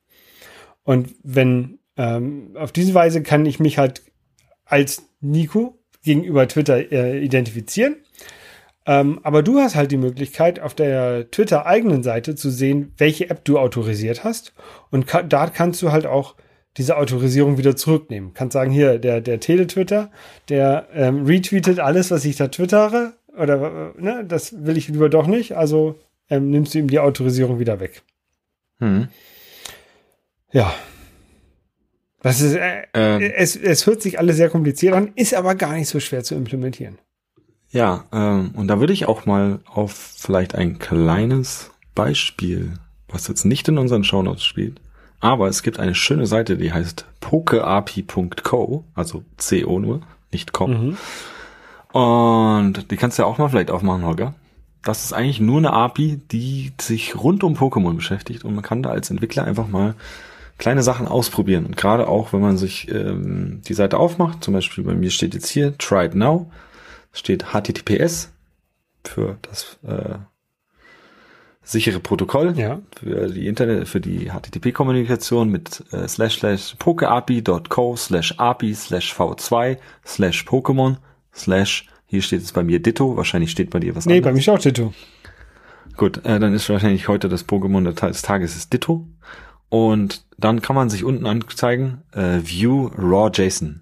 Und 0.84 1.16
wenn 1.24 1.80
ähm, 1.98 2.56
auf 2.56 2.72
diese 2.72 2.94
Weise 2.94 3.24
kann 3.24 3.46
ich 3.46 3.60
mich 3.60 3.78
halt 3.78 4.04
als 4.66 5.10
Nico 5.20 5.80
gegenüber 6.04 6.48
Twitter 6.48 6.92
äh, 6.92 7.20
identifizieren. 7.20 7.98
Ähm, 8.86 9.20
aber 9.24 9.44
du 9.44 9.60
hast 9.60 9.76
halt 9.76 9.92
die 9.92 9.98
Möglichkeit, 9.98 10.60
auf 10.60 10.74
der 10.74 11.30
Twitter-eigenen 11.32 12.04
Seite 12.04 12.36
zu 12.36 12.50
sehen, 12.50 12.94
welche 12.98 13.30
App 13.30 13.44
du 13.44 13.60
autorisiert 13.60 14.24
hast. 14.24 14.54
Und 14.92 15.08
ka 15.08 15.24
da 15.24 15.48
kannst 15.48 15.82
du 15.82 15.92
halt 15.92 16.06
auch 16.06 16.36
diese 16.78 16.98
Autorisierung 16.98 17.58
wieder 17.58 17.76
zurücknehmen. 17.76 18.34
Kannst 18.34 18.54
sagen, 18.54 18.72
hier, 18.72 19.00
der, 19.00 19.22
der 19.22 19.40
Teletwitter, 19.40 20.12
der 20.50 20.88
ähm, 20.94 21.26
retweetet 21.26 21.80
alles, 21.80 22.12
was 22.12 22.26
ich 22.26 22.36
da 22.36 22.48
twittere. 22.48 23.14
Oder 23.38 23.94
äh, 23.98 24.02
ne, 24.02 24.26
das 24.26 24.66
will 24.66 24.78
ich 24.78 24.88
lieber 24.88 25.10
doch 25.10 25.28
nicht. 25.28 25.58
Also 25.58 26.00
ähm, 26.30 26.50
nimmst 26.50 26.74
du 26.74 26.80
ihm 26.80 26.90
die 26.90 27.00
Autorisierung 27.00 27.60
wieder 27.60 27.80
weg. 27.80 28.04
Hm. 28.80 29.08
Ja, 30.52 30.74
das 32.22 32.42
ist, 32.42 32.56
äh, 32.56 32.84
ähm, 32.94 33.22
es, 33.22 33.56
es 33.56 33.86
hört 33.86 34.02
sich 34.02 34.20
alles 34.20 34.38
sehr 34.38 34.50
kompliziert 34.50 34.94
an, 34.94 35.12
ist 35.16 35.34
aber 35.34 35.56
gar 35.56 35.74
nicht 35.74 35.88
so 35.88 36.00
schwer 36.00 36.24
zu 36.24 36.36
implementieren. 36.36 36.98
Ja, 37.70 38.06
ähm, 38.12 38.52
und 38.56 38.68
da 38.68 38.80
würde 38.80 38.94
ich 38.94 39.08
auch 39.08 39.26
mal 39.26 39.60
auf 39.66 39.94
vielleicht 39.94 40.56
ein 40.56 40.80
kleines 40.80 41.72
Beispiel, 41.96 42.74
was 43.08 43.28
jetzt 43.28 43.46
nicht 43.46 43.68
in 43.68 43.78
unseren 43.78 44.04
Shownotes 44.04 44.44
spielt, 44.44 44.82
aber 45.20 45.48
es 45.48 45.64
gibt 45.64 45.80
eine 45.80 45.96
schöne 45.96 46.28
Seite, 46.28 46.58
die 46.58 46.72
heißt 46.72 47.06
pokeapi.co, 47.20 48.84
also 48.94 49.24
CO 49.38 49.80
nur, 49.80 50.02
nicht 50.32 50.54
com. 50.54 50.72
Mhm. 50.72 50.98
Und 52.00 52.92
die 52.92 52.98
kannst 52.98 53.18
du 53.18 53.24
ja 53.24 53.28
auch 53.28 53.38
mal 53.38 53.50
vielleicht 53.50 53.72
aufmachen, 53.72 54.06
Holger. 54.06 54.36
Das 54.84 55.04
ist 55.04 55.14
eigentlich 55.14 55.40
nur 55.40 55.58
eine 55.58 55.74
API, 55.74 56.22
die 56.32 56.72
sich 56.80 57.16
rund 57.16 57.44
um 57.44 57.56
Pokémon 57.56 57.96
beschäftigt 57.96 58.46
und 58.46 58.54
man 58.54 58.64
kann 58.64 58.84
da 58.84 58.90
als 58.92 59.10
Entwickler 59.10 59.44
einfach 59.44 59.68
mal 59.68 59.96
kleine 60.58 60.84
Sachen 60.84 61.08
ausprobieren. 61.08 61.66
Und 61.66 61.78
gerade 61.78 62.08
auch, 62.08 62.34
wenn 62.34 62.42
man 62.42 62.58
sich 62.58 62.90
ähm, 62.92 63.62
die 63.68 63.74
Seite 63.74 63.98
aufmacht, 63.98 64.44
zum 64.44 64.54
Beispiel 64.54 64.84
bei 64.84 64.94
mir 64.94 65.12
steht 65.12 65.34
jetzt 65.34 65.50
hier 65.50 65.78
Try 65.78 66.06
it 66.06 66.16
now, 66.16 66.52
steht 67.12 67.48
HTTPS 67.54 68.32
für 69.04 69.38
das 69.42 69.78
äh, 69.84 70.18
sichere 71.68 72.00
Protokoll 72.00 72.54
ja. 72.58 72.80
für 72.96 73.28
die 73.28 73.48
Internet, 73.48 73.88
für 73.88 74.00
die 74.00 74.32
HTTP-Kommunikation 74.32 75.50
mit 75.50 75.84
äh, 75.92 76.08
slash 76.08 76.40
slash 76.40 76.76
pokeapi.co 76.80 77.96
slash 77.98 78.34
api 78.38 78.74
slash 78.74 79.14
v2 79.14 79.78
slash 80.06 80.46
Pokémon 80.46 80.98
slash 81.36 81.88
hier 82.06 82.22
steht 82.22 82.42
es 82.42 82.54
bei 82.54 82.64
mir 82.64 82.82
Ditto, 82.82 83.18
wahrscheinlich 83.18 83.52
steht 83.52 83.70
bei 83.70 83.80
dir 83.80 83.96
was 83.96 84.06
nee, 84.06 84.18
anderes. 84.18 84.34
Nee, 84.34 84.42
bei 84.42 84.52
mir 84.52 84.58
auch 84.58 84.64
Ditto. 84.64 84.94
Gut, 85.98 86.26
äh, 86.26 86.40
dann 86.40 86.54
ist 86.54 86.70
wahrscheinlich 86.70 87.10
heute 87.10 87.28
das 87.28 87.48
Pokémon 87.48 87.84
des 87.84 88.22
Tages 88.22 88.56
ist 88.56 88.72
Ditto. 88.72 89.08
Und 89.70 90.26
dann 90.38 90.62
kann 90.62 90.76
man 90.76 90.90
sich 90.90 91.04
unten 91.04 91.26
anzeigen, 91.26 92.04
äh, 92.14 92.40
View 92.42 92.90
Raw 92.98 93.30
JSON. 93.34 93.82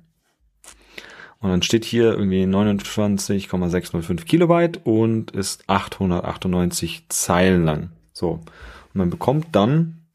Und 1.46 1.52
dann 1.52 1.62
steht 1.62 1.86
hier 1.86 2.18
irgendwie 2.18 2.48
29,605 2.48 4.26
Kilobyte 4.26 4.80
und 4.84 5.30
ist 5.30 5.64
898 5.68 7.06
Zeilen 7.10 7.64
lang. 7.64 7.92
So. 8.14 8.32
Und 8.32 8.96
man 8.96 9.12
bekommt 9.12 9.50
dann 9.52 10.08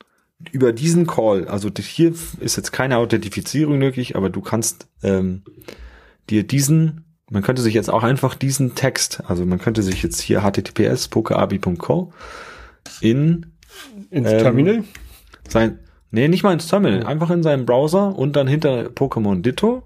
über 0.50 0.72
diesen 0.72 1.06
Call, 1.06 1.46
also 1.46 1.70
hier 1.78 2.12
ist 2.40 2.56
jetzt 2.56 2.72
keine 2.72 2.96
Authentifizierung 2.96 3.78
nötig, 3.78 4.16
aber 4.16 4.28
du 4.28 4.40
kannst 4.40 4.88
ähm, 5.04 5.42
dir 6.30 6.44
diesen, 6.44 7.04
man 7.30 7.44
könnte 7.44 7.62
sich 7.62 7.74
jetzt 7.74 7.90
auch 7.90 8.02
einfach 8.02 8.34
diesen 8.34 8.74
Text, 8.74 9.22
also 9.24 9.46
man 9.46 9.60
könnte 9.60 9.84
sich 9.84 10.02
jetzt 10.02 10.20
hier 10.20 10.42
https 10.42 11.06
pokeabi.co 11.06 12.12
in 13.00 13.52
ins 14.10 14.32
ähm, 14.32 14.38
Terminal 14.38 14.84
sein, 15.48 15.78
nee, 16.10 16.26
nicht 16.26 16.42
mal 16.42 16.54
ins 16.54 16.66
Terminal, 16.66 17.04
einfach 17.04 17.30
in 17.30 17.44
seinem 17.44 17.66
Browser 17.66 18.18
und 18.18 18.34
dann 18.34 18.48
hinter 18.48 18.86
Pokémon 18.86 19.42
Ditto, 19.42 19.84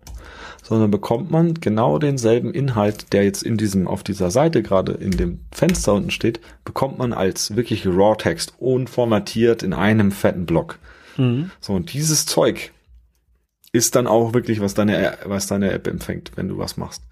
sondern 0.64 0.90
bekommt 0.90 1.30
man 1.30 1.54
genau 1.54 1.98
denselben 1.98 2.52
Inhalt, 2.52 3.12
der 3.12 3.22
jetzt 3.24 3.42
in 3.42 3.58
diesem, 3.58 3.86
auf 3.86 4.02
dieser 4.02 4.30
Seite 4.30 4.62
gerade 4.62 4.92
in 4.92 5.10
dem 5.10 5.40
Fenster 5.52 5.92
unten 5.92 6.10
steht, 6.10 6.40
bekommt 6.64 6.98
man 6.98 7.12
als 7.12 7.54
wirklich 7.54 7.86
Raw-Text 7.86 8.54
unformatiert 8.58 9.62
in 9.62 9.74
einem 9.74 10.10
fetten 10.10 10.46
Block. 10.46 10.78
Mhm. 11.18 11.50
So, 11.60 11.74
und 11.74 11.92
dieses 11.92 12.24
Zeug 12.24 12.72
ist 13.72 13.94
dann 13.94 14.06
auch 14.06 14.32
wirklich, 14.32 14.60
was 14.60 14.72
deine, 14.72 15.18
was 15.26 15.46
deine 15.46 15.70
App 15.70 15.86
empfängt, 15.86 16.32
wenn 16.36 16.48
du 16.48 16.56
was 16.56 16.78
machst. 16.78 17.02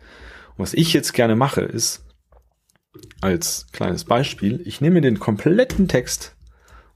Und 0.57 0.63
was 0.63 0.73
ich 0.73 0.95
jetzt 0.95 1.13
gerne 1.13 1.37
mache, 1.37 1.61
ist, 1.61 2.07
als 3.21 3.67
kleines 3.73 4.05
Beispiel, 4.05 4.63
ich 4.65 4.81
nehme 4.81 5.03
den 5.03 5.19
kompletten 5.19 5.89
Text 5.89 6.35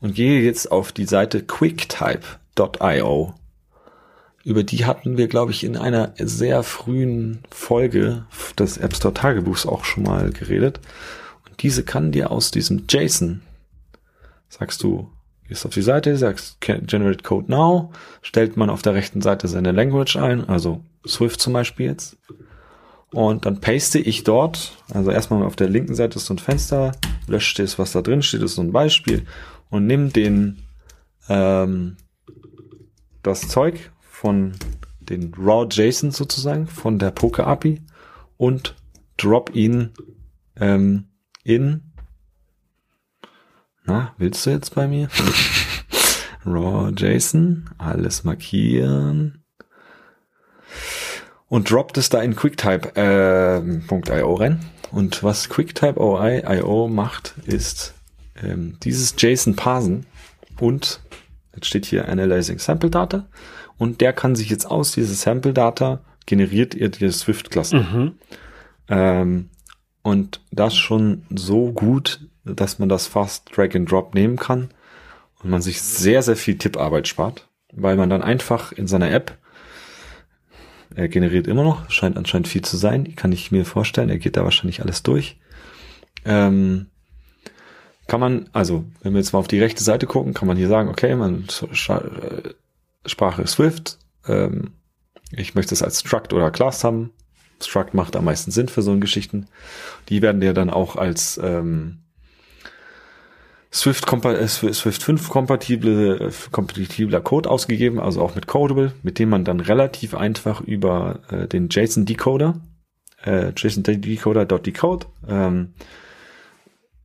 und 0.00 0.14
gehe 0.14 0.40
jetzt 0.40 0.72
auf 0.72 0.90
die 0.92 1.06
Seite 1.06 1.42
quickttype.io. 1.42 3.34
Über 4.46 4.62
die 4.62 4.84
hatten 4.84 5.16
wir, 5.16 5.26
glaube 5.26 5.50
ich, 5.50 5.64
in 5.64 5.76
einer 5.76 6.14
sehr 6.18 6.62
frühen 6.62 7.40
Folge 7.50 8.26
des 8.56 8.78
App 8.78 8.94
Store 8.94 9.12
Tagebuchs 9.12 9.66
auch 9.66 9.84
schon 9.84 10.04
mal 10.04 10.30
geredet. 10.30 10.78
Und 11.48 11.60
diese 11.64 11.82
kann 11.82 12.12
dir 12.12 12.30
aus 12.30 12.52
diesem 12.52 12.84
JSON, 12.88 13.42
sagst 14.48 14.84
du, 14.84 15.10
gehst 15.48 15.66
auf 15.66 15.74
die 15.74 15.82
Seite, 15.82 16.16
sagst 16.16 16.60
Generate 16.60 17.24
Code 17.24 17.50
Now, 17.50 17.90
stellt 18.22 18.56
man 18.56 18.70
auf 18.70 18.82
der 18.82 18.94
rechten 18.94 19.20
Seite 19.20 19.48
seine 19.48 19.72
Language 19.72 20.14
ein, 20.14 20.48
also 20.48 20.80
Swift 21.04 21.40
zum 21.40 21.52
Beispiel 21.52 21.86
jetzt. 21.86 22.16
Und 23.10 23.46
dann 23.46 23.60
paste 23.60 23.98
ich 23.98 24.22
dort, 24.22 24.76
also 24.94 25.10
erstmal 25.10 25.42
auf 25.42 25.56
der 25.56 25.68
linken 25.68 25.96
Seite 25.96 26.18
ist 26.20 26.26
so 26.26 26.34
ein 26.34 26.38
Fenster, 26.38 26.92
löscht 27.26 27.58
das, 27.58 27.80
was 27.80 27.90
da 27.90 28.00
drin 28.00 28.22
steht, 28.22 28.42
ist 28.42 28.54
so 28.54 28.62
ein 28.62 28.70
Beispiel 28.70 29.26
und 29.70 29.88
nimm 29.88 30.12
den 30.12 30.62
ähm, 31.28 31.96
das 33.24 33.48
Zeug 33.48 33.90
von 34.20 34.54
den 35.00 35.34
Raw 35.34 35.66
JSON 35.70 36.10
sozusagen 36.10 36.66
von 36.66 36.98
der 36.98 37.10
Poker 37.10 37.46
API 37.46 37.82
und 38.38 38.74
drop 39.18 39.54
ihn 39.54 39.90
ähm, 40.56 41.08
in 41.44 41.82
na, 43.84 44.14
willst 44.18 44.44
du 44.46 44.50
jetzt 44.50 44.74
bei 44.74 44.88
mir? 44.88 45.08
Raw 46.46 46.90
JSON, 46.96 47.68
alles 47.78 48.24
markieren 48.24 49.44
und 51.48 51.70
droppt 51.70 51.98
es 51.98 52.08
da 52.08 52.22
in 52.22 52.34
QuickType 52.34 52.96
äh, 52.96 53.60
rein. 53.60 54.64
Und 54.90 55.22
was 55.22 55.50
QuickType.io 55.50 56.88
macht, 56.88 57.34
ist 57.44 57.94
ähm, 58.42 58.78
dieses 58.82 59.14
JSON 59.18 59.56
parsen 59.56 60.06
und 60.58 61.00
jetzt 61.54 61.66
steht 61.66 61.84
hier 61.84 62.08
Analyzing 62.08 62.58
Sample 62.58 62.90
Data 62.90 63.28
und 63.78 64.00
der 64.00 64.12
kann 64.12 64.34
sich 64.34 64.50
jetzt 64.50 64.66
aus 64.66 64.92
dieser 64.92 65.14
Sample 65.14 65.52
Data 65.52 66.00
generiert 66.26 66.74
ihr 66.74 66.88
die 66.88 67.10
Swift-Klasse. 67.10 67.76
Mhm. 67.76 68.12
Ähm, 68.88 69.50
und 70.02 70.40
das 70.50 70.76
schon 70.76 71.22
so 71.34 71.72
gut, 71.72 72.28
dass 72.44 72.78
man 72.78 72.88
das 72.88 73.06
fast 73.06 73.56
Drag 73.56 73.74
and 73.74 73.90
Drop 73.90 74.14
nehmen 74.14 74.36
kann 74.36 74.70
und 75.42 75.50
man 75.50 75.62
sich 75.62 75.82
sehr, 75.82 76.22
sehr 76.22 76.36
viel 76.36 76.58
Tipparbeit 76.58 77.08
spart, 77.08 77.48
weil 77.72 77.96
man 77.96 78.10
dann 78.10 78.22
einfach 78.22 78.72
in 78.72 78.86
seiner 78.86 79.10
App 79.10 79.36
er 80.94 81.08
generiert 81.08 81.46
immer 81.46 81.62
noch, 81.62 81.90
scheint 81.90 82.16
anscheinend 82.16 82.48
viel 82.48 82.62
zu 82.62 82.76
sein, 82.76 83.16
kann 83.16 83.30
ich 83.30 83.50
mir 83.50 83.66
vorstellen, 83.66 84.08
er 84.08 84.18
geht 84.18 84.36
da 84.36 84.44
wahrscheinlich 84.44 84.80
alles 84.80 85.02
durch. 85.02 85.36
Ähm, 86.24 86.86
kann 88.06 88.20
man, 88.20 88.48
also 88.52 88.84
wenn 89.02 89.12
wir 89.12 89.18
jetzt 89.18 89.32
mal 89.32 89.40
auf 89.40 89.48
die 89.48 89.60
rechte 89.60 89.84
Seite 89.84 90.06
gucken, 90.06 90.32
kann 90.32 90.48
man 90.48 90.56
hier 90.56 90.68
sagen, 90.68 90.88
okay, 90.88 91.14
man 91.14 91.44
äh, 91.44 92.50
Sprache 93.06 93.46
Swift, 93.46 93.98
ähm, 94.26 94.72
ich 95.30 95.54
möchte 95.54 95.74
es 95.74 95.82
als 95.82 96.00
Struct 96.00 96.32
oder 96.32 96.50
Class 96.50 96.84
haben, 96.84 97.10
Struct 97.60 97.94
macht 97.94 98.16
am 98.16 98.24
meisten 98.24 98.50
Sinn 98.50 98.68
für 98.68 98.82
so 98.82 98.90
eine 98.90 99.00
Geschichten. 99.00 99.46
Die 100.08 100.22
werden 100.22 100.40
dir 100.40 100.52
dann 100.52 100.70
auch 100.70 100.96
als 100.96 101.40
ähm, 101.42 101.98
Swift, 103.72 104.10
äh, 104.24 104.48
Swift 104.48 105.02
5 105.02 105.28
kompatible, 105.28 106.28
äh, 106.28 106.32
kompatibler 106.50 107.20
Code 107.20 107.50
ausgegeben, 107.50 108.00
also 108.00 108.22
auch 108.22 108.34
mit 108.34 108.46
Codable, 108.46 108.92
mit 109.02 109.18
dem 109.18 109.28
man 109.28 109.44
dann 109.44 109.60
relativ 109.60 110.14
einfach 110.14 110.60
über 110.60 111.20
äh, 111.30 111.46
den 111.46 111.68
JSON 111.70 112.06
Decoder, 112.06 112.60
äh, 113.24 113.52
JSON 113.56 113.82
Decoder.decode, 113.82 115.06
ähm, 115.28 115.74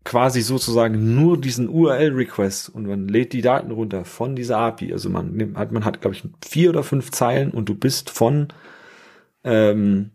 quasi 0.04 0.41
sozusagen 0.41 1.16
nur 1.16 1.39
diesen 1.39 1.70
URL-Request 1.70 2.70
und 2.70 2.88
man 2.88 3.08
lädt 3.08 3.34
die 3.34 3.41
Daten 3.41 3.72
runter 3.72 4.04
von 4.04 4.36
dieser 4.36 4.58
API. 4.58 4.93
Also 4.93 5.10
man 5.10 5.34
nimmt, 5.34 5.58
hat, 5.58 5.72
man 5.72 5.86
hat, 5.86 6.02
glaube 6.02 6.16
ich, 6.16 6.24
vier 6.43 6.70
oder 6.72 6.84
fünf 6.84 7.12
Zeilen 7.12 7.52
und 7.52 7.70
du 7.70 7.76
bist 7.76 8.10
von 8.10 8.47
ähm, 9.43 10.12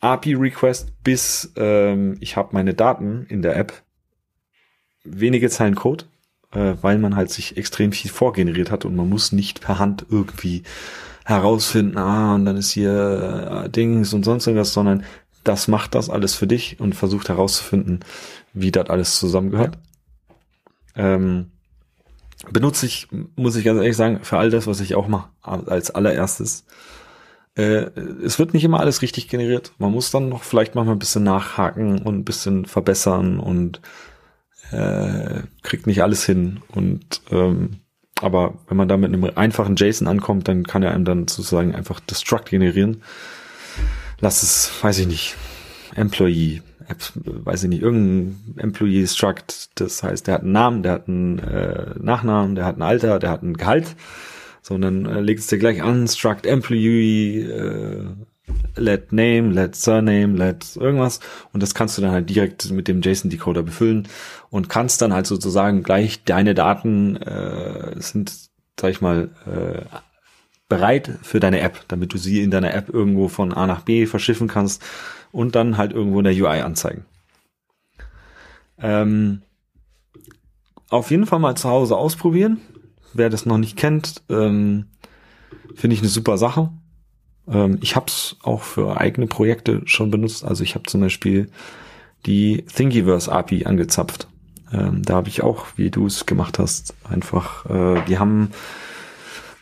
API-Request 0.00 1.02
bis 1.02 1.52
ähm, 1.56 2.16
ich 2.20 2.36
habe 2.36 2.50
meine 2.52 2.74
Daten 2.74 3.26
in 3.28 3.42
der 3.42 3.56
App 3.56 3.82
wenige 5.04 5.50
Zeilen 5.50 5.74
Code, 5.74 6.04
äh, 6.52 6.74
weil 6.80 6.98
man 6.98 7.16
halt 7.16 7.30
sich 7.30 7.56
extrem 7.56 7.92
viel 7.92 8.10
vorgeneriert 8.10 8.70
hat 8.70 8.84
und 8.84 8.96
man 8.96 9.08
muss 9.08 9.32
nicht 9.32 9.60
per 9.60 9.78
Hand 9.78 10.06
irgendwie 10.08 10.62
herausfinden, 11.24 11.98
ah, 11.98 12.34
und 12.34 12.46
dann 12.46 12.56
ist 12.56 12.70
hier 12.70 13.64
äh, 13.64 13.68
Dings 13.68 14.14
und 14.14 14.24
sonst 14.24 14.46
irgendwas, 14.46 14.72
sondern 14.72 15.04
das 15.48 15.68
macht 15.68 15.94
das 15.94 16.10
alles 16.10 16.34
für 16.34 16.46
dich 16.46 16.78
und 16.78 16.94
versucht 16.94 17.28
herauszufinden, 17.28 18.00
wie 18.52 18.70
das 18.70 18.90
alles 18.90 19.18
zusammengehört. 19.18 19.78
Ja. 20.94 21.14
Ähm, 21.14 21.52
benutze 22.52 22.86
ich, 22.86 23.08
muss 23.34 23.56
ich 23.56 23.64
ganz 23.64 23.78
ehrlich 23.78 23.96
sagen, 23.96 24.20
für 24.22 24.38
all 24.38 24.50
das, 24.50 24.66
was 24.66 24.80
ich 24.80 24.94
auch 24.94 25.08
mache, 25.08 25.30
als 25.42 25.90
allererstes. 25.90 26.64
Äh, 27.56 27.90
es 28.24 28.38
wird 28.38 28.54
nicht 28.54 28.64
immer 28.64 28.80
alles 28.80 29.02
richtig 29.02 29.28
generiert. 29.28 29.72
Man 29.78 29.92
muss 29.92 30.10
dann 30.10 30.28
noch 30.28 30.42
vielleicht 30.42 30.74
mal 30.74 30.88
ein 30.88 30.98
bisschen 30.98 31.24
nachhaken 31.24 32.02
und 32.02 32.18
ein 32.18 32.24
bisschen 32.24 32.66
verbessern 32.66 33.40
und 33.40 33.80
äh, 34.70 35.42
kriegt 35.62 35.86
nicht 35.86 36.02
alles 36.02 36.24
hin. 36.24 36.60
Und 36.68 37.22
ähm, 37.30 37.80
aber 38.20 38.58
wenn 38.68 38.76
man 38.76 38.88
da 38.88 38.96
mit 38.96 39.12
einem 39.12 39.24
einfachen 39.36 39.76
JSON 39.76 40.08
ankommt, 40.08 40.48
dann 40.48 40.64
kann 40.64 40.82
er 40.82 40.92
einem 40.92 41.04
dann 41.04 41.28
sozusagen 41.28 41.74
einfach 41.74 42.00
das 42.06 42.20
Struct 42.20 42.50
generieren. 42.50 43.02
Lass 44.20 44.42
es, 44.42 44.72
weiß 44.82 44.98
ich 44.98 45.06
nicht, 45.06 45.36
Employee, 45.94 46.62
weiß 47.24 47.64
ich 47.64 47.68
nicht, 47.68 47.82
irgendein 47.82 48.54
Employee 48.56 49.06
Struct, 49.06 49.70
das 49.76 50.02
heißt, 50.02 50.26
der 50.26 50.34
hat 50.34 50.42
einen 50.42 50.52
Namen, 50.52 50.82
der 50.82 50.92
hat 50.92 51.08
einen 51.08 51.38
äh, 51.38 51.94
Nachnamen, 52.00 52.54
der 52.54 52.64
hat 52.64 52.78
ein 52.78 52.82
Alter, 52.82 53.18
der 53.18 53.30
hat 53.30 53.42
ein 53.42 53.56
Gehalt. 53.56 53.94
So, 54.62 54.74
und 54.74 54.82
dann 54.82 55.06
äh, 55.06 55.20
legst 55.20 55.50
du 55.52 55.58
gleich 55.58 55.82
an, 55.82 56.08
Struct 56.08 56.46
Employee, 56.46 57.42
äh, 57.42 58.04
let 58.76 59.12
name, 59.12 59.52
let 59.52 59.76
surname, 59.76 60.36
let 60.36 60.76
irgendwas. 60.76 61.20
Und 61.52 61.62
das 61.62 61.74
kannst 61.74 61.96
du 61.96 62.02
dann 62.02 62.12
halt 62.12 62.28
direkt 62.28 62.70
mit 62.70 62.88
dem 62.88 63.02
JSON-Decoder 63.02 63.62
befüllen 63.62 64.08
und 64.50 64.68
kannst 64.68 65.02
dann 65.02 65.12
halt 65.12 65.26
sozusagen 65.26 65.82
gleich 65.82 66.24
deine 66.24 66.54
Daten 66.54 67.16
äh, 67.16 68.00
sind, 68.00 68.32
sag 68.80 68.90
ich 68.90 69.00
mal, 69.00 69.30
äh, 69.46 69.82
bereit 70.68 71.18
für 71.22 71.40
deine 71.40 71.60
App, 71.60 71.84
damit 71.88 72.12
du 72.12 72.18
sie 72.18 72.42
in 72.42 72.50
deiner 72.50 72.74
App 72.74 72.88
irgendwo 72.88 73.28
von 73.28 73.52
A 73.52 73.66
nach 73.66 73.82
B 73.82 74.06
verschiffen 74.06 74.48
kannst 74.48 74.84
und 75.32 75.54
dann 75.54 75.78
halt 75.78 75.92
irgendwo 75.92 76.18
in 76.18 76.24
der 76.24 76.34
UI 76.34 76.60
anzeigen. 76.60 77.04
Ähm, 78.80 79.42
auf 80.90 81.10
jeden 81.10 81.26
Fall 81.26 81.38
mal 81.38 81.56
zu 81.56 81.68
Hause 81.68 81.96
ausprobieren. 81.96 82.60
Wer 83.14 83.30
das 83.30 83.46
noch 83.46 83.58
nicht 83.58 83.76
kennt, 83.76 84.22
ähm, 84.28 84.86
finde 85.74 85.94
ich 85.94 86.00
eine 86.00 86.08
super 86.08 86.38
Sache. 86.38 86.70
Ähm, 87.48 87.78
ich 87.80 87.96
habe 87.96 88.06
es 88.08 88.36
auch 88.42 88.62
für 88.62 89.00
eigene 89.00 89.26
Projekte 89.26 89.82
schon 89.84 90.10
benutzt. 90.10 90.44
Also 90.44 90.64
ich 90.64 90.74
habe 90.74 90.84
zum 90.84 91.00
Beispiel 91.00 91.50
die 92.26 92.64
Thingiverse 92.64 93.30
API 93.32 93.64
angezapft. 93.64 94.28
Ähm, 94.72 95.02
da 95.02 95.14
habe 95.14 95.28
ich 95.28 95.42
auch, 95.42 95.66
wie 95.76 95.90
du 95.90 96.06
es 96.06 96.26
gemacht 96.26 96.58
hast, 96.58 96.94
einfach, 97.08 97.64
äh, 97.66 98.02
die 98.06 98.18
haben 98.18 98.50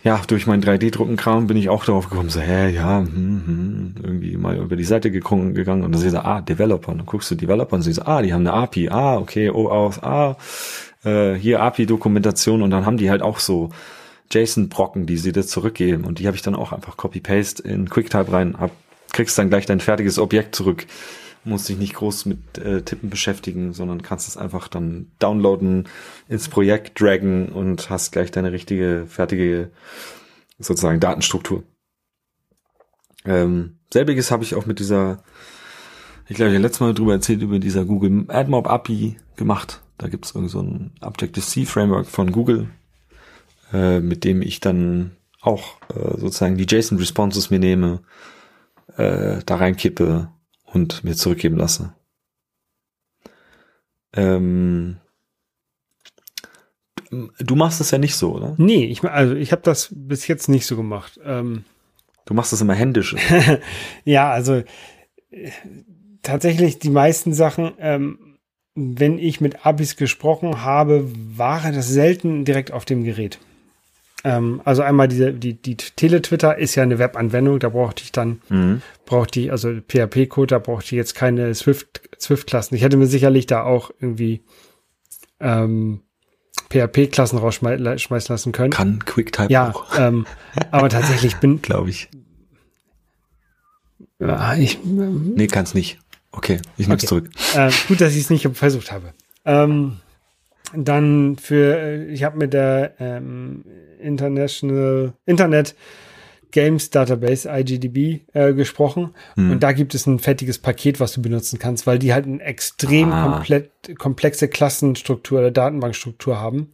ja, 0.06 0.22
durch 0.28 0.46
mein 0.46 0.62
3D-Druckenkram 0.62 1.48
bin 1.48 1.56
ich 1.56 1.68
auch 1.68 1.84
darauf 1.84 2.08
gekommen, 2.08 2.28
so, 2.28 2.38
hä, 2.38 2.70
ja, 2.70 3.00
hm, 3.00 3.42
hm, 3.44 3.94
irgendwie 4.04 4.36
mal 4.36 4.56
über 4.56 4.76
die 4.76 4.84
Seite 4.84 5.10
gegangen, 5.10 5.52
gegangen 5.52 5.82
und 5.82 5.90
dann 5.90 6.00
ich 6.00 6.12
so, 6.12 6.18
ah, 6.18 6.40
Developer. 6.40 6.92
Und 6.92 6.98
dann 6.98 7.06
guckst 7.06 7.28
du 7.32 7.34
Developer 7.34 7.74
und 7.74 7.82
siehst, 7.82 8.06
ah, 8.06 8.22
die 8.22 8.32
haben 8.32 8.46
eine 8.46 8.52
API, 8.52 8.88
ah, 8.88 9.16
okay, 9.16 9.50
oh, 9.50 9.68
aus, 9.68 10.00
ah, 10.04 10.36
äh, 11.04 11.34
hier 11.34 11.60
API-Dokumentation 11.60 12.62
und 12.62 12.70
dann 12.70 12.86
haben 12.86 12.98
die 12.98 13.10
halt 13.10 13.20
auch 13.20 13.40
so 13.40 13.70
JSON-Brocken, 14.30 15.06
die 15.06 15.16
sie 15.16 15.32
dir 15.32 15.44
zurückgeben. 15.44 16.04
Und 16.04 16.20
die 16.20 16.28
habe 16.28 16.36
ich 16.36 16.42
dann 16.42 16.54
auch 16.54 16.70
einfach 16.70 16.96
Copy-Paste 16.96 17.64
in 17.64 17.90
QuickType 17.90 18.30
rein, 18.30 18.54
hab, 18.60 18.70
kriegst 19.10 19.36
dann 19.36 19.48
gleich 19.48 19.66
dein 19.66 19.80
fertiges 19.80 20.20
Objekt 20.20 20.54
zurück. 20.54 20.86
Musst 21.46 21.68
dich 21.68 21.78
nicht 21.78 21.94
groß 21.94 22.26
mit 22.26 22.58
äh, 22.58 22.82
Tippen 22.82 23.08
beschäftigen, 23.08 23.72
sondern 23.72 24.02
kannst 24.02 24.26
es 24.26 24.36
einfach 24.36 24.66
dann 24.66 25.12
downloaden, 25.20 25.88
ins 26.28 26.48
Projekt 26.48 27.00
draggen 27.00 27.50
und 27.50 27.88
hast 27.88 28.10
gleich 28.10 28.32
deine 28.32 28.50
richtige, 28.50 29.06
fertige, 29.06 29.70
sozusagen 30.58 30.98
Datenstruktur. 30.98 31.62
Ähm, 33.24 33.78
selbiges 33.92 34.30
habe 34.32 34.42
ich 34.42 34.56
auch 34.56 34.66
mit 34.66 34.80
dieser, 34.80 35.22
ich 36.28 36.34
glaube, 36.34 36.50
ich 36.50 36.56
habe 36.56 36.62
letztes 36.62 36.80
Mal 36.80 36.94
drüber 36.94 37.12
erzählt, 37.12 37.42
über 37.42 37.60
dieser 37.60 37.84
Google 37.84 38.24
AdMob 38.28 38.68
API 38.68 39.16
gemacht. 39.36 39.82
Da 39.98 40.08
gibt 40.08 40.26
es 40.26 40.34
irgend 40.34 40.50
so 40.50 40.60
ein 40.60 40.92
Objective-C 41.00 41.64
Framework 41.64 42.06
von 42.06 42.32
Google, 42.32 42.68
äh, 43.72 44.00
mit 44.00 44.24
dem 44.24 44.42
ich 44.42 44.60
dann 44.60 45.12
auch 45.40 45.80
äh, 45.94 46.18
sozusagen 46.18 46.56
die 46.56 46.66
JSON-Responses 46.66 47.50
mir 47.50 47.60
nehme, 47.60 48.00
äh, 48.96 49.38
da 49.46 49.56
reinkippe 49.56 50.28
und 50.76 51.04
mir 51.04 51.16
zurückgeben 51.16 51.56
lasse. 51.56 51.94
Ähm, 54.12 54.98
du 57.10 57.56
machst 57.56 57.80
es 57.80 57.90
ja 57.90 57.98
nicht 57.98 58.14
so, 58.14 58.34
oder? 58.34 58.54
Nee, 58.58 58.84
ich, 58.84 59.02
also 59.02 59.34
ich 59.34 59.52
habe 59.52 59.62
das 59.62 59.88
bis 59.90 60.28
jetzt 60.28 60.48
nicht 60.48 60.66
so 60.66 60.76
gemacht. 60.76 61.18
Ähm, 61.24 61.64
du 62.26 62.34
machst 62.34 62.52
das 62.52 62.60
immer 62.60 62.74
händisch. 62.74 63.16
ja, 64.04 64.30
also 64.30 64.62
äh, 65.30 65.50
tatsächlich 66.22 66.78
die 66.78 66.90
meisten 66.90 67.32
Sachen, 67.32 67.72
ähm, 67.78 68.38
wenn 68.74 69.18
ich 69.18 69.40
mit 69.40 69.64
Abis 69.64 69.96
gesprochen 69.96 70.62
habe, 70.62 71.10
war 71.36 71.72
das 71.72 71.88
selten 71.88 72.44
direkt 72.44 72.70
auf 72.70 72.84
dem 72.84 73.02
Gerät. 73.02 73.38
Ähm, 74.26 74.60
also 74.64 74.82
einmal 74.82 75.06
diese, 75.06 75.32
die, 75.32 75.54
die 75.54 75.76
Teletwitter 75.76 76.58
ist 76.58 76.74
ja 76.74 76.82
eine 76.82 76.98
Webanwendung, 76.98 77.60
da 77.60 77.68
brauchte 77.68 78.02
ich 78.02 78.10
dann, 78.10 78.40
mhm. 78.48 78.82
brauchte 79.04 79.38
ich, 79.38 79.52
also 79.52 79.72
PHP-Code, 79.72 80.48
da 80.48 80.58
brauchte 80.58 80.86
ich 80.86 80.92
jetzt 80.92 81.14
keine 81.14 81.54
Swift, 81.54 82.00
Swift-Klassen. 82.18 82.74
Ich 82.74 82.82
hätte 82.82 82.96
mir 82.96 83.06
sicherlich 83.06 83.46
da 83.46 83.62
auch 83.62 83.92
irgendwie 84.00 84.42
ähm, 85.38 86.00
PHP-Klassen 86.70 87.38
rausschmeißen 87.38 88.34
lassen 88.34 88.50
können. 88.50 88.72
Kann 88.72 89.04
QuickType 89.04 89.52
ja, 89.52 89.70
auch. 89.70 89.86
Ähm, 89.96 90.26
aber 90.72 90.88
tatsächlich 90.88 91.36
bin. 91.36 91.62
Glaube 91.62 91.90
ich. 91.90 92.10
Ja, 94.18 94.56
ich. 94.56 94.84
Ähm, 94.84 95.34
nee, 95.36 95.46
kann's 95.46 95.72
nicht. 95.72 96.00
Okay, 96.32 96.58
ich 96.76 96.88
nehme 96.88 96.96
okay. 96.96 97.06
zurück. 97.06 97.30
Äh, 97.54 97.70
gut, 97.86 98.00
dass 98.00 98.16
ich 98.16 98.22
es 98.22 98.30
nicht 98.30 98.48
versucht 98.54 98.90
habe. 98.90 99.14
Ähm, 99.44 99.98
dann 100.74 101.36
für, 101.36 101.78
äh, 101.78 102.06
ich 102.06 102.24
habe 102.24 102.38
mit 102.38 102.52
der 102.52 102.94
ähm, 102.98 103.64
International 104.06 105.12
Internet 105.26 105.74
Games 106.52 106.90
Database, 106.90 107.48
IGDB, 107.50 108.20
äh, 108.32 108.54
gesprochen. 108.54 109.14
Hm. 109.34 109.50
Und 109.50 109.62
da 109.62 109.72
gibt 109.72 109.94
es 109.94 110.06
ein 110.06 110.18
fettiges 110.18 110.58
Paket, 110.58 111.00
was 111.00 111.12
du 111.12 111.20
benutzen 111.20 111.58
kannst, 111.58 111.86
weil 111.86 111.98
die 111.98 112.14
halt 112.14 112.24
eine 112.24 112.42
extrem 112.42 113.12
ah. 113.12 113.30
komplett, 113.30 113.98
komplexe 113.98 114.48
Klassenstruktur 114.48 115.40
oder 115.40 115.50
Datenbankstruktur 115.50 116.40
haben. 116.40 116.72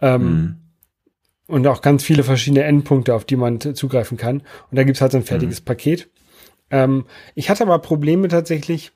Ähm, 0.00 0.20
hm. 0.20 0.56
Und 1.48 1.66
auch 1.66 1.82
ganz 1.82 2.04
viele 2.04 2.22
verschiedene 2.22 2.62
Endpunkte, 2.62 3.14
auf 3.14 3.24
die 3.24 3.36
man 3.36 3.60
zugreifen 3.60 4.16
kann. 4.16 4.42
Und 4.70 4.76
da 4.76 4.84
gibt 4.84 4.96
es 4.96 5.00
halt 5.00 5.12
so 5.12 5.18
ein 5.18 5.24
fertiges 5.24 5.58
hm. 5.58 5.64
Paket. 5.64 6.08
Ähm, 6.70 7.06
ich 7.34 7.50
hatte 7.50 7.64
aber 7.64 7.78
Probleme 7.80 8.28
tatsächlich, 8.28 8.92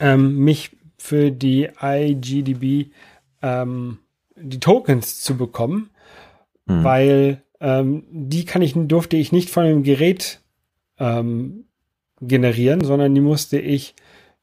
ähm, 0.00 0.38
mich 0.38 0.70
für 0.98 1.30
die 1.30 1.68
IGDB 1.80 2.90
ähm, 3.42 3.98
die 4.36 4.60
Tokens 4.60 5.20
zu 5.20 5.36
bekommen, 5.36 5.90
mhm. 6.66 6.84
weil 6.84 7.42
ähm, 7.60 8.04
die 8.10 8.44
kann 8.44 8.62
ich, 8.62 8.74
durfte 8.76 9.16
ich 9.16 9.32
nicht 9.32 9.50
von 9.50 9.64
dem 9.64 9.82
Gerät 9.82 10.40
ähm, 10.98 11.64
generieren, 12.20 12.82
sondern 12.82 13.14
die 13.14 13.20
musste 13.20 13.58
ich 13.58 13.94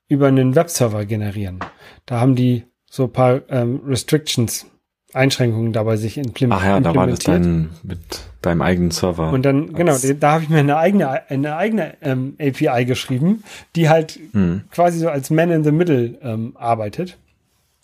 über 0.07 0.27
einen 0.27 0.55
Webserver 0.55 1.05
generieren. 1.05 1.59
Da 2.05 2.19
haben 2.19 2.35
die 2.35 2.63
so 2.89 3.05
ein 3.05 3.11
paar 3.11 3.41
ähm, 3.49 3.81
Restrictions, 3.85 4.67
Einschränkungen 5.13 5.73
dabei 5.73 5.97
sich 5.97 6.17
implementiert. 6.17 6.59
Ach 6.59 6.65
ja, 6.65 6.79
da 6.79 6.95
war 6.95 7.07
das 7.07 7.19
dein, 7.19 7.69
mit 7.83 7.99
deinem 8.41 8.61
eigenen 8.61 8.91
Server. 8.91 9.31
Und 9.31 9.43
dann, 9.43 9.73
genau, 9.73 9.95
da 10.19 10.31
habe 10.33 10.43
ich 10.43 10.49
mir 10.49 10.59
eine 10.59 10.77
eigene, 10.77 11.29
eine 11.29 11.55
eigene 11.55 11.95
ähm, 12.01 12.35
API 12.39 12.85
geschrieben, 12.85 13.43
die 13.75 13.89
halt 13.89 14.19
hm. 14.31 14.61
quasi 14.71 14.99
so 14.99 15.09
als 15.09 15.29
Man 15.29 15.51
in 15.51 15.63
the 15.63 15.71
Middle 15.71 16.17
ähm, 16.23 16.53
arbeitet. 16.57 17.17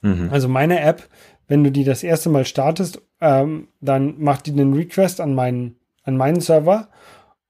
Mhm. 0.02 0.30
Also 0.32 0.48
meine 0.48 0.80
App, 0.80 1.08
wenn 1.50 1.64
du 1.64 1.72
die 1.72 1.84
das 1.84 2.04
erste 2.04 2.30
Mal 2.30 2.46
startest, 2.46 3.02
ähm, 3.20 3.68
dann 3.82 4.22
macht 4.22 4.46
die 4.46 4.52
einen 4.52 4.74
Request 4.74 5.20
an 5.20 5.36
meinen, 5.36 5.76
an 6.04 6.16
meinen 6.16 6.40
Server 6.40 6.88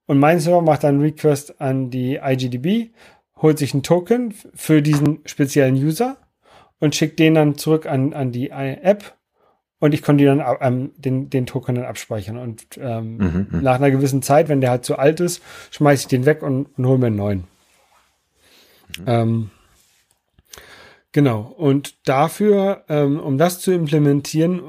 Und 0.07 0.17
mein 0.17 0.39
Server 0.39 0.61
macht 0.61 0.83
dann 0.83 1.01
Request 1.01 1.61
an 1.61 1.91
die 1.91 2.15
IGDB, 2.15 2.91
holt 3.35 3.59
sich 3.59 3.73
einen 3.73 3.83
Token 3.83 4.33
für 4.55 4.81
diesen 4.81 5.19
speziellen 5.25 5.75
User 5.75 6.17
und 6.79 6.95
schickt 6.95 7.19
den 7.19 7.35
dann 7.35 7.57
zurück 7.57 7.85
an, 7.85 8.13
an 8.13 8.31
die 8.31 8.49
App 8.49 9.13
und 9.79 9.93
ich 9.93 10.01
konnte 10.01 10.25
dann 10.25 10.43
ähm, 10.61 10.91
den, 10.97 11.29
den 11.29 11.45
Token 11.45 11.75
dann 11.75 11.85
abspeichern. 11.85 12.37
Und 12.37 12.65
ähm, 12.81 13.17
mhm, 13.17 13.47
mhm, 13.49 13.61
nach 13.61 13.75
einer 13.75 13.91
gewissen 13.91 14.21
Zeit, 14.21 14.49
wenn 14.49 14.61
der 14.61 14.71
halt 14.71 14.85
zu 14.85 14.97
alt 14.97 15.19
ist, 15.19 15.41
schmeiße 15.71 16.03
ich 16.03 16.07
den 16.07 16.25
weg 16.25 16.41
und, 16.41 16.67
und 16.77 16.85
hole 16.85 16.97
mir 16.97 17.07
einen 17.07 17.15
neuen. 17.15 17.47
Mhm. 18.97 19.03
Ähm, 19.07 19.51
genau. 21.11 21.53
Und 21.57 22.07
dafür, 22.07 22.83
ähm, 22.89 23.19
um 23.19 23.37
das 23.37 23.59
zu 23.59 23.71
implementieren, 23.71 24.61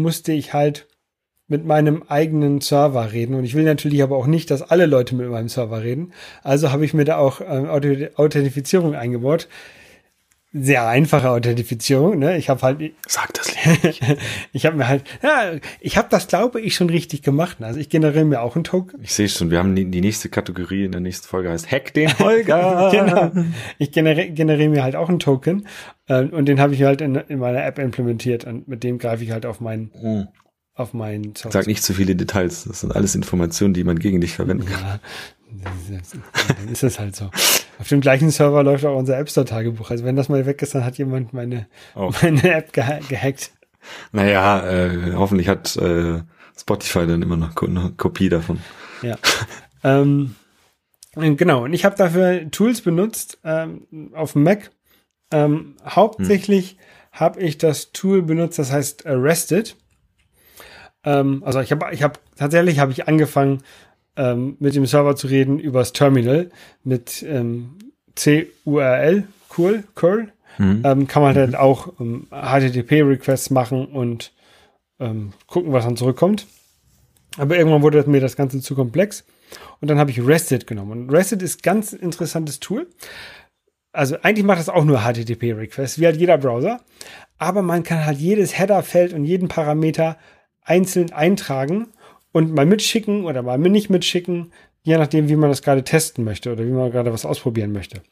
musste 0.00 0.32
ich 0.32 0.52
halt 0.52 0.86
mit 1.46 1.64
meinem 1.64 2.02
eigenen 2.08 2.60
Server 2.60 3.12
reden. 3.12 3.34
Und 3.34 3.44
ich 3.44 3.54
will 3.54 3.64
natürlich 3.64 4.02
aber 4.02 4.16
auch 4.16 4.26
nicht, 4.26 4.50
dass 4.50 4.62
alle 4.62 4.86
Leute 4.86 5.14
mit 5.14 5.28
meinem 5.28 5.48
Server 5.48 5.82
reden. 5.82 6.12
Also 6.42 6.72
habe 6.72 6.84
ich 6.84 6.94
mir 6.94 7.04
da 7.04 7.18
auch 7.18 7.40
ähm, 7.40 7.68
Authentifizierung 8.16 8.94
eingebaut 8.94 9.48
sehr 10.54 10.86
einfache 10.86 11.28
Authentifizierung. 11.30 12.18
Ne? 12.18 12.38
Ich 12.38 12.48
habe 12.48 12.62
halt. 12.62 12.92
Sag 13.06 13.34
das 13.34 13.52
nicht. 13.82 14.00
ich 14.52 14.66
habe 14.66 14.76
mir 14.76 14.86
halt, 14.86 15.02
ja, 15.22 15.58
ich 15.80 15.98
habe 15.98 16.08
das, 16.10 16.28
glaube 16.28 16.60
ich, 16.60 16.76
schon 16.76 16.88
richtig 16.88 17.22
gemacht. 17.22 17.58
Also 17.60 17.80
ich 17.80 17.88
generiere 17.88 18.24
mir 18.24 18.40
auch 18.40 18.54
einen 18.54 18.64
Token. 18.64 19.00
Ich 19.02 19.12
sehe 19.12 19.28
schon, 19.28 19.50
wir 19.50 19.58
haben 19.58 19.74
die, 19.74 19.90
die, 19.90 20.00
nächste 20.00 20.28
Kategorie 20.28 20.84
in 20.84 20.92
der 20.92 21.00
nächsten 21.00 21.26
Folge 21.26 21.50
heißt 21.50 21.70
Hack 21.70 21.92
den 21.92 22.16
Holger. 22.18 22.90
genau. 22.92 23.32
Ich 23.78 23.90
generiere, 23.90 24.30
generiere 24.30 24.68
mir 24.68 24.84
halt 24.84 24.94
auch 24.94 25.08
einen 25.08 25.18
Token 25.18 25.66
äh, 26.06 26.22
und 26.22 26.46
den 26.46 26.60
habe 26.60 26.74
ich 26.74 26.82
halt 26.84 27.00
in, 27.00 27.16
in 27.16 27.40
meiner 27.40 27.64
App 27.64 27.78
implementiert 27.78 28.44
und 28.44 28.68
mit 28.68 28.84
dem 28.84 28.98
greife 28.98 29.24
ich 29.24 29.32
halt 29.32 29.46
auf 29.46 29.60
meinen. 29.60 29.90
Hm. 30.00 30.28
Auf 30.76 30.92
meinen 30.92 31.36
Source. 31.36 31.52
Sag 31.52 31.66
nicht 31.66 31.84
zu 31.84 31.94
viele 31.94 32.16
Details. 32.16 32.64
Das 32.64 32.80
sind 32.80 32.94
alles 32.96 33.14
Informationen, 33.14 33.74
die 33.74 33.84
man 33.84 33.98
gegen 33.98 34.20
dich 34.20 34.34
verwenden 34.34 34.66
kann. 34.66 34.82
Ja, 34.82 35.00
dann 35.62 36.68
ist 36.72 36.82
es 36.82 36.98
halt 36.98 37.14
so. 37.14 37.30
Auf 37.78 37.88
dem 37.88 38.00
gleichen 38.00 38.30
Server 38.30 38.62
läuft 38.64 38.84
auch 38.84 38.96
unser 38.96 39.18
App 39.18 39.30
Store 39.30 39.46
Tagebuch. 39.46 39.90
Also 39.90 40.04
wenn 40.04 40.16
das 40.16 40.28
mal 40.28 40.46
weg 40.46 40.62
ist, 40.62 40.74
dann 40.74 40.84
hat 40.84 40.98
jemand 40.98 41.32
meine, 41.32 41.66
oh. 41.94 42.10
meine 42.22 42.54
App 42.54 42.72
geha 42.72 42.98
gehackt. 43.08 43.52
Naja, 44.12 44.66
äh, 44.68 45.12
hoffentlich 45.14 45.48
hat 45.48 45.76
äh, 45.76 46.22
Spotify 46.58 47.06
dann 47.06 47.22
immer 47.22 47.36
noch 47.36 47.56
eine 47.56 47.92
Kopie 47.96 48.28
davon. 48.28 48.60
Ja. 49.02 49.16
ähm, 49.84 50.34
genau, 51.14 51.64
und 51.64 51.72
ich 51.72 51.84
habe 51.84 51.96
dafür 51.96 52.50
Tools 52.50 52.80
benutzt 52.80 53.38
ähm, 53.44 53.86
auf 54.14 54.32
dem 54.32 54.42
Mac. 54.42 54.70
Ähm, 55.30 55.76
hauptsächlich 55.84 56.72
hm. 56.72 56.78
habe 57.12 57.40
ich 57.40 57.58
das 57.58 57.92
Tool 57.92 58.22
benutzt, 58.22 58.58
das 58.58 58.72
heißt 58.72 59.06
Arrested. 59.06 59.76
Ähm, 61.04 61.42
also 61.44 61.60
ich 61.60 61.70
habe 61.70 61.86
ich 61.92 62.02
hab, 62.02 62.18
tatsächlich 62.36 62.78
habe 62.78 62.92
ich 62.92 63.08
angefangen, 63.08 63.62
ähm, 64.16 64.56
mit 64.60 64.74
dem 64.74 64.86
Server 64.86 65.16
zu 65.16 65.26
reden 65.26 65.58
übers 65.58 65.92
Terminal 65.92 66.50
mit 66.84 67.24
ähm, 67.28 67.76
CURL, 68.16 69.24
cool, 69.58 69.84
curl. 69.94 70.32
Mhm. 70.58 70.82
Ähm, 70.84 71.06
kann 71.08 71.22
man 71.22 71.34
dann 71.34 71.50
mhm. 71.50 71.56
auch 71.56 71.92
ähm, 71.98 72.26
HTTP-Requests 72.30 73.50
machen 73.50 73.86
und 73.86 74.32
ähm, 75.00 75.32
gucken, 75.46 75.72
was 75.72 75.84
dann 75.84 75.96
zurückkommt. 75.96 76.46
Aber 77.36 77.56
irgendwann 77.56 77.82
wurde 77.82 78.08
mir 78.08 78.20
das 78.20 78.36
Ganze 78.36 78.60
zu 78.60 78.76
komplex. 78.76 79.24
Und 79.80 79.90
dann 79.90 79.98
habe 79.98 80.10
ich 80.10 80.24
Rested 80.24 80.66
genommen. 80.66 80.92
Und 80.92 81.10
Rested 81.10 81.42
ist 81.42 81.62
ganz 81.62 81.92
interessantes 81.92 82.60
Tool. 82.60 82.86
Also 83.92 84.16
eigentlich 84.22 84.44
macht 84.44 84.58
das 84.58 84.68
auch 84.68 84.84
nur 84.84 85.00
HTTP-Requests, 85.00 85.98
wie 85.98 86.06
halt 86.06 86.16
jeder 86.16 86.38
Browser. 86.38 86.80
Aber 87.38 87.62
man 87.62 87.82
kann 87.82 88.06
halt 88.06 88.18
jedes 88.18 88.58
Header-Feld 88.58 89.12
und 89.12 89.24
jeden 89.24 89.48
Parameter 89.48 90.16
einzeln 90.64 91.12
eintragen 91.12 91.88
und 92.32 92.52
mal 92.54 92.66
mitschicken 92.66 93.24
oder 93.24 93.42
mal 93.42 93.58
nicht 93.58 93.90
mitschicken, 93.90 94.52
je 94.82 94.98
nachdem, 94.98 95.28
wie 95.28 95.36
man 95.36 95.50
das 95.50 95.62
gerade 95.62 95.84
testen 95.84 96.24
möchte 96.24 96.52
oder 96.52 96.66
wie 96.66 96.70
man 96.70 96.90
gerade 96.90 97.12
was 97.12 97.24
ausprobieren 97.24 97.72
möchte. 97.72 98.02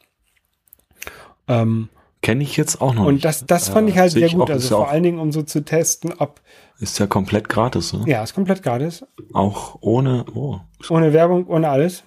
Ähm, 1.47 1.89
Kenne 2.21 2.41
ich 2.43 2.55
jetzt 2.55 2.79
auch 2.81 2.93
noch. 2.93 3.05
Und 3.05 3.25
das, 3.25 3.45
das 3.45 3.67
fand 3.67 3.89
ich 3.89 3.97
halt 3.97 4.11
sehr 4.11 4.29
gut. 4.29 4.43
Auch, 4.43 4.49
also 4.49 4.77
vor 4.77 4.89
allen 4.89 5.03
Dingen, 5.03 5.19
um 5.19 5.33
so 5.33 5.43
zu 5.43 5.65
testen, 5.65 6.13
ob. 6.19 6.39
Ist 6.79 6.97
ja 6.97 7.05
komplett 7.05 7.49
gratis, 7.49 7.91
ne? 7.91 8.05
Ja, 8.07 8.23
ist 8.23 8.33
komplett 8.33 8.63
gratis. 8.63 9.05
Auch 9.33 9.77
ohne, 9.81 10.25
oh. 10.33 10.61
Ohne 10.89 11.11
Werbung, 11.11 11.47
ohne 11.47 11.67
alles. 11.67 12.03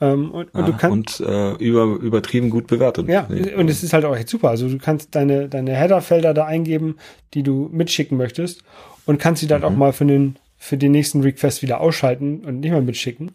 Ähm, 0.00 0.32
und, 0.32 0.52
und, 0.52 0.66
du 0.66 0.72
kannst, 0.76 1.20
und 1.20 1.28
äh, 1.28 1.52
über, 1.58 1.84
übertrieben 1.84 2.50
gut 2.50 2.66
bewertet. 2.66 3.08
Ja, 3.08 3.26
nee. 3.28 3.54
und 3.54 3.70
es 3.70 3.84
ist 3.84 3.92
halt 3.92 4.04
auch 4.04 4.16
echt 4.16 4.28
super. 4.28 4.48
Also 4.50 4.68
du 4.68 4.78
kannst 4.78 5.14
deine, 5.14 5.48
deine 5.48 5.76
Header-Felder 5.76 6.34
da 6.34 6.44
eingeben, 6.44 6.96
die 7.34 7.44
du 7.44 7.68
mitschicken 7.70 8.18
möchtest 8.18 8.64
und 9.06 9.18
kannst 9.18 9.40
sie 9.40 9.46
dann 9.46 9.60
mhm. 9.60 9.66
auch 9.66 9.76
mal 9.76 9.92
für 9.92 10.06
den 10.06 10.36
für 10.62 10.76
den 10.76 10.92
nächsten 10.92 11.22
Request 11.22 11.62
wieder 11.62 11.80
ausschalten 11.80 12.44
und 12.44 12.60
nicht 12.60 12.70
mehr 12.70 12.80
mitschicken. 12.80 13.32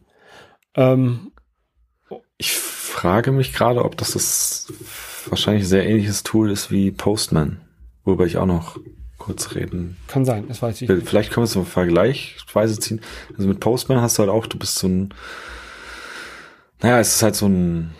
Ähm, 0.75 1.31
ich 2.37 2.53
frage 2.53 3.33
mich 3.33 3.51
gerade, 3.51 3.83
ob 3.83 3.97
das 3.97 4.11
das 4.11 4.71
wahrscheinlich 5.27 5.67
sehr 5.67 5.85
ähnliches 5.85 6.23
Tool 6.23 6.49
ist 6.49 6.71
wie 6.71 6.89
Postman, 6.91 7.59
worüber 8.05 8.25
ich 8.25 8.37
auch 8.37 8.45
noch 8.45 8.79
kurz 9.17 9.55
reden. 9.55 9.97
Kann 10.07 10.23
sein, 10.23 10.45
das 10.47 10.61
weiß 10.61 10.81
ich. 10.81 10.87
Vielleicht 11.03 11.31
können 11.31 11.43
wir 11.43 11.49
es 11.49 11.55
im 11.57 11.65
Vergleichsweise 11.65 12.79
ziehen. 12.79 13.01
Also 13.35 13.49
mit 13.49 13.59
Postman 13.59 13.99
hast 13.99 14.17
du 14.17 14.23
halt 14.23 14.31
auch, 14.31 14.47
du 14.47 14.57
bist 14.57 14.75
so 14.75 14.87
ein, 14.87 15.13
naja, 16.81 16.99
es 16.99 17.15
ist 17.15 17.23
halt 17.23 17.35
so 17.35 17.47
ein 17.47 17.93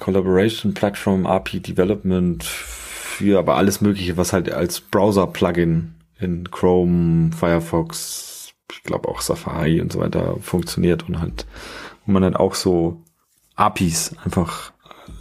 Collaboration 0.00 0.72
Platform, 0.72 1.26
API 1.26 1.60
Development 1.60 2.42
für 2.42 3.38
aber 3.38 3.56
alles 3.56 3.82
Mögliche, 3.82 4.16
was 4.16 4.32
halt 4.32 4.50
als 4.50 4.80
Browser-Plugin 4.80 5.94
in 6.22 6.50
Chrome, 6.50 7.32
Firefox, 7.32 8.52
ich 8.70 8.82
glaube 8.82 9.08
auch 9.08 9.20
Safari 9.20 9.80
und 9.80 9.92
so 9.92 10.00
weiter 10.00 10.36
funktioniert 10.40 11.08
und 11.08 11.20
halt, 11.20 11.46
wo 12.06 12.12
man 12.12 12.22
dann 12.22 12.36
auch 12.36 12.54
so 12.54 13.02
APIs 13.54 14.16
einfach 14.24 14.72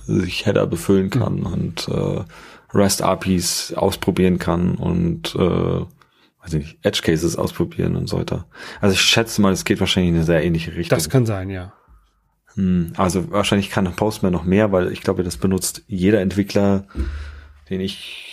äh, 0.08 0.14
sich 0.14 0.46
Header 0.46 0.68
befüllen 0.68 1.06
mhm. 1.06 1.10
kann 1.10 1.40
mhm. 1.40 1.46
und 1.46 1.88
äh, 1.88 2.24
REST 2.74 3.02
APIs 3.02 3.74
ausprobieren 3.74 4.40
kann 4.40 4.76
und 4.76 5.36
äh, 5.36 5.40
weiß 5.40 6.54
ich 6.54 6.54
nicht, 6.54 6.78
Edge 6.84 7.02
Cases 7.04 7.36
ausprobieren 7.36 7.96
und 7.96 8.08
so 8.08 8.18
weiter. 8.18 8.48
Also 8.80 8.94
ich 8.94 9.02
schätze 9.02 9.42
mal, 9.42 9.52
es 9.52 9.66
geht 9.66 9.80
wahrscheinlich 9.80 10.10
in 10.10 10.16
eine 10.16 10.26
sehr 10.26 10.44
ähnliche 10.44 10.76
Richtung. 10.76 10.98
Das 10.98 11.10
kann 11.10 11.26
sein, 11.26 11.50
ja. 11.50 11.74
Hm, 12.56 12.94
also 12.98 13.32
wahrscheinlich 13.32 13.70
kann 13.70 13.94
Postman 13.96 14.32
noch 14.32 14.44
mehr, 14.44 14.72
weil 14.72 14.92
ich 14.92 15.02
glaube, 15.02 15.24
das 15.24 15.38
benutzt 15.38 15.84
jeder 15.88 16.22
Entwickler, 16.22 16.86
den 17.70 17.82
ich 17.82 18.31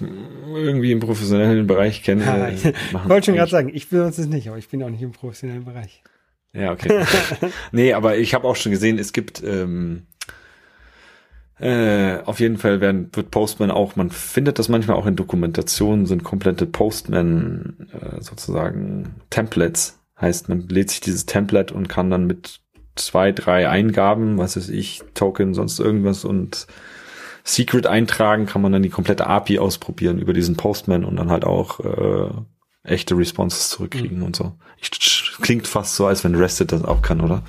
irgendwie 0.00 0.92
im 0.92 1.00
professionellen 1.00 1.66
Bereich 1.66 2.02
kenne. 2.02 2.24
Ja, 2.24 2.48
ich 2.48 2.64
wollte 3.08 3.26
schon 3.26 3.34
gerade 3.34 3.50
sagen, 3.50 3.70
ich 3.72 3.88
benutze 3.88 4.22
es 4.22 4.28
nicht, 4.28 4.48
aber 4.48 4.58
ich 4.58 4.68
bin 4.68 4.82
auch 4.82 4.90
nicht 4.90 5.02
im 5.02 5.12
professionellen 5.12 5.64
Bereich. 5.64 6.02
Ja, 6.52 6.72
okay. 6.72 7.04
nee, 7.72 7.92
aber 7.92 8.16
ich 8.16 8.34
habe 8.34 8.46
auch 8.46 8.56
schon 8.56 8.72
gesehen, 8.72 8.98
es 8.98 9.12
gibt 9.12 9.42
ähm, 9.42 10.06
äh, 11.58 12.18
auf 12.24 12.40
jeden 12.40 12.58
Fall 12.58 12.80
werden, 12.80 13.10
wird 13.12 13.30
Postman 13.30 13.70
auch, 13.70 13.96
man 13.96 14.10
findet 14.10 14.58
das 14.58 14.68
manchmal 14.68 14.96
auch 14.96 15.06
in 15.06 15.16
Dokumentationen, 15.16 16.06
sind 16.06 16.24
komplette 16.24 16.66
Postman 16.66 17.88
äh, 17.92 18.22
sozusagen 18.22 19.14
Templates. 19.30 19.98
Heißt, 20.20 20.48
man 20.48 20.68
lädt 20.68 20.90
sich 20.90 21.00
dieses 21.00 21.26
Template 21.26 21.74
und 21.74 21.88
kann 21.88 22.10
dann 22.10 22.26
mit 22.26 22.60
zwei, 22.94 23.32
drei 23.32 23.68
Eingaben, 23.68 24.38
was 24.38 24.56
weiß 24.56 24.70
ich, 24.70 25.02
Token, 25.14 25.54
sonst 25.54 25.78
irgendwas 25.78 26.24
und 26.24 26.66
Secret 27.46 27.86
eintragen, 27.86 28.46
kann 28.46 28.60
man 28.60 28.72
dann 28.72 28.82
die 28.82 28.90
komplette 28.90 29.28
API 29.28 29.60
ausprobieren 29.60 30.18
über 30.18 30.32
diesen 30.32 30.56
Postman 30.56 31.04
und 31.04 31.14
dann 31.14 31.30
halt 31.30 31.44
auch 31.44 31.78
äh, 31.78 32.30
echte 32.82 33.16
Responses 33.16 33.70
zurückkriegen 33.70 34.18
mhm. 34.18 34.24
und 34.24 34.36
so. 34.36 34.54
Ich, 34.78 34.90
klingt 35.40 35.68
fast 35.68 35.94
so, 35.94 36.06
als 36.06 36.24
wenn 36.24 36.34
Rested 36.34 36.72
das 36.72 36.84
auch 36.84 37.02
kann, 37.02 37.20
oder? 37.20 37.44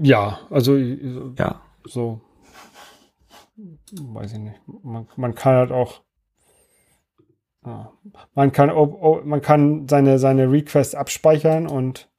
Ja, 0.00 0.40
also 0.50 0.76
ja. 0.76 1.60
so 1.84 2.20
weiß 3.92 4.32
ich 4.32 4.38
nicht. 4.38 4.60
Man, 4.82 5.06
man 5.16 5.34
kann 5.36 5.54
halt 5.54 5.70
auch 5.70 6.02
ja, 7.64 7.92
man 8.34 8.50
kann 8.50 8.72
man 9.24 9.40
kann 9.40 9.86
seine 9.88 10.18
seine 10.18 10.50
Request 10.50 10.96
abspeichern 10.96 11.68
und 11.68 12.10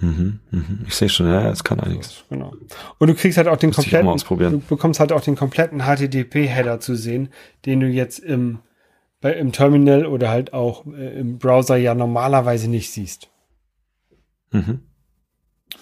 Mhm, 0.00 0.40
mhm. 0.50 0.84
Ich 0.86 0.94
sehe 0.94 1.08
schon, 1.08 1.26
ja, 1.26 1.50
es 1.50 1.64
kann 1.64 1.80
einiges. 1.80 2.24
Genau. 2.28 2.54
Und 2.98 3.08
du 3.08 3.14
kriegst 3.14 3.38
halt 3.38 3.48
auch 3.48 3.56
den 3.56 3.72
kompletten, 3.72 4.18
du 4.28 4.58
bekommst 4.60 5.00
halt 5.00 5.12
auch 5.12 5.20
den 5.20 5.36
kompletten 5.36 5.82
HTTP-Header 5.82 6.80
zu 6.80 6.94
sehen, 6.94 7.30
den 7.66 7.80
du 7.80 7.86
jetzt 7.86 8.18
im, 8.18 8.60
bei, 9.20 9.32
im 9.32 9.52
Terminal 9.52 10.06
oder 10.06 10.30
halt 10.30 10.52
auch 10.52 10.86
äh, 10.86 11.18
im 11.18 11.38
Browser 11.38 11.76
ja 11.76 11.94
normalerweise 11.94 12.68
nicht 12.68 12.90
siehst. 12.90 13.28
Mhm. 14.52 14.80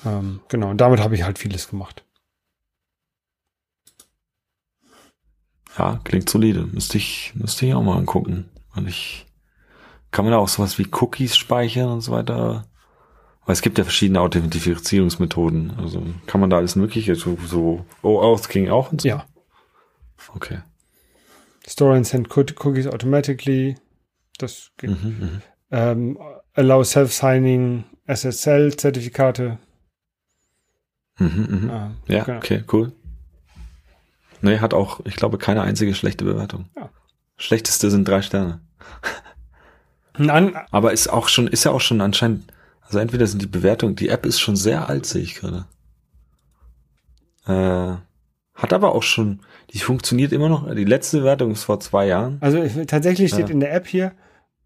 Ähm, 0.06 0.40
genau, 0.48 0.70
und 0.70 0.80
damit 0.80 1.00
habe 1.00 1.14
ich 1.14 1.24
halt 1.24 1.38
vieles 1.38 1.68
gemacht. 1.68 2.04
Ja, 5.78 6.00
klingt 6.04 6.28
solide. 6.28 6.66
Müsste 6.66 6.98
ich, 6.98 7.32
müsste 7.34 7.66
ich 7.66 7.74
auch 7.74 7.82
mal 7.82 7.96
angucken. 7.96 8.48
Und 8.74 8.88
ich, 8.88 9.26
kann 10.10 10.24
man 10.24 10.32
da 10.32 10.38
auch 10.38 10.48
sowas 10.48 10.78
wie 10.78 10.88
Cookies 10.90 11.36
speichern 11.36 11.88
und 11.88 12.00
so 12.00 12.12
weiter? 12.12 12.66
Weil 13.46 13.52
es 13.54 13.62
gibt 13.62 13.78
ja 13.78 13.84
verschiedene 13.84 14.20
Authentifizierungsmethoden. 14.20 15.72
Also 15.78 16.04
kann 16.26 16.40
man 16.40 16.50
da 16.50 16.58
alles 16.58 16.76
Mögliche, 16.76 17.14
so, 17.14 17.38
so 17.44 17.84
OAuth 18.02 18.48
ging 18.48 18.68
auch 18.68 18.92
und 18.92 19.00
so? 19.00 19.08
Ja. 19.08 19.24
Okay. 20.34 20.58
Store 21.66 21.96
and 21.96 22.06
send 22.06 22.28
cookies 22.36 22.86
automatically. 22.86 23.76
Das 24.38 24.70
geht. 24.76 24.90
Mhm, 24.90 25.16
mhm. 25.18 25.42
ähm, 25.70 26.18
allow 26.54 26.82
self-signing 26.84 27.84
SSL-Zertifikate. 28.06 29.58
Mhm, 31.18 31.66
mh. 31.66 31.72
Ah, 31.72 31.90
Ja, 32.06 32.24
genau. 32.24 32.38
okay, 32.38 32.64
cool. 32.72 32.92
Nee, 34.42 34.58
hat 34.58 34.72
auch, 34.72 35.00
ich 35.04 35.16
glaube, 35.16 35.36
keine 35.38 35.62
einzige 35.62 35.94
schlechte 35.94 36.24
Bewertung. 36.24 36.70
Ja. 36.76 36.88
Schlechteste 37.36 37.90
sind 37.90 38.08
drei 38.08 38.22
Sterne. 38.22 38.60
Ein 40.14 40.30
an, 40.30 40.56
Aber 40.70 40.92
ist 40.92 41.08
auch 41.08 41.28
schon, 41.28 41.46
ist 41.46 41.64
ja 41.64 41.70
auch 41.72 41.80
schon 41.80 42.00
anscheinend, 42.00 42.50
also 42.90 42.98
entweder 42.98 43.26
sind 43.28 43.40
die 43.40 43.46
Bewertungen, 43.46 43.94
die 43.94 44.08
App 44.08 44.26
ist 44.26 44.40
schon 44.40 44.56
sehr 44.56 44.88
alt, 44.88 45.06
sehe 45.06 45.22
ich 45.22 45.36
gerade. 45.36 45.66
Äh, 47.46 47.96
hat 48.54 48.72
aber 48.72 48.94
auch 48.94 49.04
schon, 49.04 49.40
die 49.72 49.78
funktioniert 49.78 50.32
immer 50.32 50.48
noch. 50.48 50.68
Die 50.74 50.84
letzte 50.84 51.18
Bewertung 51.20 51.52
ist 51.52 51.62
vor 51.64 51.78
zwei 51.80 52.06
Jahren. 52.06 52.38
also 52.40 52.60
ich- 52.62 52.86
tatsächlich 52.86 53.30
steht 53.30 53.48
Ja. 53.48 53.52
in 53.54 53.60
der 53.60 53.72
App 53.74 53.86
hier 53.86 54.12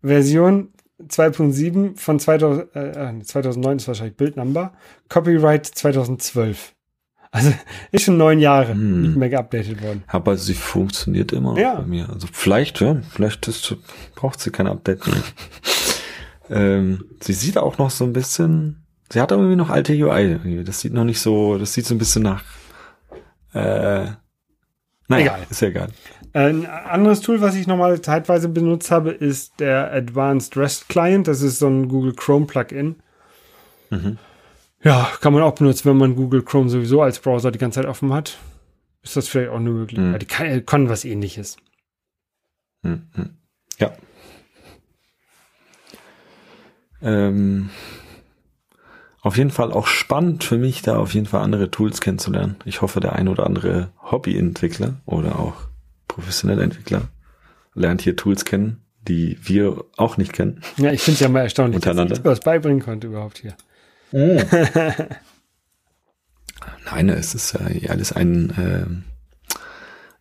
Version 0.03 0.71
2.7 1.09 1.97
von 1.97 2.19
2000, 2.19 2.75
äh, 2.75 3.21
2009 3.23 3.77
ist 3.77 3.89
wahrscheinlich 3.89 4.17
Bildnumber. 4.17 4.73
Copyright 5.09 5.67
2012. 5.67 6.75
Also 7.31 7.53
ist 7.93 8.05
schon 8.05 8.17
neun 8.17 8.39
Jahre 8.39 8.73
Hm. 8.73 9.03
nicht 9.03 9.17
mehr 9.17 9.29
geupdatet 9.29 9.83
worden. 9.83 10.03
Aber 10.07 10.37
sie 10.37 10.55
funktioniert 10.55 11.33
immer 11.33 11.51
noch 11.53 11.59
Ja. 11.59 11.75
bei 11.75 11.87
mir. 11.87 12.09
Also 12.09 12.27
vielleicht, 12.33 12.81
ja, 12.81 12.97
vielleicht 13.11 13.47
ist, 13.49 13.77
braucht 14.15 14.41
sie 14.41 14.51
kein 14.51 14.67
Update 14.67 15.07
mehr. 15.07 15.17
ähm, 16.51 17.05
sie 17.21 17.33
sieht 17.33 17.59
auch 17.59 17.79
noch 17.79 17.91
so 17.91 18.05
ein 18.05 18.13
bisschen, 18.13 18.85
sie 19.11 19.21
hat 19.21 19.31
irgendwie 19.31 19.57
noch 19.57 19.71
alte 19.71 19.93
UI. 19.93 20.63
Das 20.65 20.81
sieht 20.81 20.93
noch 20.93 21.05
nicht 21.05 21.21
so, 21.21 21.59
das 21.59 21.73
sieht 21.73 21.87
so 21.87 21.95
ein 21.95 21.99
bisschen 21.99 22.23
nach, 22.23 22.43
äh, 23.53 24.07
naja, 25.09 25.37
Egal. 25.37 25.47
ist 25.51 25.61
ja 25.61 25.69
egal. 25.69 25.89
Ein 26.33 26.67
anderes 26.67 27.21
Tool, 27.21 27.41
was 27.41 27.55
ich 27.55 27.67
nochmal 27.67 28.01
zeitweise 28.01 28.49
benutzt 28.49 28.91
habe, 28.91 29.11
ist 29.11 29.61
der 29.61 29.93
Advanced 29.93 30.57
REST 30.57 30.89
Client. 30.89 31.29
Das 31.29 31.43
ist 31.43 31.59
so 31.59 31.69
ein 31.69 31.89
Google 31.89 32.15
Chrome 32.15 32.47
Plugin. 32.47 32.97
Mhm. 33.91 34.19
Ja, 34.83 35.09
kann 35.21 35.33
man 35.33 35.43
auch 35.43 35.55
benutzen, 35.55 35.89
wenn 35.89 35.97
man 35.97 36.17
Google 36.17 36.43
Chrome 36.43 36.69
sowieso 36.69 37.03
als 37.03 37.19
Browser 37.21 37.53
die 37.53 37.59
ganze 37.59 37.81
Zeit 37.81 37.89
offen 37.89 38.13
hat. 38.13 38.39
Ist 39.03 39.17
das 39.17 39.29
vielleicht 39.29 39.51
auch 39.51 39.57
eine 39.57 39.71
Möglichkeit. 39.71 40.13
Mhm. 40.15 40.19
Die 40.19 40.27
kann, 40.27 40.67
kann 40.67 40.89
was 40.89 41.05
ähnliches. 41.05 41.57
Hm, 42.83 43.03
hm. 43.15 43.31
Ja. 43.79 43.93
Ähm, 47.05 47.71
auf 49.21 49.37
jeden 49.37 49.51
Fall 49.51 49.73
auch 49.73 49.87
spannend 49.87 50.45
für 50.45 50.59
mich, 50.59 50.83
da 50.83 50.99
auf 50.99 51.15
jeden 51.15 51.27
Fall 51.27 51.43
andere 51.43 51.71
Tools 51.71 52.01
kennenzulernen. 52.01 52.57
Ich 52.65 52.83
hoffe, 52.83 53.01
der 53.01 53.15
ein 53.15 53.29
oder 53.29 53.47
andere 53.47 53.91
Hobbyentwickler 54.03 54.97
oder 55.07 55.39
auch 55.39 55.55
professionelle 56.09 56.63
Entwickler 56.63 57.09
lernt 57.75 58.03
hier 58.03 58.17
Tools 58.17 58.45
kennen, 58.45 58.83
die 59.09 59.39
wir 59.43 59.85
auch 59.97 60.17
nicht 60.17 60.33
kennen. 60.33 60.61
Ja, 60.77 60.93
ich 60.93 61.01
finde 61.01 61.15
es 61.15 61.21
ja 61.21 61.29
mal 61.29 61.41
erstaunlich, 61.41 61.81
dass 61.81 61.97
ich 61.97 62.25
was 62.25 62.41
beibringen 62.41 62.83
konnte 62.83 63.07
überhaupt 63.07 63.39
hier. 63.39 63.55
Nein, 66.85 67.09
es 67.09 67.35
ist 67.35 67.55
ja 67.55 67.61
alles 67.91 68.13
ein, 68.13 68.53
ähm, 68.59 69.05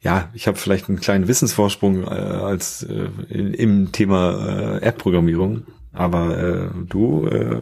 ja, 0.02 0.30
ich 0.34 0.48
habe 0.48 0.58
vielleicht 0.58 0.90
einen 0.90 1.00
kleinen 1.00 1.28
Wissensvorsprung 1.28 2.04
äh, 2.04 2.08
als 2.08 2.84
äh, 2.84 3.10
im 3.30 3.92
Thema 3.92 4.78
äh, 4.78 4.86
App-Programmierung, 4.86 5.66
aber 5.94 6.38
äh, 6.38 6.70
du 6.88 7.28
äh, 7.28 7.62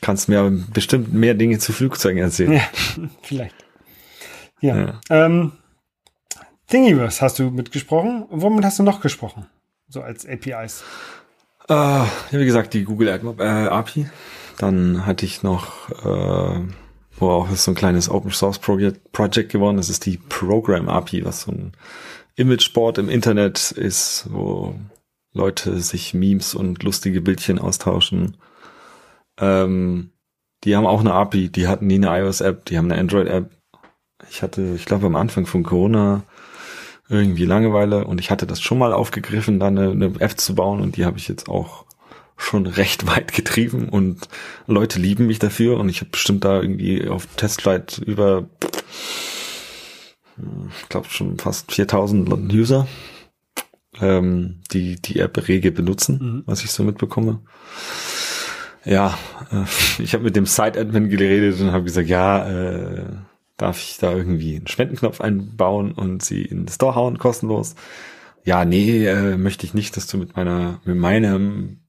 kannst 0.00 0.28
mir 0.28 0.50
bestimmt 0.72 1.12
mehr 1.12 1.34
Dinge 1.34 1.58
zu 1.58 1.72
Flugzeugen 1.72 2.22
erzählen. 2.22 2.52
Ja, 2.52 2.62
vielleicht. 3.22 3.54
Ja. 4.60 4.76
Ja. 4.76 5.00
Ähm, 5.08 5.52
Thingiverse 6.66 7.20
hast 7.22 7.38
du 7.38 7.50
mitgesprochen. 7.50 8.26
Womit 8.30 8.64
hast 8.64 8.78
du 8.78 8.82
noch 8.82 9.00
gesprochen? 9.00 9.46
So 9.88 10.02
als 10.02 10.26
APIs. 10.26 10.84
Äh, 11.68 11.74
ja, 11.74 12.08
wie 12.32 12.44
gesagt, 12.44 12.74
die 12.74 12.84
Google 12.84 13.08
AdMob 13.08 13.40
äh, 13.40 13.44
API. 13.44 14.08
Dann 14.58 15.06
hatte 15.06 15.24
ich 15.24 15.42
noch, 15.42 15.88
äh, 16.04 16.60
wo 17.18 17.30
auch 17.30 17.50
ist 17.50 17.64
so 17.64 17.72
ein 17.72 17.76
kleines 17.76 18.10
Open 18.10 18.30
Source 18.30 18.58
Project, 18.58 19.12
Project 19.12 19.50
geworden. 19.50 19.78
Das 19.78 19.88
ist 19.88 20.06
die 20.06 20.18
Program 20.18 20.88
API, 20.88 21.24
was 21.24 21.42
so 21.42 21.52
ein 21.52 21.72
Imageboard 22.36 22.98
im 22.98 23.08
Internet 23.08 23.72
ist, 23.72 24.26
wo 24.30 24.74
Leute 25.32 25.80
sich 25.80 26.14
Memes 26.14 26.54
und 26.54 26.82
lustige 26.82 27.20
Bildchen 27.20 27.58
austauschen. 27.58 28.36
Ähm, 29.38 30.10
die 30.64 30.76
haben 30.76 30.86
auch 30.86 31.00
eine 31.00 31.14
API, 31.14 31.48
die 31.48 31.68
hatten 31.68 31.86
nie 31.86 31.94
eine 32.04 32.20
iOS-App, 32.20 32.64
die 32.66 32.76
haben 32.76 32.90
eine 32.90 33.00
Android-App. 33.00 33.50
Ich 34.28 34.42
hatte, 34.42 34.74
ich 34.74 34.84
glaube, 34.84 35.06
am 35.06 35.16
Anfang 35.16 35.46
von 35.46 35.62
Corona 35.62 36.22
irgendwie 37.08 37.44
Langeweile 37.44 38.04
und 38.06 38.20
ich 38.20 38.30
hatte 38.30 38.46
das 38.46 38.60
schon 38.60 38.78
mal 38.78 38.92
aufgegriffen, 38.92 39.58
da 39.58 39.66
eine, 39.66 39.90
eine 39.90 40.12
App 40.20 40.38
zu 40.38 40.54
bauen 40.54 40.80
und 40.80 40.96
die 40.96 41.04
habe 41.04 41.18
ich 41.18 41.28
jetzt 41.28 41.48
auch 41.48 41.84
schon 42.36 42.66
recht 42.66 43.06
weit 43.06 43.32
getrieben 43.32 43.88
und 43.88 44.28
Leute 44.66 45.00
lieben 45.00 45.26
mich 45.26 45.38
dafür 45.38 45.78
und 45.78 45.88
ich 45.88 46.00
habe 46.00 46.10
bestimmt 46.10 46.44
da 46.44 46.60
irgendwie 46.60 47.08
auf 47.08 47.26
Testflight 47.36 47.98
über 47.98 48.48
ich 50.80 50.88
glaube 50.88 51.08
schon 51.10 51.38
fast 51.38 51.72
4000 51.72 52.52
User, 52.52 52.86
ähm, 54.00 54.60
die 54.72 54.96
die 55.00 55.20
App 55.20 55.48
rege 55.48 55.72
benutzen, 55.72 56.18
Mhm. 56.20 56.42
was 56.46 56.64
ich 56.64 56.70
so 56.72 56.82
mitbekomme. 56.84 57.40
Ja, 58.84 59.18
äh, 59.50 59.64
ich 60.02 60.14
habe 60.14 60.24
mit 60.24 60.36
dem 60.36 60.46
Site-Admin 60.46 61.08
geredet 61.08 61.60
und 61.60 61.72
habe 61.72 61.84
gesagt, 61.84 62.08
ja, 62.08 62.48
äh, 62.48 63.04
darf 63.56 63.78
ich 63.78 63.98
da 63.98 64.12
irgendwie 64.14 64.56
einen 64.56 64.66
Spendenknopf 64.68 65.20
einbauen 65.20 65.92
und 65.92 66.22
sie 66.22 66.42
in 66.42 66.64
den 66.64 66.68
Store 66.68 66.94
hauen, 66.94 67.18
kostenlos? 67.18 67.74
Ja, 68.44 68.64
nee, 68.64 69.06
äh, 69.06 69.36
möchte 69.36 69.66
ich 69.66 69.74
nicht, 69.74 69.96
dass 69.96 70.06
du 70.06 70.16
mit 70.18 70.36
meiner, 70.36 70.80
mit 70.84 70.96
meinem 70.96 71.80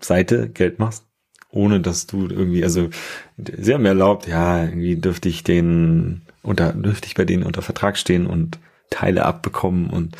Seite 0.00 0.48
Geld 0.48 0.78
machst, 0.78 1.04
ohne 1.50 1.80
dass 1.80 2.06
du 2.06 2.28
irgendwie, 2.28 2.64
also 2.64 2.88
sie 3.36 3.74
haben 3.74 3.82
mir 3.82 3.88
erlaubt, 3.90 4.26
ja, 4.26 4.64
irgendwie 4.64 4.96
dürfte 4.96 5.28
ich 5.28 5.44
den 5.44 6.22
unter, 6.42 6.72
dürfte 6.72 7.06
ich 7.06 7.14
bei 7.14 7.24
denen 7.24 7.42
unter 7.42 7.60
Vertrag 7.62 7.98
stehen 7.98 8.26
und 8.26 8.58
Teile 8.90 9.24
abbekommen 9.24 9.88
und 9.90 10.16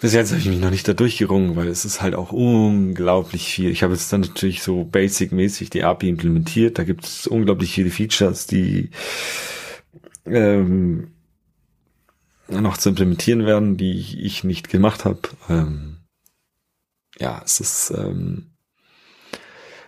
bis 0.00 0.12
jetzt 0.12 0.30
habe 0.30 0.40
ich 0.40 0.46
mich 0.46 0.60
noch 0.60 0.70
nicht 0.70 0.86
da 0.86 0.92
durchgerungen, 0.92 1.56
weil 1.56 1.66
es 1.66 1.84
ist 1.84 2.00
halt 2.00 2.14
auch 2.14 2.30
unglaublich 2.30 3.52
viel. 3.52 3.70
Ich 3.70 3.82
habe 3.82 3.94
jetzt 3.94 4.12
dann 4.12 4.20
natürlich 4.20 4.62
so 4.62 4.84
basic-mäßig 4.84 5.70
die 5.70 5.82
API 5.82 6.08
implementiert. 6.08 6.78
Da 6.78 6.84
gibt 6.84 7.04
es 7.04 7.26
unglaublich 7.26 7.72
viele 7.72 7.90
Features, 7.90 8.46
die 8.46 8.90
ähm, 10.24 11.10
noch 12.46 12.78
zu 12.78 12.90
implementieren 12.90 13.44
werden, 13.44 13.76
die 13.76 13.98
ich, 13.98 14.18
ich 14.20 14.44
nicht 14.44 14.68
gemacht 14.68 15.04
habe. 15.04 15.20
Ähm, 15.48 15.96
ja, 17.18 17.42
es 17.44 17.58
ist 17.58 17.90
ähm, 17.90 18.52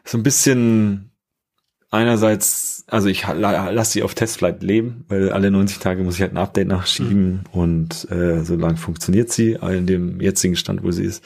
so 0.05 0.19
ein 0.19 0.25
bisschen 0.25 1.10
einerseits, 1.91 2.85
also 2.87 3.09
ich 3.09 3.27
la- 3.27 3.71
lasse 3.71 3.93
sie 3.93 4.03
auf 4.03 4.15
Testflight 4.15 4.63
leben, 4.63 5.05
weil 5.09 5.31
alle 5.33 5.51
90 5.51 5.79
Tage 5.79 6.03
muss 6.03 6.15
ich 6.17 6.21
halt 6.23 6.33
ein 6.33 6.39
Update 6.39 6.69
nachschieben 6.69 7.45
und 7.53 8.11
äh, 8.11 8.45
so 8.45 8.55
lange 8.57 8.77
funktioniert 8.77 9.31
sie 9.33 9.53
in 9.63 9.87
dem 9.87 10.21
jetzigen 10.21 10.57
Stand, 10.57 10.83
wo 10.83 10.91
sie 10.91 11.05
ist. 11.05 11.25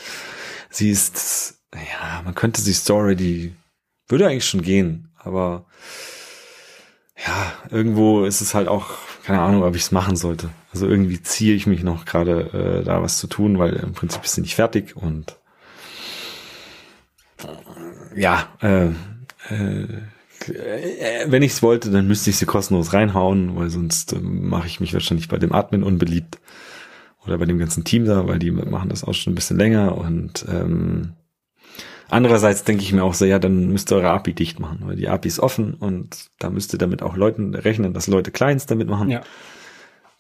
Sie 0.70 0.90
ist, 0.90 1.58
ja, 1.74 2.22
man 2.24 2.34
könnte 2.34 2.60
sie 2.60 2.72
Story, 2.72 3.14
die 3.16 3.54
würde 4.08 4.26
eigentlich 4.26 4.46
schon 4.46 4.62
gehen, 4.62 5.10
aber 5.18 5.66
ja, 7.26 7.52
irgendwo 7.70 8.24
ist 8.24 8.40
es 8.40 8.54
halt 8.54 8.68
auch, 8.68 8.90
keine 9.24 9.40
Ahnung, 9.40 9.62
ob 9.62 9.76
ich 9.76 9.82
es 9.82 9.92
machen 9.92 10.16
sollte. 10.16 10.50
Also 10.72 10.88
irgendwie 10.88 11.22
ziehe 11.22 11.54
ich 11.54 11.66
mich 11.66 11.82
noch 11.82 12.04
gerade 12.04 12.80
äh, 12.80 12.84
da 12.84 13.02
was 13.02 13.18
zu 13.18 13.26
tun, 13.28 13.58
weil 13.58 13.74
im 13.74 13.92
Prinzip 13.92 14.24
ist 14.24 14.34
sie 14.34 14.40
nicht 14.40 14.56
fertig 14.56 14.96
und 14.96 15.36
ja, 18.16 18.48
äh, 18.60 18.86
äh, 19.50 19.86
wenn 20.48 21.42
ich 21.42 21.52
es 21.52 21.62
wollte, 21.62 21.90
dann 21.90 22.06
müsste 22.06 22.30
ich 22.30 22.36
sie 22.36 22.46
kostenlos 22.46 22.92
reinhauen, 22.92 23.56
weil 23.56 23.70
sonst 23.70 24.12
äh, 24.12 24.20
mache 24.20 24.66
ich 24.66 24.80
mich 24.80 24.92
wahrscheinlich 24.92 25.28
bei 25.28 25.38
dem 25.38 25.52
Admin 25.52 25.82
unbeliebt 25.82 26.38
oder 27.26 27.38
bei 27.38 27.46
dem 27.46 27.58
ganzen 27.58 27.84
Team 27.84 28.04
da, 28.04 28.26
weil 28.26 28.38
die 28.38 28.50
machen 28.50 28.88
das 28.88 29.04
auch 29.04 29.14
schon 29.14 29.32
ein 29.32 29.36
bisschen 29.36 29.56
länger 29.56 29.96
und 29.96 30.44
ähm, 30.48 31.14
andererseits 32.08 32.64
denke 32.64 32.82
ich 32.82 32.92
mir 32.92 33.04
auch 33.04 33.14
so, 33.14 33.24
ja, 33.24 33.38
dann 33.38 33.68
müsst 33.68 33.90
ihr 33.90 33.96
eure 33.96 34.10
API 34.10 34.34
dicht 34.34 34.60
machen, 34.60 34.80
weil 34.84 34.96
die 34.96 35.08
API 35.08 35.28
ist 35.28 35.40
offen 35.40 35.74
und 35.74 36.30
da 36.38 36.50
müsst 36.50 36.72
ihr 36.74 36.78
damit 36.78 37.02
auch 37.02 37.16
Leuten 37.16 37.54
rechnen, 37.54 37.94
dass 37.94 38.06
Leute 38.06 38.30
Clients 38.30 38.66
damit 38.66 38.88
machen. 38.88 39.10
Ja. 39.10 39.22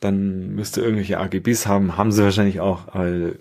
Dann 0.00 0.54
müsst 0.54 0.76
ihr 0.76 0.82
irgendwelche 0.82 1.18
AGBs 1.18 1.66
haben, 1.66 1.96
haben 1.96 2.12
sie 2.12 2.22
wahrscheinlich 2.22 2.60
auch, 2.60 2.94
weil, 2.94 3.38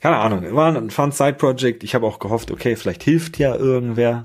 keine 0.00 0.16
Ahnung, 0.16 0.54
war 0.54 0.74
ein 0.74 0.90
Fun 0.90 1.12
Side 1.12 1.34
Project. 1.34 1.84
Ich 1.84 1.94
habe 1.94 2.06
auch 2.06 2.18
gehofft, 2.18 2.50
okay, 2.50 2.76
vielleicht 2.76 3.02
hilft 3.02 3.38
ja 3.38 3.54
irgendwer. 3.54 4.24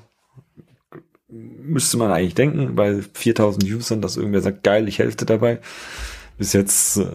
Müsste 1.62 1.98
man 1.98 2.12
eigentlich 2.12 2.36
denken, 2.36 2.76
bei 2.76 3.02
4000 3.14 3.64
Usern, 3.64 4.02
dass 4.02 4.18
irgendwer 4.18 4.42
sagt, 4.42 4.64
geil, 4.64 4.88
ich 4.88 5.00
helfe 5.00 5.26
dabei. 5.26 5.60
Bis 6.38 6.54
jetzt, 6.54 6.98
äh, 6.98 7.06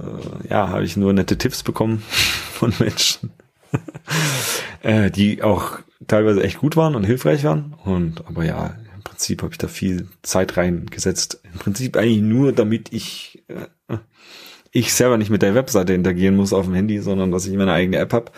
ja, 0.48 0.68
habe 0.68 0.84
ich 0.84 0.96
nur 0.96 1.12
nette 1.12 1.38
Tipps 1.38 1.62
bekommen 1.62 2.02
von 2.52 2.72
Menschen, 2.78 3.30
äh, 4.82 5.10
die 5.10 5.42
auch 5.42 5.78
teilweise 6.06 6.42
echt 6.42 6.58
gut 6.58 6.76
waren 6.76 6.94
und 6.94 7.04
hilfreich 7.04 7.44
waren. 7.44 7.74
Und 7.84 8.26
aber 8.26 8.44
ja, 8.44 8.76
im 8.94 9.02
Prinzip 9.02 9.42
habe 9.42 9.52
ich 9.52 9.58
da 9.58 9.68
viel 9.68 10.08
Zeit 10.22 10.56
reingesetzt. 10.56 11.40
Im 11.52 11.58
Prinzip 11.58 11.96
eigentlich 11.96 12.22
nur, 12.22 12.52
damit 12.52 12.92
ich 12.92 13.42
äh, 13.48 13.96
ich 14.70 14.92
selber 14.92 15.16
nicht 15.16 15.30
mit 15.30 15.42
der 15.42 15.54
Webseite 15.54 15.94
interagieren 15.94 16.36
muss 16.36 16.52
auf 16.52 16.66
dem 16.66 16.74
Handy, 16.74 17.00
sondern 17.00 17.32
dass 17.32 17.46
ich 17.46 17.56
meine 17.56 17.72
eigene 17.72 17.98
App 17.98 18.12
habe 18.12 18.30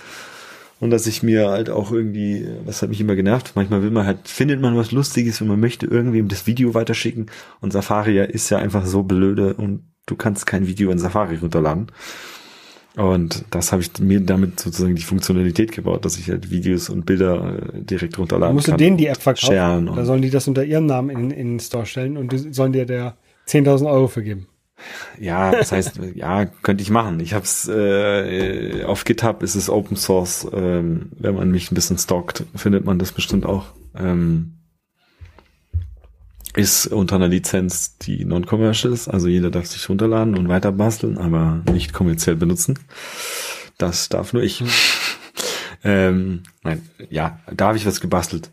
Und 0.80 0.90
dass 0.90 1.06
ich 1.06 1.22
mir 1.22 1.50
halt 1.50 1.68
auch 1.68 1.92
irgendwie, 1.92 2.48
was 2.64 2.80
hat 2.80 2.88
mich 2.88 3.00
immer 3.00 3.14
genervt, 3.14 3.52
manchmal 3.54 3.82
will 3.82 3.90
man 3.90 4.06
halt, 4.06 4.26
findet 4.26 4.62
man 4.62 4.76
was 4.76 4.92
Lustiges 4.92 5.40
und 5.42 5.48
man 5.48 5.60
möchte 5.60 5.86
irgendwem 5.86 6.28
das 6.28 6.46
Video 6.46 6.72
weiterschicken. 6.72 7.26
Und 7.60 7.72
Safari 7.72 8.18
ist 8.24 8.48
ja 8.48 8.58
einfach 8.58 8.86
so 8.86 9.02
blöde 9.02 9.52
und 9.54 9.82
du 10.06 10.16
kannst 10.16 10.46
kein 10.46 10.66
Video 10.66 10.90
in 10.90 10.98
Safari 10.98 11.36
runterladen. 11.36 11.88
Und 12.96 13.44
das 13.50 13.72
habe 13.72 13.82
ich 13.82 13.90
mir 14.00 14.20
damit 14.20 14.58
sozusagen 14.58 14.96
die 14.96 15.02
Funktionalität 15.02 15.70
gebaut, 15.70 16.04
dass 16.04 16.18
ich 16.18 16.28
halt 16.28 16.50
Videos 16.50 16.88
und 16.88 17.06
Bilder 17.06 17.58
äh, 17.74 17.82
direkt 17.82 18.18
runterladen 18.18 18.54
Musst 18.54 18.66
kann. 18.66 18.78
du 18.78 18.84
denen 18.84 18.96
die 18.96 19.06
App 19.06 19.22
verkaufen? 19.22 19.86
Da 19.94 20.04
sollen 20.04 20.22
die 20.22 20.30
das 20.30 20.48
unter 20.48 20.64
ihrem 20.64 20.86
Namen 20.86 21.10
in, 21.10 21.30
in 21.30 21.50
den 21.52 21.60
Store 21.60 21.86
stellen 21.86 22.16
und 22.16 22.32
die 22.32 22.38
sollen 22.52 22.72
dir 22.72 22.86
der 22.86 23.16
10.000 23.46 23.88
Euro 23.88 24.08
vergeben. 24.08 24.46
Ja, 25.18 25.50
das 25.52 25.72
heißt, 25.72 26.00
ja, 26.14 26.46
könnte 26.46 26.82
ich 26.82 26.90
machen. 26.90 27.20
Ich 27.20 27.34
habe 27.34 27.44
es 27.44 27.68
äh, 27.68 28.84
auf 28.84 29.04
GitHub 29.04 29.42
ist 29.42 29.54
es 29.54 29.68
Open 29.68 29.96
Source. 29.96 30.46
Ähm, 30.52 31.10
wenn 31.18 31.34
man 31.34 31.50
mich 31.50 31.70
ein 31.70 31.74
bisschen 31.74 31.98
stalkt, 31.98 32.44
findet 32.54 32.84
man 32.84 32.98
das 32.98 33.12
bestimmt 33.12 33.46
auch. 33.46 33.66
Ähm, 33.96 34.56
ist 36.56 36.86
unter 36.88 37.16
einer 37.16 37.28
Lizenz, 37.28 37.96
die 37.98 38.24
non-commercial 38.24 38.92
ist. 38.92 39.08
Also 39.08 39.28
jeder 39.28 39.50
darf 39.50 39.66
sich 39.66 39.88
runterladen 39.88 40.36
und 40.36 40.48
weiter 40.48 40.72
basteln, 40.72 41.18
aber 41.18 41.62
nicht 41.72 41.92
kommerziell 41.92 42.36
benutzen. 42.36 42.78
Das 43.78 44.08
darf 44.08 44.32
nur 44.32 44.42
ich. 44.42 44.62
ähm, 45.84 46.42
nein, 46.62 46.88
ja, 47.08 47.38
da 47.54 47.68
habe 47.68 47.76
ich 47.76 47.86
was 47.86 48.00
gebastelt. 48.00 48.50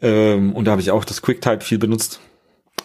Ähm, 0.00 0.52
und 0.52 0.66
da 0.66 0.72
habe 0.72 0.80
ich 0.80 0.90
auch 0.90 1.04
das 1.04 1.22
QuickType 1.22 1.64
viel 1.64 1.78
benutzt. 1.78 2.20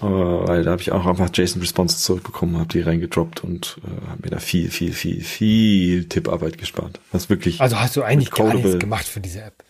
Äh, 0.01 0.05
weil 0.05 0.63
da 0.63 0.71
habe 0.71 0.81
ich 0.81 0.91
auch 0.91 1.05
einfach 1.05 1.29
JSON-Responses 1.33 2.03
zurückbekommen, 2.03 2.57
habe 2.57 2.69
die 2.69 2.81
reingedroppt 2.81 3.43
und 3.43 3.79
äh, 3.83 4.09
habe 4.09 4.21
mir 4.23 4.29
da 4.29 4.39
viel, 4.39 4.69
viel, 4.69 4.93
viel, 4.93 5.21
viel 5.23 6.05
Tipparbeit 6.09 6.57
gespart. 6.57 6.99
Was 7.11 7.29
wirklich. 7.29 7.61
Also 7.61 7.79
hast 7.79 7.95
du 7.95 8.03
eigentlich 8.03 8.31
gar 8.31 8.53
nichts 8.53 8.79
gemacht 8.79 9.07
für 9.07 9.19
diese 9.19 9.41
App. 9.41 9.63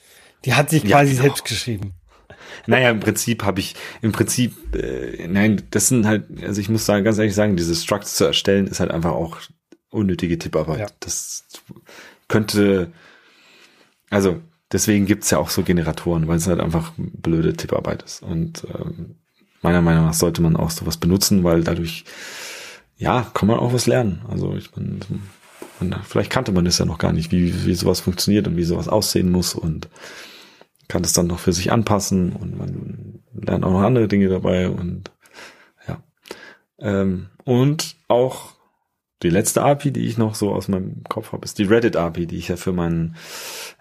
Die 0.46 0.54
hat 0.54 0.70
sich 0.70 0.84
Ja, 0.84 0.98
quasi 0.98 1.12
genau. 1.12 1.24
selbst 1.24 1.46
geschrieben. 1.46 1.94
Naja, 2.68 2.92
im 2.92 3.00
Prinzip 3.00 3.44
habe 3.44 3.60
ich, 3.60 3.76
im 4.02 4.12
Prinzip, 4.12 4.76
äh, 4.76 5.28
nein, 5.28 5.64
das 5.72 5.88
sind 5.88 6.06
halt, 6.06 6.26
also 6.44 6.62
ich 6.62 6.70
muss 6.70 6.86
sagen, 6.86 7.04
ganz 7.04 7.18
ehrlich 7.18 7.36
sagen, 7.36 7.58
diese 7.58 7.76
Structs 7.76 8.16
zu 8.16 8.26
erstellen, 8.26 8.68
ist 8.68 8.80
halt 8.80 8.92
einfach 8.92 9.12
auch 9.12 9.38
unnötige 9.90 10.38
Tipparbeit. 10.38 10.80
Ja. 10.80 10.88
Das 11.00 11.46
könnte, 12.28 12.92
also 14.10 14.40
deswegen 14.72 15.06
gibt's 15.06 15.30
ja 15.32 15.40
auch 15.40 15.50
so 15.50 15.64
Generatoren, 15.64 16.28
weil 16.28 16.38
es 16.38 16.48
halt 16.48 16.60
einfach 16.60 16.94
blöde 16.98 17.54
Tipparbeit 17.54 18.04
ist. 18.04 18.22
Und 18.22 18.66
ähm, 18.74 19.16
meiner 19.64 19.82
Meinung 19.82 20.06
nach 20.06 20.14
sollte 20.14 20.42
man 20.42 20.56
auch 20.56 20.70
sowas 20.70 20.98
benutzen, 20.98 21.44
weil 21.44 21.64
dadurch, 21.64 22.06
ja, 22.98 23.26
kann 23.34 23.48
man 23.48 23.60
auch 23.60 23.74
was 23.74 23.88
lernen. 23.88 24.22
Also 24.30 24.56
ich 24.56 24.70
meine, 24.76 26.02
vielleicht 26.04 26.30
kannte 26.30 26.52
man 26.52 26.66
das 26.66 26.78
ja 26.78 26.86
noch 26.86 26.98
gar 26.98 27.14
nicht, 27.14 27.32
wie, 27.32 27.66
wie 27.66 27.74
sowas 27.74 28.00
funktioniert 28.00 28.48
und 28.48 28.58
wie 28.58 28.64
sowas 28.64 28.88
aussehen 28.88 29.32
muss 29.32 29.56
und 29.56 29.90
kann 30.88 31.02
das 31.02 31.14
dann 31.14 31.28
noch 31.28 31.40
für 31.40 31.54
sich 31.54 31.72
anpassen 31.72 32.34
und 32.34 32.58
man 32.58 33.20
lernt 33.34 33.66
auch 33.66 33.72
noch 33.72 33.82
andere 33.82 34.08
Dinge 34.08 34.30
dabei 34.30 34.70
und 34.70 35.12
ja. 35.88 36.04
Ähm, 36.80 37.30
und 37.46 37.96
auch 38.08 38.54
die 39.24 39.30
letzte 39.30 39.64
API, 39.64 39.92
die 39.92 40.06
ich 40.06 40.18
noch 40.18 40.36
so 40.36 40.54
aus 40.54 40.68
meinem 40.68 41.04
Kopf 41.06 41.32
habe, 41.32 41.46
ist 41.46 41.58
die 41.58 41.64
Reddit 41.64 41.96
API, 41.96 42.28
die 42.28 42.38
ich 42.38 42.50
ja 42.50 42.58
für 42.58 42.74
meinen 42.74 43.16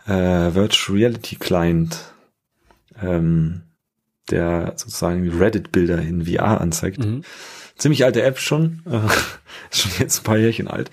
äh, 0.06 0.54
Virtual 0.54 0.96
Reality 0.98 1.36
Client, 1.36 1.98
ähm, 3.00 3.62
der 4.30 4.74
sozusagen 4.76 5.28
Reddit-Bilder 5.38 6.00
in 6.00 6.26
VR 6.26 6.60
anzeigt. 6.60 7.04
Mhm. 7.04 7.22
Ziemlich 7.76 8.04
alte 8.04 8.22
App 8.22 8.38
schon, 8.38 8.82
äh, 8.86 9.00
schon 9.76 9.92
jetzt 9.98 10.20
ein 10.20 10.24
paar 10.24 10.38
Jährchen 10.38 10.68
alt. 10.68 10.90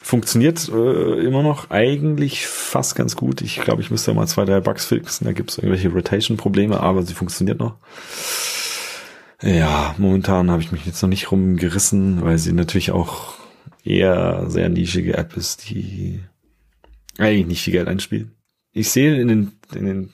Funktioniert 0.00 0.68
äh, 0.68 1.24
immer 1.24 1.42
noch 1.42 1.70
eigentlich 1.70 2.46
fast 2.46 2.96
ganz 2.96 3.14
gut. 3.14 3.40
Ich 3.40 3.60
glaube, 3.60 3.82
ich 3.82 3.90
müsste 3.90 4.12
mal 4.14 4.26
zwei, 4.26 4.44
drei 4.44 4.60
Bugs 4.60 4.84
fixen. 4.86 5.24
Da 5.24 5.32
gibt 5.32 5.50
es 5.50 5.58
irgendwelche 5.58 5.90
Rotation-Probleme, 5.90 6.80
aber 6.80 7.02
sie 7.02 7.14
funktioniert 7.14 7.60
noch. 7.60 7.76
Ja, 9.42 9.94
momentan 9.98 10.50
habe 10.50 10.62
ich 10.62 10.72
mich 10.72 10.86
jetzt 10.86 11.02
noch 11.02 11.08
nicht 11.08 11.30
rumgerissen, 11.30 12.22
weil 12.22 12.38
sie 12.38 12.52
natürlich 12.52 12.92
auch 12.92 13.34
eher 13.84 14.48
sehr 14.48 14.68
nischige 14.68 15.16
App 15.16 15.36
ist, 15.36 15.68
die 15.68 16.20
eigentlich 17.18 17.46
nicht 17.46 17.62
viel 17.62 17.72
Geld 17.72 17.88
einspielt. 17.88 18.28
Ich 18.72 18.90
sehe 18.90 19.20
in 19.20 19.28
den, 19.28 19.52
in 19.74 19.84
den 19.84 20.12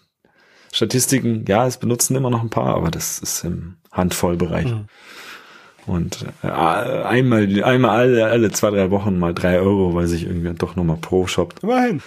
Statistiken, 0.72 1.44
ja, 1.48 1.66
es 1.66 1.78
benutzen 1.78 2.16
immer 2.16 2.30
noch 2.30 2.42
ein 2.42 2.50
paar, 2.50 2.74
aber 2.74 2.90
das 2.90 3.18
ist 3.18 3.44
im 3.44 3.76
Handvollbereich. 3.92 4.66
Mhm. 4.66 4.86
Und 5.86 6.26
äh, 6.42 6.48
einmal, 6.48 7.64
einmal 7.64 7.90
alle, 7.90 8.26
alle 8.26 8.50
zwei, 8.50 8.70
drei 8.70 8.90
Wochen 8.90 9.18
mal 9.18 9.32
drei 9.32 9.58
Euro, 9.58 9.94
weil 9.94 10.06
sich 10.06 10.24
irgendwie 10.24 10.52
doch 10.52 10.76
nochmal 10.76 10.98
pro 10.98 11.26
shoppt. 11.26 11.62
Immerhin. 11.62 12.02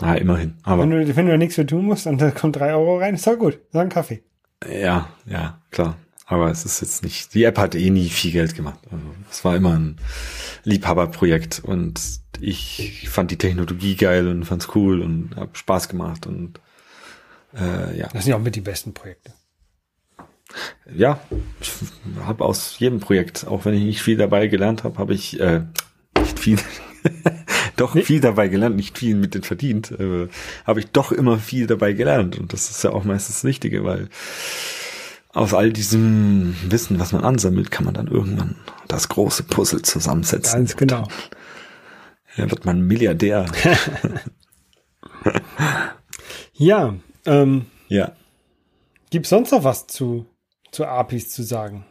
Ah, 0.00 0.14
immerhin. 0.14 0.54
Aber 0.62 0.82
Wenn 0.82 0.90
du, 0.90 1.16
wenn 1.16 1.26
du 1.26 1.36
nichts 1.38 1.56
für 1.56 1.66
tun 1.66 1.84
musst 1.84 2.06
und 2.06 2.20
da 2.20 2.30
kommt 2.30 2.56
drei 2.56 2.72
Euro 2.72 2.98
rein, 2.98 3.14
ist 3.14 3.26
doch 3.26 3.36
gut. 3.36 3.54
Ist 3.54 3.76
ein 3.76 3.88
Kaffee. 3.88 4.22
ja, 4.68 5.08
ja, 5.26 5.60
klar. 5.70 5.96
Aber 6.26 6.50
es 6.50 6.64
ist 6.66 6.82
jetzt 6.82 7.02
nicht, 7.02 7.32
die 7.34 7.44
App 7.44 7.58
hat 7.58 7.74
eh 7.74 7.88
nie 7.90 8.08
viel 8.10 8.32
Geld 8.32 8.54
gemacht. 8.54 8.78
Also, 8.90 9.04
es 9.30 9.44
war 9.44 9.56
immer 9.56 9.74
ein 9.74 9.96
Liebhaberprojekt 10.64 11.62
und 11.64 11.98
ich 12.38 13.08
fand 13.08 13.30
die 13.30 13.38
Technologie 13.38 13.96
geil 13.96 14.28
und 14.28 14.44
fand's 14.44 14.68
cool 14.74 15.00
und 15.00 15.30
hab 15.36 15.56
Spaß 15.56 15.88
gemacht 15.88 16.26
und 16.26 16.60
äh, 17.56 17.98
ja. 17.98 18.08
Das 18.12 18.24
sind 18.24 18.30
ja 18.30 18.36
auch 18.36 18.42
mit 18.42 18.54
die 18.56 18.60
besten 18.60 18.94
Projekte. 18.94 19.32
ja, 20.94 21.20
ich 21.60 21.72
habe 22.24 22.44
aus 22.44 22.78
jedem 22.78 23.00
Projekt, 23.00 23.46
auch 23.46 23.64
wenn 23.64 23.74
ich 23.74 23.84
nicht 23.84 24.02
viel 24.02 24.16
dabei 24.16 24.46
gelernt 24.48 24.84
habe, 24.84 24.98
habe 24.98 25.14
ich 25.14 25.38
äh, 25.40 25.62
nicht 26.18 26.38
viel, 26.38 26.58
doch 27.76 27.94
Nee. 27.94 28.02
viel 28.02 28.20
dabei 28.20 28.48
gelernt, 28.48 28.76
nicht 28.76 28.98
viel 28.98 29.14
mit 29.14 29.34
den 29.34 29.42
verdient, 29.42 29.90
äh, 29.92 30.28
habe 30.66 30.80
ich 30.80 30.90
doch 30.90 31.12
immer 31.12 31.38
viel 31.38 31.66
dabei 31.66 31.92
gelernt 31.92 32.38
und 32.38 32.52
das 32.52 32.70
ist 32.70 32.82
ja 32.84 32.90
auch 32.90 33.04
meistens 33.04 33.36
das 33.36 33.44
Wichtige, 33.44 33.84
weil 33.84 34.08
aus 35.34 35.52
all 35.54 35.72
diesem 35.72 36.56
Wissen, 36.68 36.98
was 36.98 37.12
man 37.12 37.22
ansammelt, 37.22 37.70
kann 37.70 37.84
man 37.84 37.94
dann 37.94 38.08
irgendwann 38.08 38.56
das 38.88 39.08
große 39.08 39.42
Puzzle 39.44 39.82
zusammensetzen. 39.82 40.60
Ganz 40.60 40.76
genau. 40.76 41.06
Dann 42.36 42.50
wird 42.50 42.64
man 42.64 42.80
Milliardär. 42.82 43.46
Ja, 46.54 46.94
ähm, 47.28 47.66
ja. 47.88 48.12
gibt's 49.10 49.28
sonst 49.28 49.52
noch 49.52 49.64
was 49.64 49.86
zu, 49.86 50.26
zu 50.72 50.86
APIs 50.86 51.30
zu 51.30 51.42
sagen? 51.42 51.84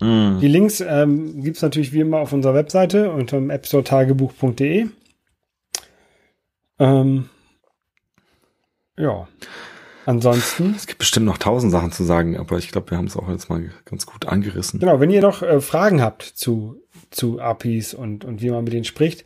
Mm. 0.00 0.40
Die 0.40 0.48
Links 0.48 0.80
ähm, 0.80 1.42
gibt's 1.42 1.62
natürlich 1.62 1.92
wie 1.92 2.00
immer 2.00 2.18
auf 2.18 2.32
unserer 2.32 2.54
Webseite 2.54 3.10
unter 3.10 3.38
appstoretagebuch.de. 3.38 4.86
Ähm, 6.78 7.28
ja. 8.98 9.28
Ansonsten, 10.06 10.74
Es 10.76 10.86
gibt 10.86 10.98
bestimmt 10.98 11.24
noch 11.24 11.38
tausend 11.38 11.72
Sachen 11.72 11.90
zu 11.90 12.04
sagen, 12.04 12.36
aber 12.36 12.58
ich 12.58 12.70
glaube, 12.70 12.90
wir 12.90 12.98
haben 12.98 13.06
es 13.06 13.16
auch 13.16 13.28
jetzt 13.30 13.48
mal 13.48 13.70
ganz 13.86 14.04
gut 14.04 14.26
angerissen. 14.26 14.80
genau, 14.80 15.00
wenn 15.00 15.10
ihr 15.10 15.22
noch 15.22 15.42
äh, 15.42 15.60
Fragen 15.62 16.02
habt 16.02 16.22
zu, 16.22 16.76
zu 17.10 17.40
APIs 17.40 17.94
und, 17.94 18.24
und 18.24 18.42
wie 18.42 18.50
man 18.50 18.64
mit 18.64 18.74
denen 18.74 18.84
spricht, 18.84 19.24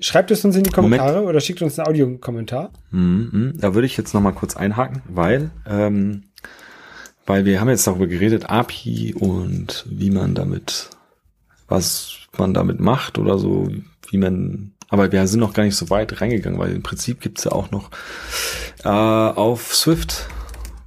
schreibt 0.00 0.30
es 0.30 0.44
uns 0.44 0.56
in 0.56 0.62
die 0.64 0.70
Kommentare 0.70 1.22
oder 1.22 1.40
schickt 1.40 1.62
uns 1.62 1.78
einen 1.78 1.88
Audiokommentar. 1.88 2.70
Mhm, 2.90 3.28
mhm. 3.32 3.52
Da 3.60 3.74
würde 3.74 3.86
ich 3.86 3.96
jetzt 3.96 4.14
noch 4.14 4.20
mal 4.20 4.32
kurz 4.32 4.56
einhaken, 4.56 5.02
weil 5.08 5.50
ähm, 5.66 6.24
weil 7.26 7.44
wir 7.44 7.60
haben 7.60 7.68
jetzt 7.68 7.86
darüber 7.86 8.06
geredet, 8.06 8.48
API 8.48 9.14
und 9.14 9.84
wie 9.90 10.10
man 10.10 10.34
damit, 10.34 10.90
was 11.66 12.18
man 12.38 12.54
damit 12.54 12.78
macht 12.78 13.18
oder 13.18 13.36
so, 13.38 13.68
wie 14.10 14.16
man, 14.18 14.72
aber 14.90 15.10
wir 15.10 15.26
sind 15.26 15.40
noch 15.40 15.52
gar 15.52 15.64
nicht 15.64 15.74
so 15.74 15.90
weit 15.90 16.20
reingegangen, 16.20 16.58
weil 16.60 16.72
im 16.72 16.84
Prinzip 16.84 17.20
gibt's 17.20 17.42
ja 17.42 17.50
auch 17.50 17.72
noch 17.72 17.90
äh, 18.84 18.88
auf 18.88 19.74
Swift, 19.74 20.28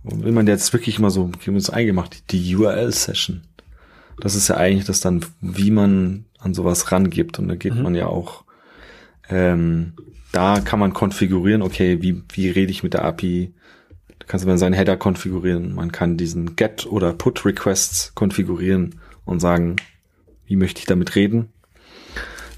wenn 0.03 0.33
man 0.33 0.47
jetzt 0.47 0.71
wirklich 0.71 0.97
mal 0.99 1.09
so, 1.09 1.29
wir 1.29 1.47
haben 1.47 1.55
uns 1.55 1.69
eingemacht, 1.69 2.31
die 2.31 2.55
URL-Session. 2.55 3.41
Das 4.21 4.35
ist 4.35 4.47
ja 4.47 4.55
eigentlich 4.55 4.85
das 4.85 5.01
dann, 5.01 5.25
wie 5.41 5.71
man 5.71 6.23
an 6.37 6.53
sowas 6.53 6.91
rangibt 6.93 7.37
und 7.39 7.49
da 7.49 7.55
geht 7.55 7.75
Mhm. 7.75 7.81
man 7.83 7.95
ja 7.95 8.07
auch 8.07 8.45
ähm, 9.29 9.93
da 10.31 10.59
kann 10.59 10.79
man 10.79 10.93
konfigurieren, 10.93 11.61
okay, 11.61 12.01
wie, 12.01 12.23
wie 12.33 12.49
rede 12.49 12.71
ich 12.71 12.83
mit 12.83 12.93
der 12.93 13.05
API? 13.05 13.53
Da 14.19 14.25
kannst 14.27 14.45
du 14.45 14.49
mal 14.49 14.57
seinen 14.57 14.73
Header 14.73 14.97
konfigurieren. 14.97 15.73
Man 15.73 15.91
kann 15.91 16.17
diesen 16.17 16.55
Get- 16.55 16.85
oder 16.85 17.13
Put-Requests 17.13 18.13
konfigurieren 18.15 18.99
und 19.25 19.39
sagen, 19.39 19.77
wie 20.45 20.55
möchte 20.55 20.79
ich 20.79 20.85
damit 20.85 21.15
reden? 21.15 21.49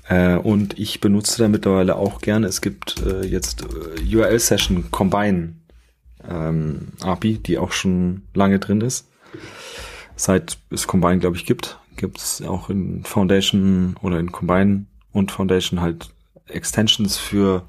Äh, 0.09 0.35
und 0.35 0.77
ich 0.79 0.99
benutze 0.99 1.41
da 1.41 1.47
mittlerweile 1.47 1.95
auch 1.95 2.21
gerne, 2.21 2.47
es 2.47 2.61
gibt 2.61 3.01
äh, 3.05 3.25
jetzt 3.25 3.63
äh, 3.63 4.15
URL-Session 4.15 4.91
Combine 4.91 5.55
ähm, 6.27 6.89
API, 7.01 7.37
die 7.37 7.57
auch 7.57 7.71
schon 7.71 8.23
lange 8.33 8.59
drin 8.59 8.81
ist. 8.81 9.07
Seit 10.15 10.57
es 10.69 10.87
Combine, 10.87 11.19
glaube 11.19 11.37
ich, 11.37 11.45
gibt, 11.45 11.79
gibt 11.95 12.17
es 12.17 12.41
auch 12.41 12.69
in 12.69 13.03
Foundation 13.05 13.95
oder 14.01 14.19
in 14.19 14.31
Combine 14.31 14.85
und 15.13 15.31
Foundation 15.31 15.81
halt 15.81 16.09
Extensions 16.47 17.17
für 17.17 17.63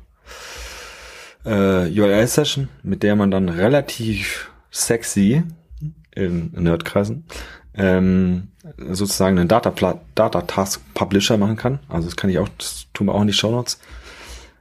äh, 1.45 1.89
URL-Session, 1.89 2.69
mit 2.83 3.03
der 3.03 3.17
man 3.17 3.31
dann 3.31 3.49
relativ 3.49 4.51
sexy 4.71 5.43
in 6.15 6.53
Nerdkreisen 6.53 7.25
ähm, 7.75 8.49
sozusagen 8.91 9.39
einen 9.39 9.49
Data, 9.49 9.73
Data 10.15 10.43
Task 10.43 10.83
Publisher 10.95 11.37
machen 11.39 11.57
kann. 11.57 11.79
Also 11.89 12.09
das 12.09 12.17
kann 12.17 12.31
ich 12.31 12.39
auch, 12.39 12.49
das 12.59 12.87
tun 12.93 13.07
wir 13.07 13.15
auch 13.15 13.23
in 13.23 13.27
die 13.29 13.33
Show 13.33 13.51
Notes. 13.51 13.81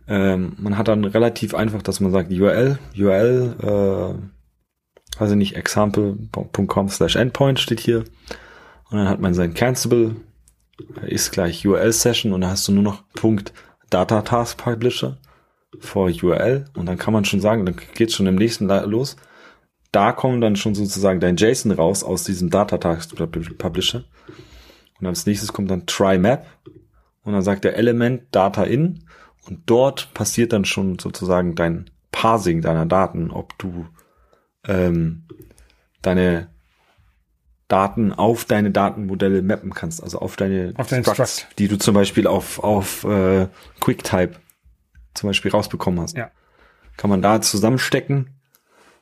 Ähm, 0.07 0.53
man 0.57 0.77
hat 0.77 0.87
dann 0.87 1.05
relativ 1.05 1.53
einfach, 1.53 1.81
dass 1.81 1.99
man 1.99 2.11
sagt 2.11 2.31
URL, 2.31 2.79
URL, 2.97 3.55
äh, 3.61 5.19
also 5.19 5.35
nicht 5.35 5.55
example.com 5.55 6.89
slash 6.89 7.15
endpoint 7.15 7.59
steht 7.59 7.79
hier. 7.79 7.99
Und 8.89 8.97
dann 8.97 9.09
hat 9.09 9.19
man 9.19 9.33
sein 9.33 9.53
Cancelable, 9.53 10.15
ist 11.05 11.31
gleich 11.31 11.65
URL 11.65 11.93
Session 11.93 12.33
und 12.33 12.41
dann 12.41 12.49
hast 12.49 12.67
du 12.67 12.71
nur 12.71 12.83
noch 12.83 13.03
Punkt 13.13 13.53
Data 13.91 14.21
Task 14.23 14.57
Publisher 14.57 15.17
for 15.79 16.09
URL 16.09 16.65
und 16.75 16.87
dann 16.87 16.97
kann 16.97 17.13
man 17.13 17.25
schon 17.25 17.41
sagen, 17.41 17.65
dann 17.65 17.75
geht's 17.93 18.15
schon 18.15 18.27
im 18.27 18.35
nächsten 18.35 18.67
los. 18.67 19.15
Da 19.91 20.13
kommt 20.13 20.41
dann 20.43 20.55
schon 20.55 20.73
sozusagen 20.73 21.19
dein 21.19 21.35
JSON 21.35 21.71
raus 21.71 22.03
aus 22.03 22.23
diesem 22.23 22.49
Data 22.49 22.77
Task 22.77 23.15
Publisher. 23.57 24.03
Und 24.99 25.07
als 25.07 25.25
nächstes 25.25 25.51
kommt 25.51 25.69
dann 25.69 25.85
Try 25.85 26.17
Map 26.17 26.45
und 27.23 27.33
dann 27.33 27.41
sagt 27.41 27.63
der 27.63 27.75
Element 27.75 28.23
Data 28.31 28.63
in 28.63 29.03
und 29.47 29.61
dort 29.65 30.13
passiert 30.13 30.53
dann 30.53 30.65
schon 30.65 30.97
sozusagen 30.99 31.55
dein 31.55 31.89
Parsing 32.11 32.61
deiner 32.61 32.85
Daten, 32.85 33.31
ob 33.31 33.57
du 33.57 33.87
ähm, 34.67 35.23
deine 36.01 36.49
Daten 37.71 38.11
auf 38.11 38.43
deine 38.43 38.71
Datenmodelle 38.71 39.41
mappen 39.41 39.73
kannst, 39.73 40.03
also 40.03 40.19
auf 40.19 40.35
deine 40.35 40.73
auf 40.75 40.87
deine 40.87 41.03
Structs, 41.03 41.39
Struct. 41.39 41.59
die 41.59 41.67
du 41.69 41.77
zum 41.77 41.93
Beispiel 41.95 42.27
auf, 42.27 42.59
auf 42.59 43.05
äh, 43.05 43.47
QuickType 43.79 44.35
zum 45.13 45.29
Beispiel 45.29 45.51
rausbekommen 45.51 46.01
hast. 46.01 46.17
Ja. 46.17 46.31
Kann 46.97 47.09
man 47.09 47.21
da 47.21 47.41
zusammenstecken 47.41 48.31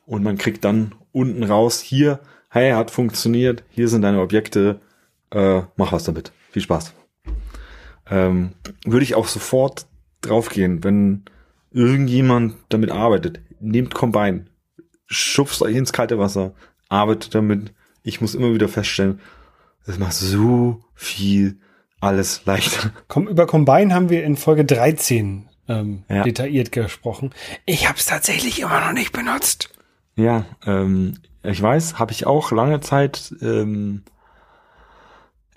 und 0.06 0.24
man 0.24 0.38
kriegt 0.38 0.64
dann 0.66 0.94
unten 1.12 1.44
raus, 1.44 1.82
hier, 1.82 2.20
hey, 2.50 2.72
hat 2.72 2.92
funktioniert, 2.92 3.64
hier 3.70 3.88
sind 3.88 4.04
deine 4.04 4.22
Objekte, 4.22 4.80
äh, 5.32 5.62
mach 5.76 5.92
was 5.92 6.04
damit. 6.04 6.32
Viel 6.52 6.62
Spaß. 6.62 6.94
Ähm, 8.12 8.52
würde 8.86 9.04
ich 9.04 9.16
auch 9.16 9.28
sofort 9.28 9.88
draufgehen, 10.22 10.84
wenn 10.84 11.26
irgendjemand 11.72 12.56
damit 12.70 12.92
arbeitet. 12.92 13.40
Nehmt 13.60 13.96
Combine, 13.96 14.46
schubst 15.08 15.64
euch 15.64 15.76
ins 15.76 15.92
kalte 15.92 16.20
Wasser, 16.20 16.54
arbeitet 16.88 17.34
damit. 17.34 17.74
Ich 18.10 18.22
muss 18.22 18.36
immer 18.36 18.54
wieder 18.54 18.68
feststellen, 18.68 19.20
das 19.86 19.98
macht 19.98 20.14
so 20.14 20.84
viel 20.96 21.58
alles 22.02 22.42
leichter. 22.46 22.92
Komm, 23.08 23.28
über 23.28 23.46
Combine 23.46 23.94
haben 23.94 24.10
wir 24.10 24.24
in 24.24 24.36
Folge 24.36 24.66
13 24.66 25.48
ähm, 25.68 26.04
ja. 26.10 26.24
detailliert 26.24 26.72
gesprochen. 26.72 27.32
Ich 27.66 27.88
habe 27.88 27.98
es 27.98 28.06
tatsächlich 28.06 28.60
immer 28.62 28.82
noch 28.82 28.94
nicht 28.94 29.14
benutzt. 29.14 29.70
Ja, 30.16 30.46
ähm, 30.66 31.20
ich 31.44 31.62
weiß, 31.62 32.00
habe 32.00 32.12
ich 32.12 32.26
auch 32.26 32.52
lange 32.52 32.82
Zeit 32.82 33.34
ähm, 33.42 34.04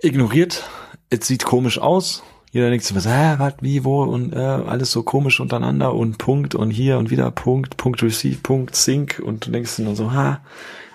ignoriert. 0.01 0.69
Es 1.11 1.27
sieht 1.27 1.45
komisch 1.45 1.79
aus. 1.79 2.23
Jeder 2.51 2.69
denkt 2.69 2.85
sich 2.85 2.95
was, 2.95 3.07
hä, 3.07 3.37
was, 3.39 3.55
wie, 3.63 3.83
wo 3.83 4.03
und 4.03 4.35
äh, 4.35 4.39
alles 4.39 4.93
so 4.93 5.03
komisch 5.03 5.41
untereinander 5.41 5.95
und 5.95 6.19
Punkt 6.19 6.55
und 6.55 6.71
hier 6.71 6.99
und 6.99 7.11
wieder 7.11 7.31
Punkt, 7.31 7.79
Punkt 7.79 8.03
Receive, 8.03 8.41
Punkt 8.43 8.77
Sync 8.77 9.23
und 9.25 9.47
du 9.47 9.51
denkst 9.51 9.77
dann 9.79 9.97
so, 9.97 10.13
ha. 10.13 10.43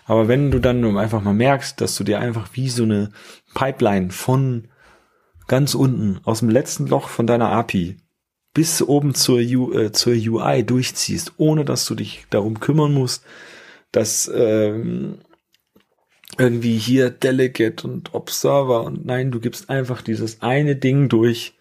Aber 0.08 0.30
wenn 0.30 0.52
du 0.52 0.60
dann 0.60 0.98
einfach 0.98 1.22
mal 1.22 1.34
merkst, 1.34 1.80
dass 1.82 1.96
du 1.96 2.04
dir 2.04 2.20
einfach 2.20 2.50
wie 2.54 2.70
so 2.70 2.84
eine 2.84 3.12
Pipeline 3.54 4.10
von 4.10 4.70
ganz 5.48 5.76
unten 5.76 6.20
aus 6.24 6.40
dem 6.40 6.50
letzten 6.50 6.88
Loch 6.88 7.10
von 7.10 7.28
deiner 7.28 7.50
API 7.52 7.98
bis 8.54 8.82
oben 8.82 9.14
zur, 9.14 9.38
U, 9.38 9.74
äh, 9.74 9.92
zur 9.92 10.14
UI 10.14 10.64
durchziehst, 10.64 11.34
ohne 11.38 11.64
dass 11.64 11.86
du 11.86 11.94
dich 11.94 12.26
darum 12.30 12.60
kümmern 12.60 12.94
musst, 12.94 13.24
dass 13.92 14.32
ähm, 14.34 15.20
irgendwie 16.38 16.78
hier 16.78 17.10
Delegate 17.10 17.86
und 17.86 18.14
Observer 18.14 18.84
und 18.84 19.06
nein, 19.06 19.30
du 19.30 19.40
gibst 19.40 19.70
einfach 19.70 20.02
dieses 20.02 20.42
eine 20.42 20.76
Ding 20.76 21.10
durch 21.10 21.54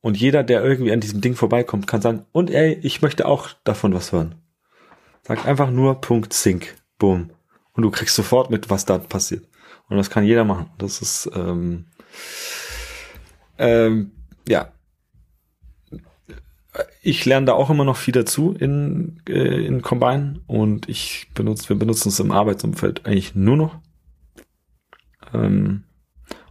und 0.00 0.16
jeder, 0.16 0.42
der 0.42 0.64
irgendwie 0.64 0.92
an 0.92 1.00
diesem 1.00 1.20
Ding 1.20 1.34
vorbeikommt, 1.34 1.86
kann 1.86 2.00
sagen, 2.00 2.24
und 2.32 2.50
ey, 2.50 2.78
ich 2.82 3.02
möchte 3.02 3.26
auch 3.26 3.50
davon 3.64 3.92
was 3.92 4.12
hören. 4.12 4.36
Sag 5.22 5.46
einfach 5.46 5.70
nur 5.70 6.00
Punkt 6.00 6.32
Sync, 6.32 6.74
boom. 6.98 7.30
Und 7.74 7.82
du 7.82 7.90
kriegst 7.90 8.14
sofort 8.14 8.50
mit, 8.50 8.70
was 8.70 8.84
da 8.84 8.98
passiert. 8.98 9.46
Und 9.88 9.96
das 9.96 10.10
kann 10.10 10.24
jeder 10.24 10.44
machen. 10.44 10.70
Das 10.78 11.02
ist, 11.02 11.30
ähm, 11.34 11.86
ähm, 13.58 14.12
ja. 14.48 14.72
Ich 17.02 17.24
lerne 17.26 17.46
da 17.46 17.52
auch 17.52 17.68
immer 17.68 17.84
noch 17.84 17.96
viel 17.96 18.12
dazu 18.12 18.52
in, 18.58 19.20
äh, 19.28 19.66
in 19.66 19.82
Combine 19.82 20.40
und 20.46 20.88
ich 20.88 21.28
benutze, 21.34 21.68
wir 21.68 21.76
benutzen 21.76 22.08
es 22.08 22.20
im 22.20 22.30
Arbeitsumfeld 22.30 23.04
eigentlich 23.04 23.34
nur 23.34 23.56
noch. 23.56 23.78
Ähm, 25.34 25.84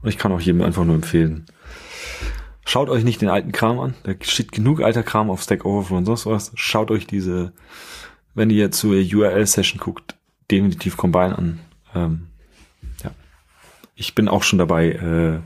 und 0.01 0.09
ich 0.09 0.17
kann 0.17 0.31
auch 0.31 0.41
jedem 0.41 0.61
einfach 0.61 0.85
nur 0.85 0.95
empfehlen. 0.95 1.45
Schaut 2.65 2.89
euch 2.89 3.03
nicht 3.03 3.21
den 3.21 3.29
alten 3.29 3.51
Kram 3.51 3.79
an. 3.79 3.95
Da 4.03 4.13
steht 4.21 4.51
genug 4.51 4.81
alter 4.81 5.03
Kram 5.03 5.29
auf 5.29 5.41
Stack 5.41 5.65
Overflow 5.65 5.97
und 5.97 6.05
sonst 6.05 6.25
was. 6.25 6.51
Schaut 6.55 6.91
euch 6.91 7.07
diese, 7.07 7.53
wenn 8.35 8.49
ihr 8.49 8.71
zur 8.71 8.93
URL-Session 8.93 9.79
guckt, 9.79 10.15
definitiv 10.51 10.97
Combine 10.97 11.37
an. 11.37 11.59
Ähm, 11.95 12.27
ja. 13.03 13.11
Ich 13.95 14.15
bin 14.15 14.27
auch 14.27 14.43
schon 14.43 14.59
dabei, 14.59 14.91
äh, 14.91 15.39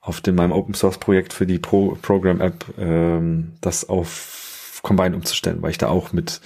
auf 0.00 0.20
dem, 0.20 0.36
meinem 0.36 0.52
Open 0.52 0.74
Source 0.74 0.98
Projekt 0.98 1.32
für 1.32 1.46
die 1.46 1.58
Pro 1.58 1.98
Program 2.00 2.40
App 2.40 2.64
ähm, 2.78 3.54
das 3.60 3.88
auf 3.88 4.80
Combine 4.82 5.16
umzustellen, 5.16 5.62
weil 5.62 5.72
ich 5.72 5.78
da 5.78 5.88
auch 5.88 6.12
mit 6.12 6.40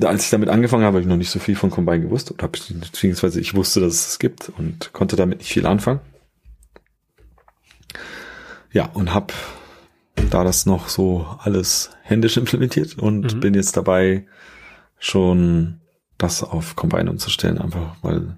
als 0.00 0.24
ich 0.24 0.30
damit 0.30 0.48
angefangen 0.48 0.84
habe, 0.84 0.96
habe 0.96 1.02
ich 1.02 1.06
noch 1.06 1.16
nicht 1.16 1.30
so 1.30 1.38
viel 1.38 1.56
von 1.56 1.70
Combine 1.70 2.00
gewusst 2.00 2.30
oder 2.30 2.48
beziehungsweise 2.48 3.40
ich 3.40 3.54
wusste, 3.54 3.80
dass 3.80 3.94
es 3.94 4.08
es 4.08 4.18
gibt 4.18 4.50
und 4.56 4.92
konnte 4.92 5.16
damit 5.16 5.38
nicht 5.38 5.52
viel 5.52 5.66
anfangen. 5.66 6.00
Ja, 8.72 8.86
und 8.86 9.12
habe 9.12 9.34
da 10.30 10.44
das 10.44 10.66
noch 10.66 10.88
so 10.88 11.26
alles 11.40 11.90
händisch 12.02 12.36
implementiert 12.36 12.98
und 12.98 13.34
mhm. 13.34 13.40
bin 13.40 13.54
jetzt 13.54 13.76
dabei, 13.76 14.26
schon 14.98 15.80
das 16.18 16.42
auf 16.42 16.76
Combine 16.76 17.10
umzustellen, 17.10 17.58
einfach 17.58 17.96
weil 18.02 18.36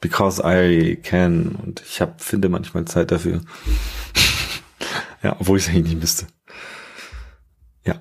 because 0.00 0.42
I 0.42 0.96
can 0.96 1.56
und 1.56 1.82
ich 1.82 2.00
hab, 2.00 2.20
finde 2.20 2.48
manchmal 2.48 2.86
Zeit 2.86 3.10
dafür. 3.10 3.42
ja, 5.22 5.36
obwohl 5.38 5.58
ich 5.58 5.64
es 5.64 5.70
eigentlich 5.70 5.94
nicht 5.94 6.00
müsste. 6.00 6.26
Ja. 7.84 8.00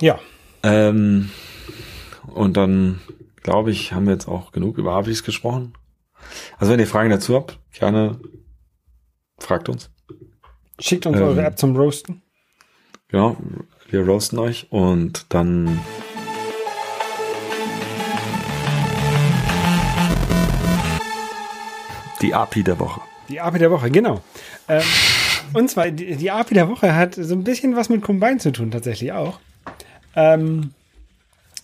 Ja, 0.00 0.18
ähm, 0.62 1.30
und 2.28 2.56
dann, 2.56 3.00
glaube 3.42 3.70
ich, 3.70 3.92
haben 3.92 4.06
wir 4.06 4.14
jetzt 4.14 4.28
auch 4.28 4.52
genug 4.52 4.78
über 4.78 4.94
APIs 4.94 5.24
gesprochen. 5.24 5.74
Also 6.58 6.72
wenn 6.72 6.80
ihr 6.80 6.86
Fragen 6.86 7.10
dazu 7.10 7.34
habt, 7.34 7.58
gerne 7.72 8.18
fragt 9.38 9.68
uns. 9.68 9.90
Schickt 10.80 11.06
uns 11.06 11.18
ähm, 11.18 11.22
eure 11.22 11.44
App 11.44 11.58
zum 11.58 11.76
Roasten. 11.76 12.22
Genau, 13.08 13.36
wir 13.90 14.04
roasten 14.04 14.38
euch 14.38 14.72
und 14.72 15.26
dann 15.28 15.80
die 22.24 22.34
API 22.34 22.62
der 22.62 22.78
Woche. 22.78 23.00
Die 23.28 23.40
API 23.40 23.58
der 23.58 23.70
Woche, 23.70 23.90
genau. 23.90 24.20
Ähm, 24.68 24.82
und 25.52 25.70
zwar, 25.70 25.90
die, 25.90 26.16
die 26.16 26.30
API 26.30 26.54
der 26.54 26.68
Woche 26.68 26.94
hat 26.94 27.14
so 27.14 27.34
ein 27.34 27.44
bisschen 27.44 27.76
was 27.76 27.88
mit 27.88 28.02
Combine 28.02 28.38
zu 28.38 28.50
tun, 28.50 28.70
tatsächlich 28.70 29.12
auch. 29.12 29.38
Ähm, 30.16 30.70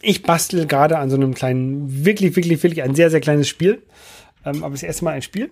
ich 0.02 0.22
bastel 0.22 0.66
gerade 0.66 0.98
an 0.98 1.11
so 1.11 1.16
einem 1.16 1.34
kleinen, 1.34 2.04
wirklich, 2.04 2.36
wirklich, 2.36 2.62
wirklich 2.62 2.82
ein 2.82 2.94
sehr, 2.94 3.11
sehr 3.11 3.20
kleines 3.20 3.48
Spiel. 3.48 3.82
Ähm, 4.44 4.64
aber 4.64 4.72
das 4.72 4.82
erste 4.82 5.04
Mal 5.04 5.12
ein 5.12 5.22
Spiel. 5.22 5.50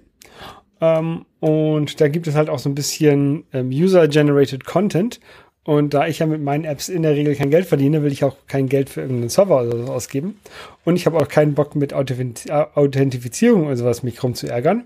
Ähm, 0.80 1.26
und 1.40 2.00
da 2.00 2.08
gibt 2.08 2.26
es 2.26 2.34
halt 2.34 2.48
auch 2.48 2.58
so 2.58 2.68
ein 2.68 2.74
bisschen 2.74 3.44
ähm, 3.52 3.68
User-Generated 3.70 4.64
Content. 4.64 5.20
Und 5.68 5.92
da 5.92 6.06
ich 6.06 6.20
ja 6.20 6.24
mit 6.24 6.40
meinen 6.40 6.64
Apps 6.64 6.88
in 6.88 7.02
der 7.02 7.12
Regel 7.12 7.34
kein 7.34 7.50
Geld 7.50 7.66
verdiene, 7.66 8.02
will 8.02 8.10
ich 8.10 8.24
auch 8.24 8.36
kein 8.46 8.70
Geld 8.70 8.88
für 8.88 9.02
irgendeinen 9.02 9.28
Server 9.28 9.60
oder 9.60 9.76
so 9.76 9.92
ausgeben. 9.92 10.40
Und 10.86 10.96
ich 10.96 11.04
habe 11.04 11.18
auch 11.18 11.28
keinen 11.28 11.52
Bock 11.52 11.76
mit 11.76 11.92
Authentifizierung 11.92 13.66
oder 13.66 13.76
sowas 13.76 14.02
mich 14.02 14.22
rumzuärgern. 14.22 14.84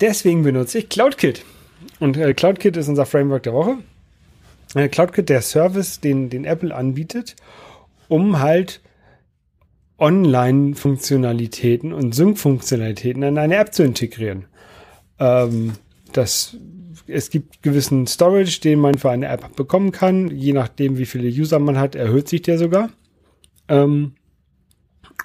Deswegen 0.00 0.44
benutze 0.44 0.78
ich 0.78 0.88
CloudKit. 0.88 1.44
Und 2.00 2.16
äh, 2.16 2.32
CloudKit 2.32 2.78
ist 2.78 2.88
unser 2.88 3.04
Framework 3.04 3.42
der 3.42 3.52
Woche. 3.52 3.76
Äh, 4.74 4.88
CloudKit 4.88 5.28
der 5.28 5.42
Service, 5.42 6.00
den, 6.00 6.30
den 6.30 6.46
Apple 6.46 6.74
anbietet, 6.74 7.36
um 8.08 8.38
halt 8.38 8.80
Online-Funktionalitäten 9.98 11.92
und 11.92 12.14
Sync-Funktionalitäten 12.14 13.22
in 13.24 13.36
eine 13.36 13.56
App 13.56 13.74
zu 13.74 13.82
integrieren. 13.82 14.46
Ähm, 15.18 15.74
das, 16.14 16.56
es 17.08 17.30
gibt 17.30 17.62
gewissen 17.62 18.06
Storage, 18.06 18.60
den 18.60 18.80
man 18.80 18.98
für 18.98 19.10
eine 19.10 19.28
App 19.28 19.56
bekommen 19.56 19.92
kann. 19.92 20.28
Je 20.28 20.52
nachdem, 20.52 20.98
wie 20.98 21.06
viele 21.06 21.28
User 21.28 21.58
man 21.58 21.78
hat, 21.78 21.94
erhöht 21.94 22.28
sich 22.28 22.42
der 22.42 22.58
sogar. 22.58 22.90
Ähm, 23.68 24.12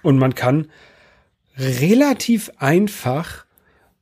und 0.01 0.17
man 0.17 0.35
kann 0.35 0.67
relativ 1.57 2.51
einfach 2.57 3.45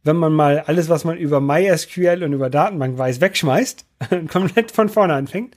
wenn 0.03 0.15
man 0.15 0.33
mal 0.33 0.59
alles, 0.59 0.89
was 0.89 1.03
man 1.03 1.17
über 1.17 1.39
MySQL 1.39 2.23
und 2.23 2.33
über 2.33 2.49
Datenbank 2.49 2.97
weiß, 2.97 3.21
wegschmeißt, 3.21 3.85
komplett 4.31 4.71
von 4.71 4.89
vorne 4.89 5.13
anfängt, 5.13 5.55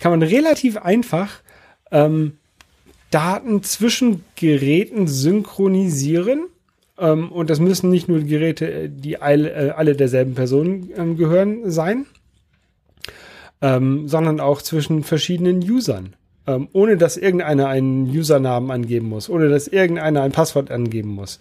kann 0.00 0.10
man 0.10 0.22
relativ 0.22 0.76
einfach 0.76 1.42
ähm, 1.90 2.38
Daten 3.10 3.62
zwischen 3.62 4.24
Geräten 4.34 5.06
synchronisieren. 5.06 6.46
Ähm, 6.98 7.32
und 7.32 7.50
das 7.50 7.60
müssen 7.60 7.90
nicht 7.90 8.08
nur 8.08 8.20
Geräte, 8.20 8.88
die 8.88 9.20
alle, 9.20 9.50
äh, 9.52 9.70
alle 9.70 9.96
derselben 9.96 10.34
Person 10.34 10.90
ähm, 10.96 11.16
gehören, 11.16 11.70
sein. 11.70 12.06
ähm, 13.62 14.08
sondern 14.08 14.40
auch 14.40 14.60
zwischen 14.60 15.02
verschiedenen 15.02 15.58
Usern. 15.62 16.16
Ähm, 16.46 16.68
ohne 16.72 16.98
dass 16.98 17.16
irgendeiner 17.16 17.68
einen 17.68 18.06
Usernamen 18.06 18.70
angeben 18.70 19.08
muss, 19.08 19.30
ohne 19.30 19.48
dass 19.48 19.66
irgendeiner 19.66 20.22
ein 20.22 20.32
Passwort 20.32 20.70
angeben 20.70 21.08
muss. 21.08 21.38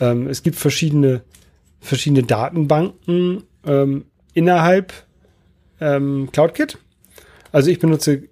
Ähm, 0.00 0.26
es 0.26 0.42
gibt 0.42 0.56
verschiedene, 0.56 1.22
verschiedene 1.80 2.24
Datenbanken 2.24 3.44
ähm, 3.64 4.06
innerhalb 4.34 4.92
CloudKit. 5.78 6.78
Also 7.50 7.68
ich 7.68 7.80
benutze 7.80 8.28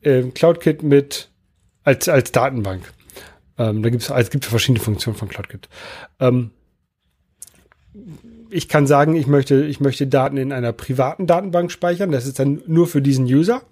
äh, 0.00 0.22
CloudKit 0.22 0.82
mit 0.82 1.28
als, 1.84 2.08
als 2.08 2.32
Datenbank. 2.32 2.90
Ähm, 3.58 3.82
da 3.82 3.90
gibt's, 3.90 4.10
es 4.10 4.30
gibt 4.30 4.44
verschiedene 4.44 4.82
Funktionen 4.82 5.16
von 5.16 5.28
CloudKit. 5.28 5.68
Ähm, 6.20 6.50
ich 8.50 8.68
kann 8.68 8.86
sagen, 8.86 9.16
ich 9.16 9.26
möchte, 9.26 9.64
ich 9.64 9.80
möchte 9.80 10.06
Daten 10.06 10.36
in 10.36 10.52
einer 10.52 10.72
privaten 10.72 11.26
Datenbank 11.26 11.72
speichern. 11.72 12.12
Das 12.12 12.26
ist 12.26 12.38
dann 12.38 12.62
nur 12.66 12.86
für 12.86 13.02
diesen 13.02 13.24
User. 13.24 13.62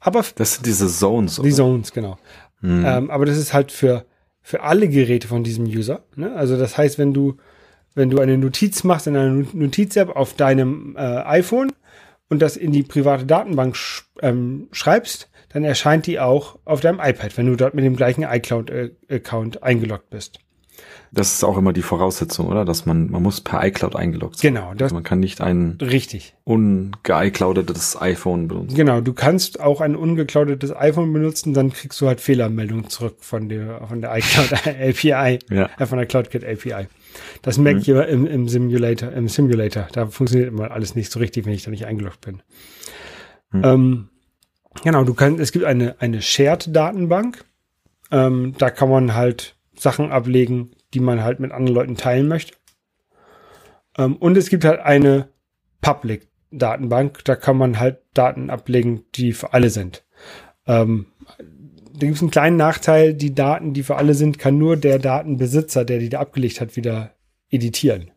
Aber 0.00 0.24
das 0.36 0.54
sind 0.54 0.66
diese 0.66 0.88
Zones. 0.88 1.38
Oder? 1.38 1.48
Die 1.48 1.54
Zones, 1.54 1.92
genau. 1.92 2.18
Hm. 2.60 2.84
Ähm, 2.84 3.10
aber 3.10 3.24
das 3.26 3.38
ist 3.38 3.52
halt 3.52 3.72
für 3.72 4.04
für 4.42 4.62
alle 4.62 4.88
Geräte 4.88 5.28
von 5.28 5.44
diesem 5.44 5.64
User. 5.66 6.02
Ne? 6.16 6.34
Also 6.34 6.58
das 6.58 6.76
heißt, 6.76 6.98
wenn 6.98 7.14
du 7.14 7.36
wenn 7.94 8.10
du 8.10 8.20
eine 8.20 8.38
Notiz 8.38 8.84
machst 8.84 9.06
in 9.06 9.16
einer 9.16 9.44
Notiz-App 9.52 10.16
auf 10.16 10.34
deinem 10.34 10.96
äh, 10.96 11.00
iPhone 11.00 11.72
und 12.28 12.40
das 12.40 12.56
in 12.56 12.72
die 12.72 12.82
private 12.82 13.26
Datenbank 13.26 13.76
sch 13.76 14.04
ähm, 14.20 14.68
schreibst, 14.72 15.28
dann 15.52 15.64
erscheint 15.64 16.06
die 16.06 16.20
auch 16.20 16.58
auf 16.64 16.80
deinem 16.80 17.00
iPad, 17.00 17.36
wenn 17.36 17.46
du 17.46 17.56
dort 17.56 17.74
mit 17.74 17.84
dem 17.84 17.96
gleichen 17.96 18.22
iCloud-Account 18.24 19.62
eingeloggt 19.62 20.10
bist. 20.10 20.40
Das 21.14 21.34
ist 21.34 21.44
auch 21.44 21.58
immer 21.58 21.74
die 21.74 21.82
Voraussetzung, 21.82 22.46
oder? 22.46 22.64
Dass 22.64 22.86
man, 22.86 23.10
man 23.10 23.22
muss 23.22 23.42
per 23.42 23.62
iCloud 23.66 23.96
eingeloggt 23.96 24.38
sein. 24.38 24.54
Genau. 24.54 24.72
Das 24.72 24.84
also 24.84 24.94
man 24.94 25.04
kann 25.04 25.20
nicht 25.20 25.42
ein 25.42 25.76
richtig 25.78 26.34
ungeiCloudetes 26.44 28.00
iPhone 28.00 28.48
benutzen. 28.48 28.74
Genau, 28.74 29.02
du 29.02 29.12
kannst 29.12 29.60
auch 29.60 29.82
ein 29.82 29.94
ungecloudetes 29.94 30.74
iPhone 30.74 31.12
benutzen, 31.12 31.52
dann 31.52 31.70
kriegst 31.70 32.00
du 32.00 32.06
halt 32.06 32.22
Fehlermeldungen 32.22 32.88
zurück 32.88 33.16
von 33.20 33.50
der, 33.50 33.86
von 33.86 34.00
der 34.00 34.16
iCloud 34.16 34.52
API, 34.66 35.38
ja. 35.50 35.68
äh, 35.78 35.86
von 35.86 35.98
der 35.98 36.06
CloudKit 36.06 36.44
API. 36.44 36.86
Das 37.42 37.58
merke 37.58 37.76
mhm. 37.76 37.82
ich 37.82 37.88
immer 37.90 38.08
im, 38.08 38.26
im 38.26 38.48
Simulator, 38.48 39.12
im 39.12 39.28
Simulator. 39.28 39.88
Da 39.92 40.06
funktioniert 40.06 40.48
immer 40.48 40.70
alles 40.70 40.94
nicht 40.94 41.12
so 41.12 41.20
richtig, 41.20 41.44
wenn 41.44 41.52
ich 41.52 41.62
da 41.62 41.70
nicht 41.70 41.84
eingeloggt 41.84 42.22
bin. 42.22 42.42
Mhm. 43.50 43.62
Ähm, 43.64 44.08
genau, 44.82 45.04
du 45.04 45.14
kannst, 45.14 45.40
es 45.40 45.52
gibt 45.52 45.64
eine, 45.64 46.00
eine 46.00 46.22
Shared-Datenbank. 46.22 47.44
Ähm, 48.10 48.54
da 48.58 48.70
kann 48.70 48.90
man 48.90 49.14
halt 49.14 49.56
Sachen 49.74 50.12
ablegen, 50.12 50.72
die 50.94 51.00
man 51.00 51.22
halt 51.22 51.40
mit 51.40 51.52
anderen 51.52 51.74
Leuten 51.74 51.96
teilen 51.96 52.28
möchte. 52.28 52.54
Ähm, 53.96 54.16
und 54.16 54.36
es 54.36 54.50
gibt 54.50 54.64
halt 54.64 54.80
eine 54.80 55.28
Public-Datenbank, 55.80 57.24
da 57.24 57.36
kann 57.36 57.56
man 57.56 57.78
halt 57.78 57.98
Daten 58.14 58.50
ablegen, 58.50 59.04
die 59.14 59.32
für 59.32 59.52
alle 59.52 59.70
sind. 59.70 60.04
Ähm, 60.66 61.06
da 61.38 62.06
gibt 62.06 62.16
es 62.16 62.22
einen 62.22 62.30
kleinen 62.30 62.56
Nachteil, 62.56 63.14
die 63.14 63.34
Daten, 63.34 63.74
die 63.74 63.82
für 63.82 63.96
alle 63.96 64.14
sind, 64.14 64.38
kann 64.38 64.58
nur 64.58 64.76
der 64.76 64.98
Datenbesitzer, 64.98 65.84
der 65.84 65.98
die 65.98 66.08
da 66.08 66.20
abgelegt 66.20 66.60
hat, 66.60 66.76
wieder 66.76 67.14
editieren. 67.50 68.10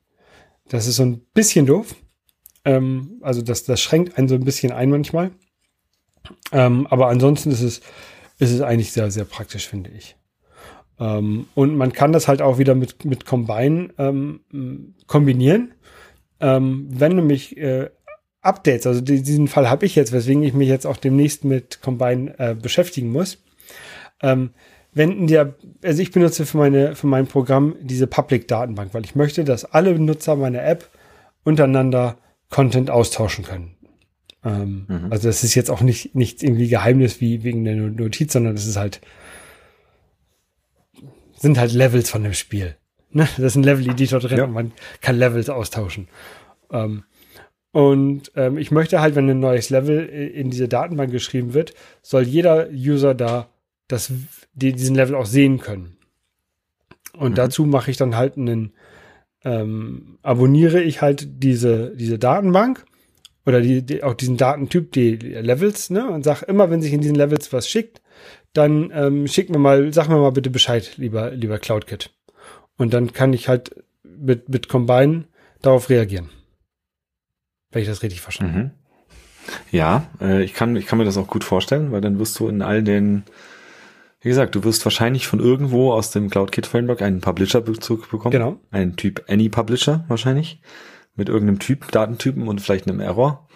Das 0.69 0.87
ist 0.87 0.95
so 0.95 1.03
ein 1.03 1.21
bisschen 1.33 1.65
doof. 1.65 1.95
Ähm, 2.63 3.19
also 3.21 3.41
das, 3.41 3.63
das 3.63 3.81
schränkt 3.81 4.17
einen 4.17 4.27
so 4.27 4.35
ein 4.35 4.45
bisschen 4.45 4.71
ein 4.71 4.89
manchmal. 4.89 5.31
Ähm, 6.51 6.87
aber 6.87 7.07
ansonsten 7.07 7.51
ist 7.51 7.61
es, 7.61 7.81
ist 8.39 8.51
es 8.51 8.61
eigentlich 8.61 8.91
sehr, 8.91 9.11
sehr 9.11 9.25
praktisch, 9.25 9.67
finde 9.67 9.91
ich. 9.91 10.15
Ähm, 10.99 11.47
und 11.55 11.75
man 11.75 11.93
kann 11.93 12.11
das 12.11 12.27
halt 12.27 12.41
auch 12.41 12.57
wieder 12.57 12.75
mit, 12.75 13.05
mit 13.05 13.25
Combine 13.25 13.89
ähm, 13.97 14.95
kombinieren. 15.07 15.73
Ähm, 16.39 16.87
wenn 16.89 17.15
nämlich 17.15 17.57
äh, 17.57 17.89
Updates, 18.41 18.85
also 18.85 19.01
diesen 19.01 19.47
Fall 19.47 19.69
habe 19.69 19.85
ich 19.85 19.95
jetzt, 19.95 20.11
weswegen 20.11 20.43
ich 20.43 20.53
mich 20.53 20.69
jetzt 20.69 20.85
auch 20.85 20.97
demnächst 20.97 21.43
mit 21.43 21.81
Combine 21.81 22.37
äh, 22.37 22.53
beschäftigen 22.53 23.11
muss. 23.11 23.39
Ähm, 24.21 24.51
wenn 24.93 25.27
der, 25.27 25.55
also 25.83 26.01
ich 26.01 26.11
benutze 26.11 26.45
für 26.45 26.57
meine, 26.57 26.95
für 26.95 27.07
mein 27.07 27.27
Programm 27.27 27.75
diese 27.81 28.07
Public-Datenbank, 28.07 28.93
weil 28.93 29.03
ich 29.03 29.15
möchte, 29.15 29.43
dass 29.43 29.65
alle 29.65 29.97
Nutzer 29.99 30.35
meiner 30.35 30.63
App 30.63 30.89
untereinander 31.43 32.17
Content 32.49 32.89
austauschen 32.89 33.43
können. 33.43 33.74
Ähm, 34.45 34.85
mhm. 34.87 35.07
Also 35.11 35.27
das 35.27 35.43
ist 35.43 35.55
jetzt 35.55 35.71
auch 35.71 35.81
nicht, 35.81 36.15
nicht 36.15 36.43
irgendwie 36.43 36.69
Geheimnis 36.69 37.19
wie 37.19 37.43
wegen 37.43 37.65
der 37.65 37.75
Notiz, 37.75 38.33
sondern 38.33 38.55
das 38.55 38.67
ist 38.67 38.77
halt 38.77 39.01
sind 41.37 41.57
halt 41.57 41.73
Levels 41.73 42.09
von 42.09 42.23
dem 42.23 42.33
Spiel. 42.33 42.75
Ne? 43.11 43.27
Das 43.37 43.39
ist 43.39 43.55
ein 43.55 43.63
Level-Editor 43.63 44.19
drin 44.19 44.37
ja. 44.37 44.43
und 44.45 44.53
man 44.53 44.71
kann 45.01 45.17
Levels 45.17 45.49
austauschen. 45.49 46.07
Ähm, 46.71 47.03
und 47.71 48.31
ähm, 48.35 48.57
ich 48.57 48.71
möchte 48.71 49.01
halt, 49.01 49.15
wenn 49.15 49.29
ein 49.29 49.39
neues 49.39 49.69
Level 49.69 50.05
in 50.05 50.49
diese 50.49 50.67
Datenbank 50.67 51.11
geschrieben 51.11 51.53
wird, 51.53 51.73
soll 52.01 52.23
jeder 52.23 52.69
User 52.69 53.13
da 53.13 53.49
das, 53.87 54.11
die, 54.53 54.73
diesen 54.73 54.95
Level 54.95 55.15
auch 55.15 55.25
sehen 55.25 55.59
können. 55.59 55.97
Und 57.13 57.31
mhm. 57.31 57.35
dazu 57.35 57.65
mache 57.65 57.91
ich 57.91 57.97
dann 57.97 58.15
halt 58.15 58.37
einen, 58.37 58.73
ähm, 59.43 60.17
abonniere 60.21 60.81
ich 60.81 61.01
halt 61.01 61.43
diese, 61.43 61.95
diese 61.95 62.17
Datenbank 62.17 62.85
oder 63.45 63.61
die, 63.61 63.83
die, 63.83 64.03
auch 64.03 64.13
diesen 64.13 64.37
Datentyp, 64.37 64.91
die 64.91 65.15
Levels, 65.15 65.89
ne, 65.89 66.09
und 66.09 66.23
sag 66.23 66.43
immer, 66.43 66.69
wenn 66.69 66.81
sich 66.81 66.93
in 66.93 67.01
diesen 67.01 67.15
Levels 67.15 67.53
was 67.53 67.69
schickt, 67.69 68.01
dann 68.53 68.91
ähm, 68.93 69.27
schick 69.27 69.49
mir 69.49 69.59
mal, 69.59 69.93
sag 69.93 70.07
mir 70.07 70.17
mal 70.17 70.31
bitte 70.31 70.49
Bescheid, 70.49 70.93
lieber, 70.97 71.31
lieber 71.31 71.59
CloudKit. 71.59 72.11
Und 72.77 72.93
dann 72.93 73.13
kann 73.13 73.33
ich 73.33 73.47
halt 73.47 73.83
mit, 74.03 74.49
mit 74.49 74.69
Combine 74.69 75.25
darauf 75.61 75.89
reagieren. 75.89 76.29
Wenn 77.71 77.81
ich 77.81 77.87
das 77.87 78.03
richtig 78.03 78.21
verstanden 78.21 78.57
mhm. 78.57 78.71
Ja, 79.71 80.07
äh, 80.21 80.43
ich, 80.43 80.53
kann, 80.53 80.75
ich 80.75 80.87
kann 80.87 80.97
mir 80.97 81.05
das 81.05 81.17
auch 81.17 81.27
gut 81.27 81.43
vorstellen, 81.43 81.91
weil 81.91 82.01
dann 82.01 82.17
wirst 82.17 82.39
du 82.39 82.47
in 82.47 82.63
all 82.63 82.81
den, 82.81 83.23
wie 84.21 84.29
gesagt, 84.29 84.55
du 84.55 84.63
wirst 84.63 84.83
wahrscheinlich 84.85 85.27
von 85.27 85.39
irgendwo 85.39 85.93
aus 85.93 86.09
dem 86.09 86.31
CloudKit 86.31 86.65
Framework 86.65 87.03
einen 87.03 87.21
Publisher-Bezug 87.21 88.09
bekommen. 88.09 88.31
Genau. 88.31 88.57
Einen 88.71 88.95
Typ 88.95 89.23
Any 89.27 89.49
Publisher 89.49 90.03
wahrscheinlich. 90.07 90.61
Mit 91.15 91.29
irgendeinem 91.29 91.59
Typ, 91.59 91.91
Datentypen 91.91 92.47
und 92.47 92.59
vielleicht 92.61 92.87
einem 92.87 92.99
Error. 92.99 93.47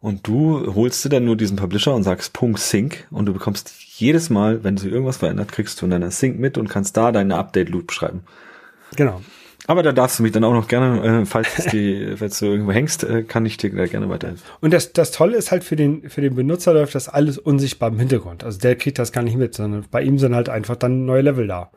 Und 0.00 0.26
du 0.26 0.74
holst 0.74 1.04
dir 1.04 1.08
dann 1.08 1.24
nur 1.24 1.36
diesen 1.36 1.56
Publisher 1.56 1.94
und 1.94 2.02
sagst 2.02 2.32
Punkt 2.32 2.60
Sync 2.60 3.06
und 3.10 3.26
du 3.26 3.32
bekommst 3.32 3.72
jedes 3.98 4.30
Mal, 4.30 4.62
wenn 4.62 4.76
sich 4.76 4.92
irgendwas 4.92 5.16
verändert, 5.16 5.52
kriegst 5.52 5.80
du 5.80 5.86
in 5.86 5.90
deiner 5.90 6.10
Sync 6.10 6.38
mit 6.38 6.58
und 6.58 6.68
kannst 6.68 6.96
da 6.96 7.12
deine 7.12 7.36
Update-Loop 7.36 7.92
schreiben. 7.92 8.22
Genau. 8.94 9.20
Aber 9.66 9.82
da 9.82 9.92
darfst 9.92 10.18
du 10.18 10.22
mich 10.22 10.32
dann 10.32 10.44
auch 10.44 10.52
noch 10.52 10.68
gerne, 10.68 11.22
äh, 11.22 11.26
falls, 11.26 11.54
die, 11.72 12.14
falls 12.16 12.38
du 12.38 12.46
irgendwo 12.46 12.72
hängst, 12.72 13.04
äh, 13.04 13.22
kann 13.24 13.46
ich 13.46 13.56
dir 13.56 13.74
da 13.74 13.86
gerne 13.86 14.08
weiterhelfen. 14.08 14.44
Und 14.60 14.72
das, 14.72 14.92
das 14.92 15.10
Tolle 15.10 15.36
ist 15.36 15.50
halt 15.50 15.64
für 15.64 15.76
den, 15.76 16.08
für 16.08 16.20
den 16.20 16.36
Benutzer 16.36 16.72
läuft 16.72 16.94
das 16.94 17.08
alles 17.08 17.38
unsichtbar 17.38 17.88
im 17.88 17.98
Hintergrund. 17.98 18.44
Also 18.44 18.60
der 18.60 18.76
kriegt 18.76 18.98
das 18.98 19.12
gar 19.12 19.22
nicht 19.22 19.36
mit, 19.36 19.54
sondern 19.54 19.84
bei 19.90 20.02
ihm 20.02 20.18
sind 20.18 20.34
halt 20.34 20.48
einfach 20.48 20.76
dann 20.76 21.04
neue 21.04 21.22
Level 21.22 21.48
da. 21.48 21.70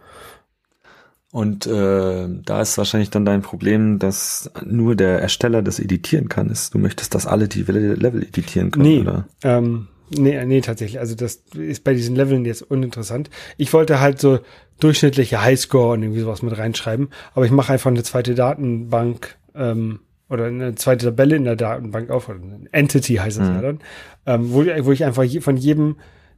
Und 1.31 1.67
äh, 1.67 2.27
da 2.43 2.61
ist 2.61 2.77
wahrscheinlich 2.77 3.11
dann 3.11 3.23
dein 3.23 3.43
Problem, 3.43 3.99
dass 3.99 4.49
nur 4.65 4.95
der 4.95 5.21
Ersteller 5.21 5.61
das 5.61 5.79
editieren 5.79 6.27
kann. 6.27 6.49
Ist, 6.49 6.73
du 6.73 6.79
möchtest, 6.79 7.13
dass 7.13 7.27
alle 7.27 7.47
die 7.47 7.61
Level 7.61 8.23
editieren 8.23 8.71
können, 8.71 8.85
nee, 8.85 8.99
oder? 9.01 9.27
Ähm, 9.43 9.87
nee, 10.09 10.43
nee, 10.45 10.61
tatsächlich. 10.61 10.99
Also 10.99 11.13
das 11.15 11.43
ist 11.53 11.83
bei 11.83 11.93
diesen 11.93 12.15
Leveln 12.15 12.45
jetzt 12.45 12.63
uninteressant. 12.63 13.29
Ich 13.57 13.71
wollte 13.73 13.99
halt 13.99 14.19
so 14.19 14.39
durchschnittliche 14.79 15.43
Highscore 15.43 15.93
und 15.93 16.03
irgendwie 16.03 16.21
sowas 16.21 16.41
mit 16.41 16.57
reinschreiben, 16.57 17.09
aber 17.35 17.45
ich 17.45 17.51
mache 17.51 17.73
einfach 17.73 17.91
eine 17.91 18.01
zweite 18.01 18.33
Datenbank 18.33 19.35
ähm, 19.53 19.99
oder 20.29 20.45
eine 20.45 20.73
zweite 20.75 21.05
Tabelle 21.05 21.35
in 21.35 21.43
der 21.43 21.55
Datenbank 21.55 22.09
auf, 22.09 22.29
oder 22.29 22.39
eine 22.39 22.67
Entity 22.71 23.15
heißt 23.15 23.39
es 23.39 23.47
mhm. 23.47 23.55
ja 23.55 23.61
dann, 23.61 23.79
ähm, 24.25 24.51
wo, 24.51 24.65
wo 24.65 24.91
ich 24.91 25.03
einfach 25.03 25.25
von 25.41 25.57
jedem, 25.57 25.97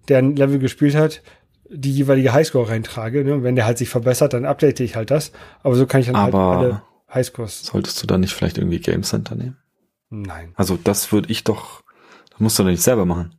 der 0.09 0.17
ein 0.17 0.35
Level 0.35 0.59
gespielt 0.59 0.95
hat, 0.95 1.21
die 1.73 1.91
jeweilige 1.91 2.33
Highscore 2.33 2.69
reintrage. 2.69 3.23
Ne? 3.23 3.33
Und 3.33 3.43
wenn 3.43 3.55
der 3.55 3.65
halt 3.65 3.77
sich 3.77 3.89
verbessert, 3.89 4.33
dann 4.33 4.45
update 4.45 4.79
ich 4.81 4.95
halt 4.95 5.11
das. 5.11 5.31
Aber 5.63 5.75
so 5.75 5.85
kann 5.85 6.01
ich 6.01 6.07
dann 6.07 6.17
halt 6.17 6.33
Aber 6.33 6.49
halt 6.49 6.59
alle 6.59 6.81
Highscores. 7.13 7.63
Solltest 7.63 8.01
du 8.01 8.07
da 8.07 8.17
nicht 8.17 8.33
vielleicht 8.33 8.57
irgendwie 8.57 8.79
Game 8.79 9.03
Center 9.03 9.35
nehmen? 9.35 9.57
Nein. 10.09 10.53
Also 10.55 10.77
das 10.81 11.11
würde 11.11 11.31
ich 11.31 11.43
doch, 11.43 11.81
das 12.29 12.39
musst 12.39 12.59
du 12.59 12.63
doch 12.63 12.69
nicht 12.69 12.83
selber 12.83 13.05
machen. 13.05 13.35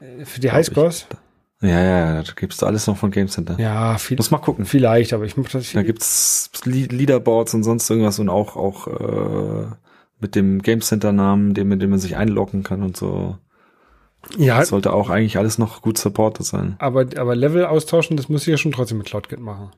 Äh, 0.00 0.24
für 0.24 0.40
die 0.40 0.50
Highscores? 0.50 1.06
Ja, 1.62 1.68
ja, 1.68 2.14
ja, 2.14 2.22
da 2.22 2.32
gibst 2.34 2.60
du 2.60 2.66
alles 2.66 2.86
noch 2.86 2.98
von 2.98 3.10
Game 3.10 3.28
Center. 3.28 3.58
Ja, 3.58 3.96
viel, 3.96 4.16
Muss 4.18 4.30
mal 4.30 4.38
gucken. 4.38 4.66
Vielleicht, 4.66 5.14
aber 5.14 5.24
ich 5.24 5.36
muss 5.38 5.52
das. 5.52 5.72
Da 5.72 5.82
gibt's 5.82 6.50
Leaderboards 6.64 7.54
und 7.54 7.62
sonst 7.62 7.88
irgendwas 7.88 8.18
und 8.18 8.28
auch 8.28 8.56
auch 8.56 8.86
äh, 8.88 9.66
mit 10.20 10.34
dem 10.34 10.60
Game 10.60 10.82
Center 10.82 11.12
Namen, 11.12 11.54
dem 11.54 11.68
mit 11.68 11.80
dem 11.80 11.90
man 11.90 11.98
sich 11.98 12.16
einloggen 12.16 12.62
kann 12.62 12.82
und 12.82 12.96
so. 12.96 13.38
Ja. 14.36 14.58
Das 14.58 14.68
sollte 14.68 14.92
auch 14.92 15.10
eigentlich 15.10 15.38
alles 15.38 15.58
noch 15.58 15.82
gut 15.82 15.98
supported 15.98 16.44
sein. 16.44 16.76
Aber, 16.78 17.06
aber 17.16 17.36
Level 17.36 17.64
austauschen, 17.64 18.16
das 18.16 18.28
muss 18.28 18.42
ich 18.42 18.48
ja 18.48 18.56
schon 18.56 18.72
trotzdem 18.72 18.98
mit 18.98 19.06
CloudKit 19.06 19.40
machen. 19.40 19.70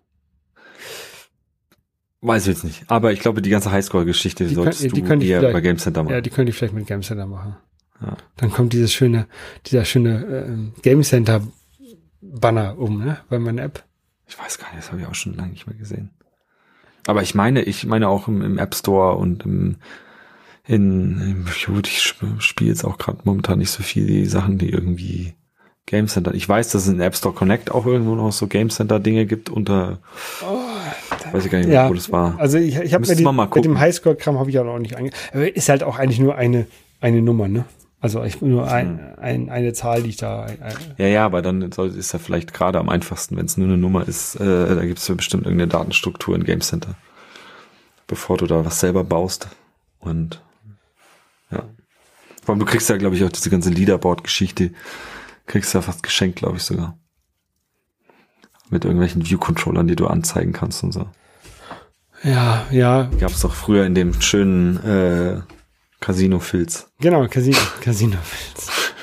Weiß 2.21 2.43
ich 2.43 2.49
jetzt 2.49 2.65
nicht. 2.65 2.85
Aber 2.89 3.13
ich 3.13 3.21
glaube, 3.21 3.43
die 3.43 3.51
ganze 3.51 3.71
Highscore-Geschichte 3.71 4.47
die 4.47 4.55
solltest 4.55 4.83
kann, 5.07 5.21
die 5.21 5.29
du 5.29 5.33
eher 5.33 5.53
bei 5.53 5.61
Game 5.61 5.79
Center 5.79 6.03
machen. 6.03 6.15
Ja, 6.15 6.21
die 6.21 6.31
könnte 6.31 6.51
ich 6.51 6.57
vielleicht 6.57 6.75
mit 6.75 6.87
Game 6.87 7.03
Center 7.03 7.27
machen. 7.27 7.57
Ja. 8.01 8.17
Dann 8.37 8.51
kommt 8.51 8.73
dieses 8.73 8.93
schöne, 8.93 9.27
dieser 9.67 9.85
schöne 9.85 10.73
äh, 10.77 10.81
Game 10.83 11.03
Center 11.03 11.43
Banner 12.21 12.79
um, 12.79 13.05
ne, 13.05 13.19
bei 13.29 13.39
meiner 13.39 13.63
App. 13.63 13.85
Ich 14.27 14.39
weiß 14.39 14.59
gar 14.59 14.69
nicht, 14.69 14.79
das 14.79 14.91
habe 14.91 15.01
ich 15.01 15.07
auch 15.07 15.15
schon 15.15 15.35
lange 15.35 15.53
nicht 15.53 15.67
mehr 15.67 15.77
gesehen. 15.77 16.11
Aber 17.07 17.23
ich 17.23 17.35
meine, 17.35 17.63
ich 17.63 17.87
meine 17.87 18.09
auch 18.09 18.29
im, 18.29 18.43
im 18.43 18.59
App 18.59 18.75
Store 18.75 19.17
und 19.17 19.45
im 19.45 19.77
in, 20.69 21.47
gut, 21.67 21.89
ich 21.89 22.15
spiele 22.39 22.71
jetzt 22.71 22.85
auch 22.85 22.99
gerade 22.99 23.19
momentan 23.25 23.59
nicht 23.59 23.71
so 23.71 23.83
viel 23.83 24.07
die 24.07 24.27
Sachen, 24.27 24.59
die 24.59 24.69
irgendwie 24.69 25.35
Game 25.87 26.07
Center. 26.07 26.35
Ich 26.35 26.47
weiß, 26.47 26.71
dass 26.71 26.83
es 26.83 26.89
in 26.89 27.01
App 27.01 27.17
Store 27.17 27.35
Connect 27.35 27.71
auch 27.71 27.87
irgendwo 27.87 28.15
noch 28.15 28.31
so 28.31 28.47
Game 28.47 28.69
Center 28.69 29.01
Dinge 29.01 29.25
gibt 29.25 29.49
unter, 29.49 29.99
oh, 30.43 31.33
weiß 31.33 31.47
ich 31.47 31.51
gar 31.51 31.59
nicht, 31.59 31.71
ja, 31.71 31.89
wo 31.89 31.95
das 31.95 32.13
war. 32.13 32.39
Also 32.39 32.59
ich, 32.59 32.77
ich 32.77 32.93
habe 32.93 33.07
mit, 33.07 33.55
mit 33.55 33.65
dem 33.65 33.81
Highscore-Kram 33.81 34.39
habe 34.39 34.51
ich 34.51 34.59
auch 34.59 34.65
noch 34.65 34.79
nicht 34.79 34.99
ange, 34.99 35.11
ist 35.33 35.71
halt 35.71 35.83
auch 35.83 35.99
eigentlich 35.99 36.21
nur 36.21 36.35
eine, 36.35 36.67
eine 37.01 37.23
Nummer, 37.23 37.49
ne? 37.49 37.65
Also 38.01 38.23
ich 38.23 38.43
nur 38.43 38.71
ein, 38.71 38.99
hm. 38.99 39.01
ein, 39.21 39.49
eine 39.49 39.73
Zahl, 39.73 40.03
die 40.03 40.11
ich 40.11 40.19
da. 40.19 40.43
Ein, 40.43 40.59
ja, 40.99 41.07
ja, 41.07 41.25
aber 41.25 41.43
dann 41.43 41.73
soll, 41.73 41.89
ist 41.89 42.13
ja 42.13 42.19
vielleicht 42.19 42.53
gerade 42.53 42.79
am 42.79 42.91
einfachsten, 42.91 43.37
wenn 43.37 43.47
es 43.47 43.57
nur 43.57 43.67
eine 43.67 43.79
Nummer 43.79 44.07
ist. 44.07 44.37
Äh, 44.37 44.75
da 44.75 44.85
gibt 44.85 44.99
es 44.99 45.09
ja 45.09 45.15
bestimmt 45.15 45.47
irgendeine 45.47 45.69
Datenstruktur 45.69 46.37
in 46.37 46.45
Game 46.45 46.61
Center, 46.61 46.95
bevor 48.07 48.37
du 48.37 48.47
da 48.47 48.65
was 48.65 48.79
selber 48.79 49.03
baust. 49.03 49.49
Und 49.99 50.35
ja, 50.35 50.48
vor 52.49 52.55
allem 52.55 52.61
du 52.61 52.65
kriegst 52.65 52.89
ja, 52.89 52.97
glaube 52.97 53.15
ich, 53.15 53.23
auch 53.25 53.29
diese 53.29 53.51
ganze 53.51 53.69
Leaderboard-Geschichte 53.69 54.71
kriegst 55.45 55.75
du 55.75 55.79
ja 55.79 55.83
fast 55.83 56.03
geschenkt, 56.03 56.37
glaube 56.37 56.57
ich 56.57 56.63
sogar. 56.63 56.99
Mit 58.71 58.87
irgendwelchen 58.87 59.27
View-Controllern, 59.27 59.87
die 59.87 59.97
du 59.97 60.07
anzeigen 60.07 60.55
kannst 60.55 60.83
und 60.83 60.93
so. 60.93 61.11
Ja, 62.23 62.67
ja. 62.71 63.11
Gab 63.21 63.33
es 63.33 63.43
doch 63.43 63.53
früher 63.53 63.85
in 63.85 63.95
dem 63.95 64.19
schönen 64.23 64.83
äh, 64.83 65.43
Casino-Filz. 66.01 66.91
Genau, 67.01 67.29
Casino, 67.29 67.59
Casino-Filz. 67.83 68.95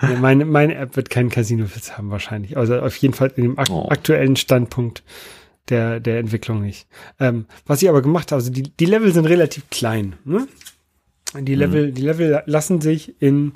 ja, 0.00 0.16
meine, 0.18 0.46
meine 0.46 0.76
App 0.76 0.96
wird 0.96 1.10
keinen 1.10 1.28
Casino-Filz 1.28 1.98
haben 1.98 2.10
wahrscheinlich. 2.10 2.56
Also 2.56 2.78
auf 2.80 2.96
jeden 2.96 3.12
Fall 3.12 3.30
in 3.36 3.42
dem 3.42 3.58
ak 3.58 3.68
oh. 3.68 3.90
aktuellen 3.90 4.36
Standpunkt 4.36 5.04
der, 5.68 6.00
der 6.00 6.18
Entwicklung 6.18 6.62
nicht. 6.62 6.88
Ähm, 7.20 7.44
was 7.66 7.82
ich 7.82 7.90
aber 7.90 8.00
gemacht 8.00 8.32
habe, 8.32 8.40
also 8.40 8.50
die, 8.50 8.74
die 8.74 8.86
Level 8.86 9.12
sind 9.12 9.26
relativ 9.26 9.68
klein. 9.68 10.16
Ne? 10.24 10.48
Die 11.40 11.54
Level, 11.54 11.88
mhm. 11.88 11.94
die 11.94 12.02
Level 12.02 12.42
lassen 12.46 12.80
sich 12.80 13.20
in 13.20 13.52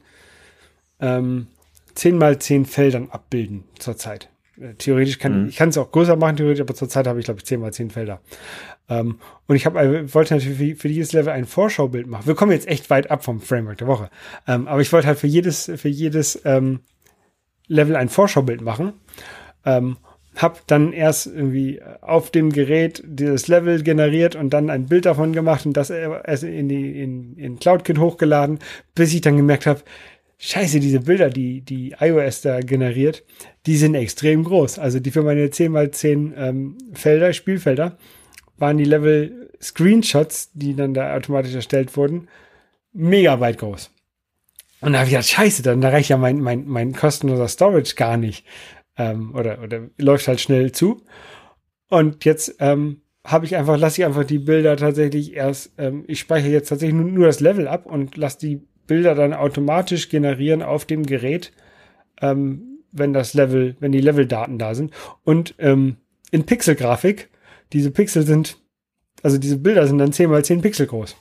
ähm, 1.00 1.46
10 1.94 2.18
mal 2.18 2.38
10 2.38 2.66
Feldern 2.66 3.08
abbilden 3.10 3.64
zurzeit. 3.78 4.28
Äh, 4.60 4.74
theoretisch 4.74 5.18
kann 5.18 5.42
mhm. 5.42 5.48
ich 5.48 5.56
kann 5.56 5.68
es 5.68 5.78
auch 5.78 5.90
größer 5.90 6.16
machen, 6.16 6.36
theoretisch, 6.36 6.60
aber 6.60 6.74
zurzeit 6.74 7.06
habe 7.06 7.18
ich, 7.18 7.24
glaube 7.24 7.38
ich, 7.38 7.46
10 7.46 7.60
mal 7.60 7.72
10 7.72 7.90
Felder. 7.90 8.20
Ähm, 8.88 9.18
und 9.46 9.56
ich 9.56 9.66
habe, 9.66 9.80
äh, 9.80 10.14
wollte 10.14 10.34
natürlich 10.34 10.78
für, 10.78 10.88
dieses 10.88 11.12
Level 11.12 11.32
ein 11.32 11.44
Vorschaubild 11.44 12.06
machen. 12.06 12.26
Wir 12.26 12.34
kommen 12.34 12.52
jetzt 12.52 12.68
echt 12.68 12.90
weit 12.90 13.10
ab 13.10 13.24
vom 13.24 13.40
Framework 13.40 13.78
der 13.78 13.86
Woche. 13.86 14.10
Ähm, 14.46 14.66
aber 14.66 14.80
ich 14.80 14.92
wollte 14.92 15.06
halt 15.06 15.18
für 15.18 15.26
jedes, 15.26 15.70
für 15.76 15.88
jedes 15.88 16.40
ähm, 16.44 16.80
Level 17.66 17.96
ein 17.96 18.08
Vorschaubild 18.08 18.62
machen. 18.62 18.94
Ähm, 19.64 19.98
hab 20.38 20.66
dann 20.68 20.92
erst 20.92 21.26
irgendwie 21.26 21.80
auf 22.00 22.30
dem 22.30 22.50
Gerät 22.50 23.02
dieses 23.04 23.48
Level 23.48 23.82
generiert 23.82 24.36
und 24.36 24.50
dann 24.50 24.70
ein 24.70 24.86
Bild 24.86 25.04
davon 25.04 25.32
gemacht 25.32 25.66
und 25.66 25.76
das 25.76 25.90
erst 25.90 26.44
in 26.44 26.68
die 26.68 27.02
in, 27.02 27.36
in 27.36 27.58
CloudKit 27.58 27.98
hochgeladen, 27.98 28.60
bis 28.94 29.12
ich 29.12 29.20
dann 29.20 29.36
gemerkt 29.36 29.66
habe, 29.66 29.82
Scheiße, 30.40 30.78
diese 30.78 31.00
Bilder, 31.00 31.30
die 31.30 31.62
die 31.62 31.96
iOS 31.98 32.42
da 32.42 32.60
generiert, 32.60 33.24
die 33.66 33.76
sind 33.76 33.96
extrem 33.96 34.44
groß. 34.44 34.78
Also 34.78 35.00
die 35.00 35.10
für 35.10 35.24
meine 35.24 35.50
10 35.50 35.72
mal 35.72 35.90
10 35.90 36.34
ähm, 36.36 36.78
Felder, 36.94 37.32
Spielfelder, 37.32 37.98
waren 38.56 38.78
die 38.78 38.84
Level 38.84 39.50
Screenshots, 39.60 40.52
die 40.54 40.76
dann 40.76 40.94
da 40.94 41.16
automatisch 41.16 41.54
erstellt 41.54 41.96
wurden, 41.96 42.28
mega 42.92 43.40
weit 43.40 43.58
groß. 43.58 43.90
Und 44.80 44.92
da 44.92 45.00
habe 45.00 45.08
ich 45.08 45.14
gedacht, 45.14 45.28
scheiße, 45.28 45.62
dann 45.62 45.80
da 45.80 45.88
reicht 45.88 46.08
ja 46.08 46.16
mein, 46.16 46.40
mein, 46.40 46.68
mein 46.68 46.92
kostenloser 46.92 47.48
Storage 47.48 47.96
gar 47.96 48.16
nicht. 48.16 48.44
Ähm, 48.98 49.34
oder, 49.34 49.62
oder 49.62 49.88
läuft 49.96 50.28
halt 50.28 50.40
schnell 50.40 50.72
zu. 50.72 51.02
Und 51.88 52.24
jetzt 52.24 52.56
ähm, 52.58 53.02
habe 53.24 53.46
ich 53.46 53.56
einfach, 53.56 53.78
lasse 53.78 54.00
ich 54.00 54.06
einfach 54.06 54.24
die 54.24 54.38
Bilder 54.38 54.76
tatsächlich 54.76 55.34
erst, 55.34 55.72
ähm, 55.78 56.04
ich 56.06 56.20
speichere 56.20 56.50
jetzt 56.50 56.68
tatsächlich 56.68 56.98
nur, 56.98 57.10
nur 57.10 57.26
das 57.26 57.40
Level 57.40 57.68
ab 57.68 57.86
und 57.86 58.16
lasse 58.16 58.38
die 58.38 58.62
Bilder 58.86 59.14
dann 59.14 59.34
automatisch 59.34 60.08
generieren 60.08 60.62
auf 60.62 60.84
dem 60.84 61.06
Gerät, 61.06 61.52
ähm, 62.20 62.80
wenn 62.90 63.12
das 63.12 63.34
Level, 63.34 63.76
wenn 63.80 63.92
die 63.92 64.00
Leveldaten 64.00 64.58
da 64.58 64.74
sind. 64.74 64.92
Und 65.24 65.54
ähm, 65.58 65.96
in 66.30 66.44
Pixelgrafik, 66.44 67.28
diese 67.72 67.90
Pixel 67.90 68.24
sind, 68.26 68.58
also 69.22 69.38
diese 69.38 69.58
Bilder 69.58 69.86
sind 69.86 69.98
dann 69.98 70.12
10 70.12 70.30
mal 70.30 70.44
10 70.44 70.62
Pixel 70.62 70.86
groß. 70.86 71.16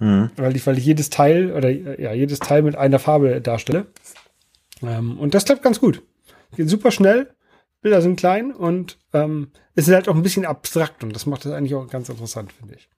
Mhm. 0.00 0.30
Weil, 0.36 0.56
ich, 0.56 0.66
weil 0.66 0.76
ich 0.76 0.84
jedes 0.84 1.10
Teil 1.10 1.52
oder 1.52 1.70
ja, 1.70 2.12
jedes 2.12 2.40
Teil 2.40 2.62
mit 2.62 2.76
einer 2.76 2.98
Farbe 2.98 3.40
darstelle. 3.40 3.86
Ähm, 4.82 5.18
und 5.18 5.34
das 5.34 5.44
klappt 5.44 5.62
ganz 5.62 5.80
gut. 5.80 6.02
Geht 6.56 6.68
super 6.68 6.90
schnell, 6.90 7.30
Bilder 7.82 8.02
sind 8.02 8.16
klein 8.16 8.52
und 8.52 8.98
ähm, 9.12 9.48
es 9.74 9.88
ist 9.88 9.94
halt 9.94 10.08
auch 10.08 10.14
ein 10.14 10.22
bisschen 10.22 10.46
abstrakt 10.46 11.04
und 11.04 11.14
das 11.14 11.26
macht 11.26 11.44
das 11.44 11.52
eigentlich 11.52 11.74
auch 11.74 11.86
ganz 11.88 12.08
interessant, 12.08 12.52
finde 12.52 12.74
ich. 12.74 12.88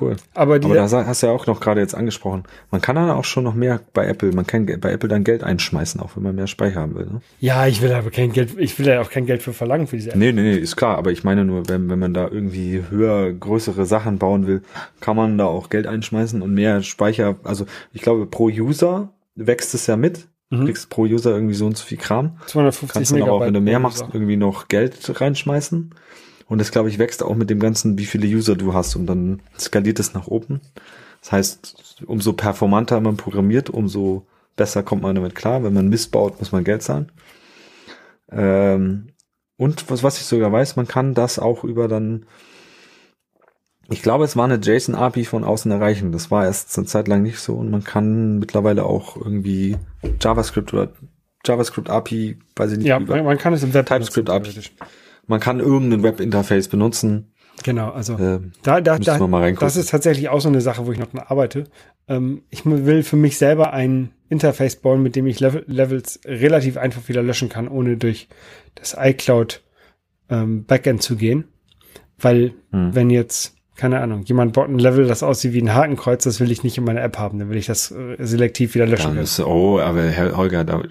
Cool. 0.00 0.16
Aber, 0.34 0.58
die, 0.58 0.66
Aber 0.66 0.74
da 0.74 1.06
hast 1.06 1.22
du 1.22 1.28
ja 1.28 1.32
auch 1.32 1.46
noch 1.46 1.60
gerade 1.60 1.80
jetzt 1.80 1.94
angesprochen. 1.94 2.44
Man 2.70 2.80
kann 2.80 2.96
dann 2.96 3.10
auch 3.10 3.24
schon 3.24 3.44
noch 3.44 3.54
mehr 3.54 3.80
bei 3.94 4.06
Apple, 4.06 4.32
man 4.32 4.46
kann 4.46 4.66
bei 4.66 4.92
Apple 4.92 5.08
dann 5.08 5.24
Geld 5.24 5.42
einschmeißen, 5.42 6.00
auch 6.00 6.14
wenn 6.14 6.22
man 6.22 6.34
mehr 6.34 6.46
Speicher 6.46 6.80
haben 6.80 6.94
will. 6.94 7.06
Ne? 7.06 7.20
Ja, 7.40 7.66
ich 7.66 7.80
will 7.80 7.92
aber 7.92 8.10
kein 8.10 8.32
Geld, 8.32 8.58
ich 8.58 8.78
will 8.78 8.86
ja 8.86 9.00
auch 9.00 9.10
kein 9.10 9.26
Geld 9.26 9.42
für 9.42 9.52
verlangen 9.52 9.86
für 9.86 9.96
diese 9.96 10.10
App. 10.10 10.16
Nee, 10.16 10.32
nee, 10.32 10.42
nee, 10.42 10.56
ist 10.56 10.76
klar. 10.76 10.98
Aber 10.98 11.10
ich 11.10 11.24
meine 11.24 11.44
nur, 11.44 11.68
wenn, 11.68 11.88
wenn 11.88 11.98
man 11.98 12.12
da 12.12 12.28
irgendwie 12.28 12.84
höher, 12.90 13.32
größere 13.32 13.86
Sachen 13.86 14.18
bauen 14.18 14.46
will, 14.46 14.62
kann 15.00 15.16
man 15.16 15.38
da 15.38 15.46
auch 15.46 15.70
Geld 15.70 15.86
einschmeißen 15.86 16.42
und 16.42 16.52
mehr 16.52 16.82
Speicher. 16.82 17.36
Also 17.44 17.64
ich 17.92 18.02
glaube, 18.02 18.26
pro 18.26 18.46
User 18.46 19.12
wächst 19.36 19.74
es 19.74 19.86
ja 19.86 19.96
mit. 19.96 20.28
Mhm. 20.50 20.64
Kriegst 20.64 20.88
pro 20.88 21.02
User 21.02 21.30
irgendwie 21.30 21.54
so 21.54 21.66
und 21.66 21.76
so 21.76 21.84
viel 21.84 21.98
Kram. 21.98 22.38
250 22.46 22.92
Kannst 22.94 23.12
dann 23.12 23.22
aber 23.22 23.32
auch, 23.32 23.40
wenn 23.40 23.54
du 23.54 23.60
mehr 23.60 23.78
machst, 23.78 24.04
irgendwie 24.12 24.36
noch 24.36 24.68
Geld 24.68 25.20
reinschmeißen. 25.20 25.94
Und 26.46 26.58
das, 26.58 26.70
glaube 26.70 26.88
ich, 26.88 26.98
wächst 26.98 27.22
auch 27.22 27.34
mit 27.34 27.50
dem 27.50 27.60
Ganzen, 27.60 27.98
wie 27.98 28.06
viele 28.06 28.26
User 28.26 28.56
du 28.56 28.72
hast 28.72 28.96
und 28.96 29.06
dann 29.06 29.40
skaliert 29.58 30.00
es 30.00 30.14
nach 30.14 30.26
oben. 30.28 30.60
Das 31.20 31.32
heißt, 31.32 32.04
umso 32.06 32.32
performanter 32.32 33.00
man 33.00 33.16
programmiert, 33.18 33.68
umso 33.68 34.26
besser 34.56 34.82
kommt 34.82 35.02
man 35.02 35.14
damit 35.14 35.34
klar. 35.34 35.62
Wenn 35.62 35.74
man 35.74 35.88
missbaut, 35.88 36.38
muss 36.38 36.52
man 36.52 36.64
Geld 36.64 36.82
zahlen. 36.82 37.12
Ähm, 38.30 39.08
und 39.56 39.90
was, 39.90 40.02
was 40.02 40.18
ich 40.18 40.24
sogar 40.24 40.52
weiß, 40.52 40.76
man 40.76 40.88
kann 40.88 41.14
das 41.14 41.38
auch 41.38 41.64
über 41.64 41.88
dann, 41.88 42.26
ich 43.90 44.02
glaube, 44.02 44.24
es 44.24 44.36
war 44.36 44.44
eine 44.44 44.56
JSON-API 44.56 45.24
von 45.24 45.44
außen 45.44 45.70
erreichen. 45.70 46.12
Das 46.12 46.30
war 46.30 46.44
erst 46.44 46.76
eine 46.76 46.86
Zeit 46.86 47.08
lang 47.08 47.22
nicht 47.22 47.38
so 47.38 47.54
und 47.54 47.70
man 47.70 47.84
kann 47.84 48.38
mittlerweile 48.38 48.84
auch 48.84 49.16
irgendwie 49.16 49.76
JavaScript 50.20 50.72
oder 50.74 50.92
JavaScript 51.44 51.88
API, 51.88 52.38
weiß 52.56 52.72
ich 52.72 52.78
nicht. 52.78 52.86
Ja, 52.88 52.98
man, 52.98 53.24
man 53.24 53.38
kann 53.38 53.54
es 53.54 53.62
im 53.62 53.72
Web 53.72 53.86
TypeScript 53.86 54.28
API 54.28 54.50
man 55.28 55.40
kann 55.40 55.60
irgendein 55.60 56.02
Webinterface 56.02 56.68
benutzen. 56.68 57.32
Genau, 57.64 57.90
also 57.90 58.14
äh, 58.14 58.40
da, 58.62 58.80
da, 58.80 58.98
da 58.98 59.18
das 59.52 59.76
ist 59.76 59.90
tatsächlich 59.90 60.28
auch 60.28 60.40
so 60.40 60.48
eine 60.48 60.60
Sache, 60.60 60.86
wo 60.86 60.92
ich 60.92 60.98
noch 60.98 61.12
arbeite. 61.14 61.64
Ähm, 62.08 62.42
ich 62.50 62.64
will 62.64 63.02
für 63.02 63.16
mich 63.16 63.36
selber 63.36 63.72
ein 63.72 64.10
Interface 64.28 64.76
bauen, 64.76 65.02
mit 65.02 65.16
dem 65.16 65.26
ich 65.26 65.40
Level, 65.40 65.64
Levels 65.66 66.20
relativ 66.24 66.76
einfach 66.76 67.08
wieder 67.08 67.22
löschen 67.22 67.48
kann, 67.48 67.68
ohne 67.68 67.96
durch 67.96 68.28
das 68.74 68.96
iCloud 68.98 69.62
ähm, 70.30 70.64
Backend 70.64 71.02
zu 71.02 71.16
gehen. 71.16 71.44
Weil 72.16 72.54
hm. 72.70 72.94
wenn 72.94 73.10
jetzt 73.10 73.57
keine 73.78 74.00
Ahnung, 74.00 74.24
jemand 74.24 74.54
baut 74.54 74.68
ein 74.68 74.80
Level, 74.80 75.06
das 75.06 75.22
aussieht 75.22 75.52
wie 75.52 75.62
ein 75.62 75.72
Hakenkreuz, 75.72 76.24
das 76.24 76.40
will 76.40 76.50
ich 76.50 76.64
nicht 76.64 76.76
in 76.76 76.84
meiner 76.84 77.00
App 77.00 77.16
haben, 77.16 77.38
dann 77.38 77.48
will 77.48 77.56
ich 77.56 77.66
das 77.66 77.92
äh, 77.92 78.16
selektiv 78.18 78.74
wieder 78.74 78.86
löschen. 78.86 79.14
Müsste, 79.14 79.48
oh, 79.48 79.78
aber 79.78 80.02
Herr 80.02 80.36
Holger, 80.36 80.64
da 80.64 80.82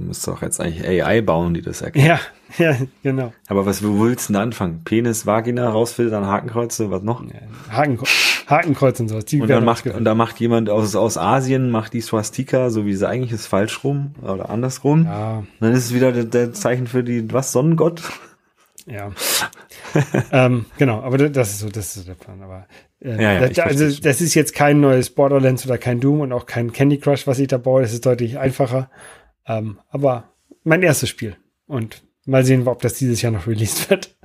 müsste 0.00 0.30
doch 0.30 0.40
jetzt 0.40 0.58
eigentlich 0.58 0.82
AI 0.82 1.20
bauen, 1.20 1.52
die 1.52 1.60
das 1.60 1.82
erkennt. 1.82 2.06
Ja, 2.06 2.18
ja, 2.58 2.74
genau. 3.02 3.34
Aber 3.48 3.66
was, 3.66 3.84
wo 3.84 4.00
willst 4.00 4.30
du 4.30 4.32
denn 4.32 4.40
anfangen? 4.40 4.80
Penis, 4.82 5.26
Vagina, 5.26 5.68
rausfiltern, 5.68 6.26
Hakenkreuze, 6.26 6.90
was 6.90 7.02
noch? 7.02 7.22
Hakenkreuz, 7.70 8.44
Hakenkreuz 8.46 8.98
und 8.98 9.08
sowas. 9.08 9.24
Und 9.30 9.48
dann 9.48 9.66
macht, 9.66 9.86
und 9.86 10.04
da 10.04 10.14
macht 10.14 10.40
jemand 10.40 10.70
aus, 10.70 10.96
aus 10.96 11.18
Asien, 11.18 11.70
macht 11.70 11.92
die 11.92 12.00
Swastika, 12.00 12.70
so 12.70 12.86
wie 12.86 12.94
sie 12.94 13.06
eigentlich 13.06 13.32
ist, 13.32 13.46
falsch 13.46 13.84
rum, 13.84 14.14
oder 14.22 14.48
andersrum. 14.48 15.04
Ja. 15.04 15.42
dann 15.60 15.72
ist 15.72 15.84
es 15.84 15.94
wieder 15.94 16.12
der, 16.12 16.24
der 16.24 16.54
Zeichen 16.54 16.86
für 16.86 17.04
die, 17.04 17.30
was, 17.30 17.52
Sonnengott? 17.52 18.02
Ja. 18.86 19.12
ähm, 20.32 20.66
genau, 20.78 21.00
aber 21.02 21.18
das 21.18 21.50
ist 21.50 21.58
so, 21.60 21.68
das 21.68 21.86
ist 21.86 21.94
so 21.94 22.02
der 22.02 22.14
Plan. 22.14 22.42
Aber 22.42 22.66
äh, 23.00 23.22
ja, 23.22 23.32
ja, 23.32 23.48
das, 23.48 23.58
also 23.58 24.00
das 24.00 24.20
ist 24.20 24.34
jetzt 24.34 24.54
kein 24.54 24.80
neues 24.80 25.10
Borderlands 25.10 25.64
oder 25.66 25.78
kein 25.78 26.00
Doom 26.00 26.20
und 26.20 26.32
auch 26.32 26.46
kein 26.46 26.72
Candy 26.72 26.98
Crush, 26.98 27.26
was 27.26 27.38
ich 27.38 27.48
da 27.48 27.58
baue. 27.58 27.82
Das 27.82 27.92
ist 27.92 28.04
deutlich 28.06 28.38
einfacher. 28.38 28.90
Ähm, 29.46 29.78
aber 29.88 30.32
mein 30.64 30.82
erstes 30.82 31.08
Spiel. 31.08 31.36
Und 31.66 32.02
mal 32.26 32.44
sehen, 32.44 32.66
ob 32.66 32.82
das 32.82 32.94
dieses 32.94 33.22
Jahr 33.22 33.32
noch 33.32 33.46
released 33.46 33.88
wird. 33.90 34.16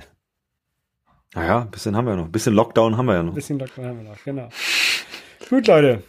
Naja, 1.36 1.62
ein 1.62 1.72
bisschen 1.72 1.96
haben 1.96 2.08
wir 2.08 2.16
noch. 2.16 2.26
Ein 2.26 2.32
bisschen 2.32 2.54
Lockdown 2.54 2.98
haben 2.98 3.06
wir 3.06 3.16
ja 3.16 3.24
noch. 3.24 3.34
Ein 3.34 3.36
bisschen 3.36 3.60
Lockdown 3.60 3.86
haben 3.86 3.98
wir 4.04 4.10
noch, 4.10 4.24
genau. 4.24 4.50
Gut, 5.50 5.68
Leute. 5.68 6.04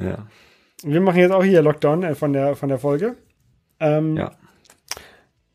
Ja. 0.00 0.26
Wir 0.82 1.00
machen 1.00 1.18
jetzt 1.18 1.30
auch 1.30 1.44
hier 1.44 1.62
Lockdown 1.62 2.02
äh, 2.02 2.14
von 2.14 2.32
der, 2.32 2.56
von 2.56 2.68
der 2.68 2.78
Folge. 2.78 3.16
Ähm, 3.78 4.16
ja. 4.16 4.32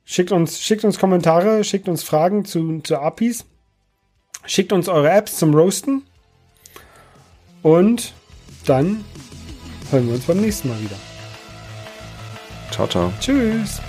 Schickt 0.09 0.31
uns, 0.31 0.61
schickt 0.61 0.85
uns 0.85 0.99
Kommentare, 0.99 1.65
schickt 1.65 1.89
uns 1.89 2.01
Fragen 2.01 2.45
zu, 2.45 2.79
zu 2.79 2.97
APIs. 2.97 3.43
Schickt 4.45 4.71
uns 4.71 4.87
eure 4.87 5.11
Apps 5.11 5.35
zum 5.35 5.53
Roasten. 5.53 6.03
Und 7.61 8.13
dann 8.65 9.03
hören 9.91 10.07
wir 10.07 10.13
uns 10.15 10.23
beim 10.23 10.39
nächsten 10.39 10.69
Mal 10.69 10.79
wieder. 10.79 10.95
Ciao, 12.71 12.87
ciao. 12.87 13.11
Tschüss. 13.19 13.81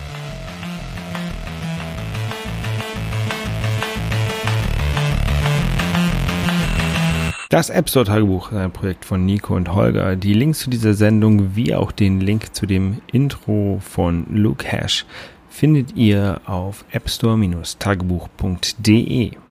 Das 7.49 7.71
App 7.71 7.89
Store 7.89 8.05
Tagebuch 8.05 8.51
ist 8.51 8.59
ein 8.59 8.73
Projekt 8.73 9.05
von 9.05 9.25
Nico 9.25 9.55
und 9.55 9.73
Holger. 9.73 10.17
Die 10.17 10.35
Links 10.35 10.59
zu 10.59 10.69
dieser 10.69 10.95
Sendung 10.95 11.55
wie 11.55 11.77
auch 11.77 11.93
den 11.93 12.21
Link 12.21 12.57
zu 12.57 12.67
dem 12.67 13.03
Intro 13.13 13.81
von 13.81 14.27
Luke 14.35 14.67
Hash 14.67 15.07
findet 15.59 15.97
ihr 15.97 16.41
auf 16.47 16.85
appstore-tagebuch.de. 16.93 19.39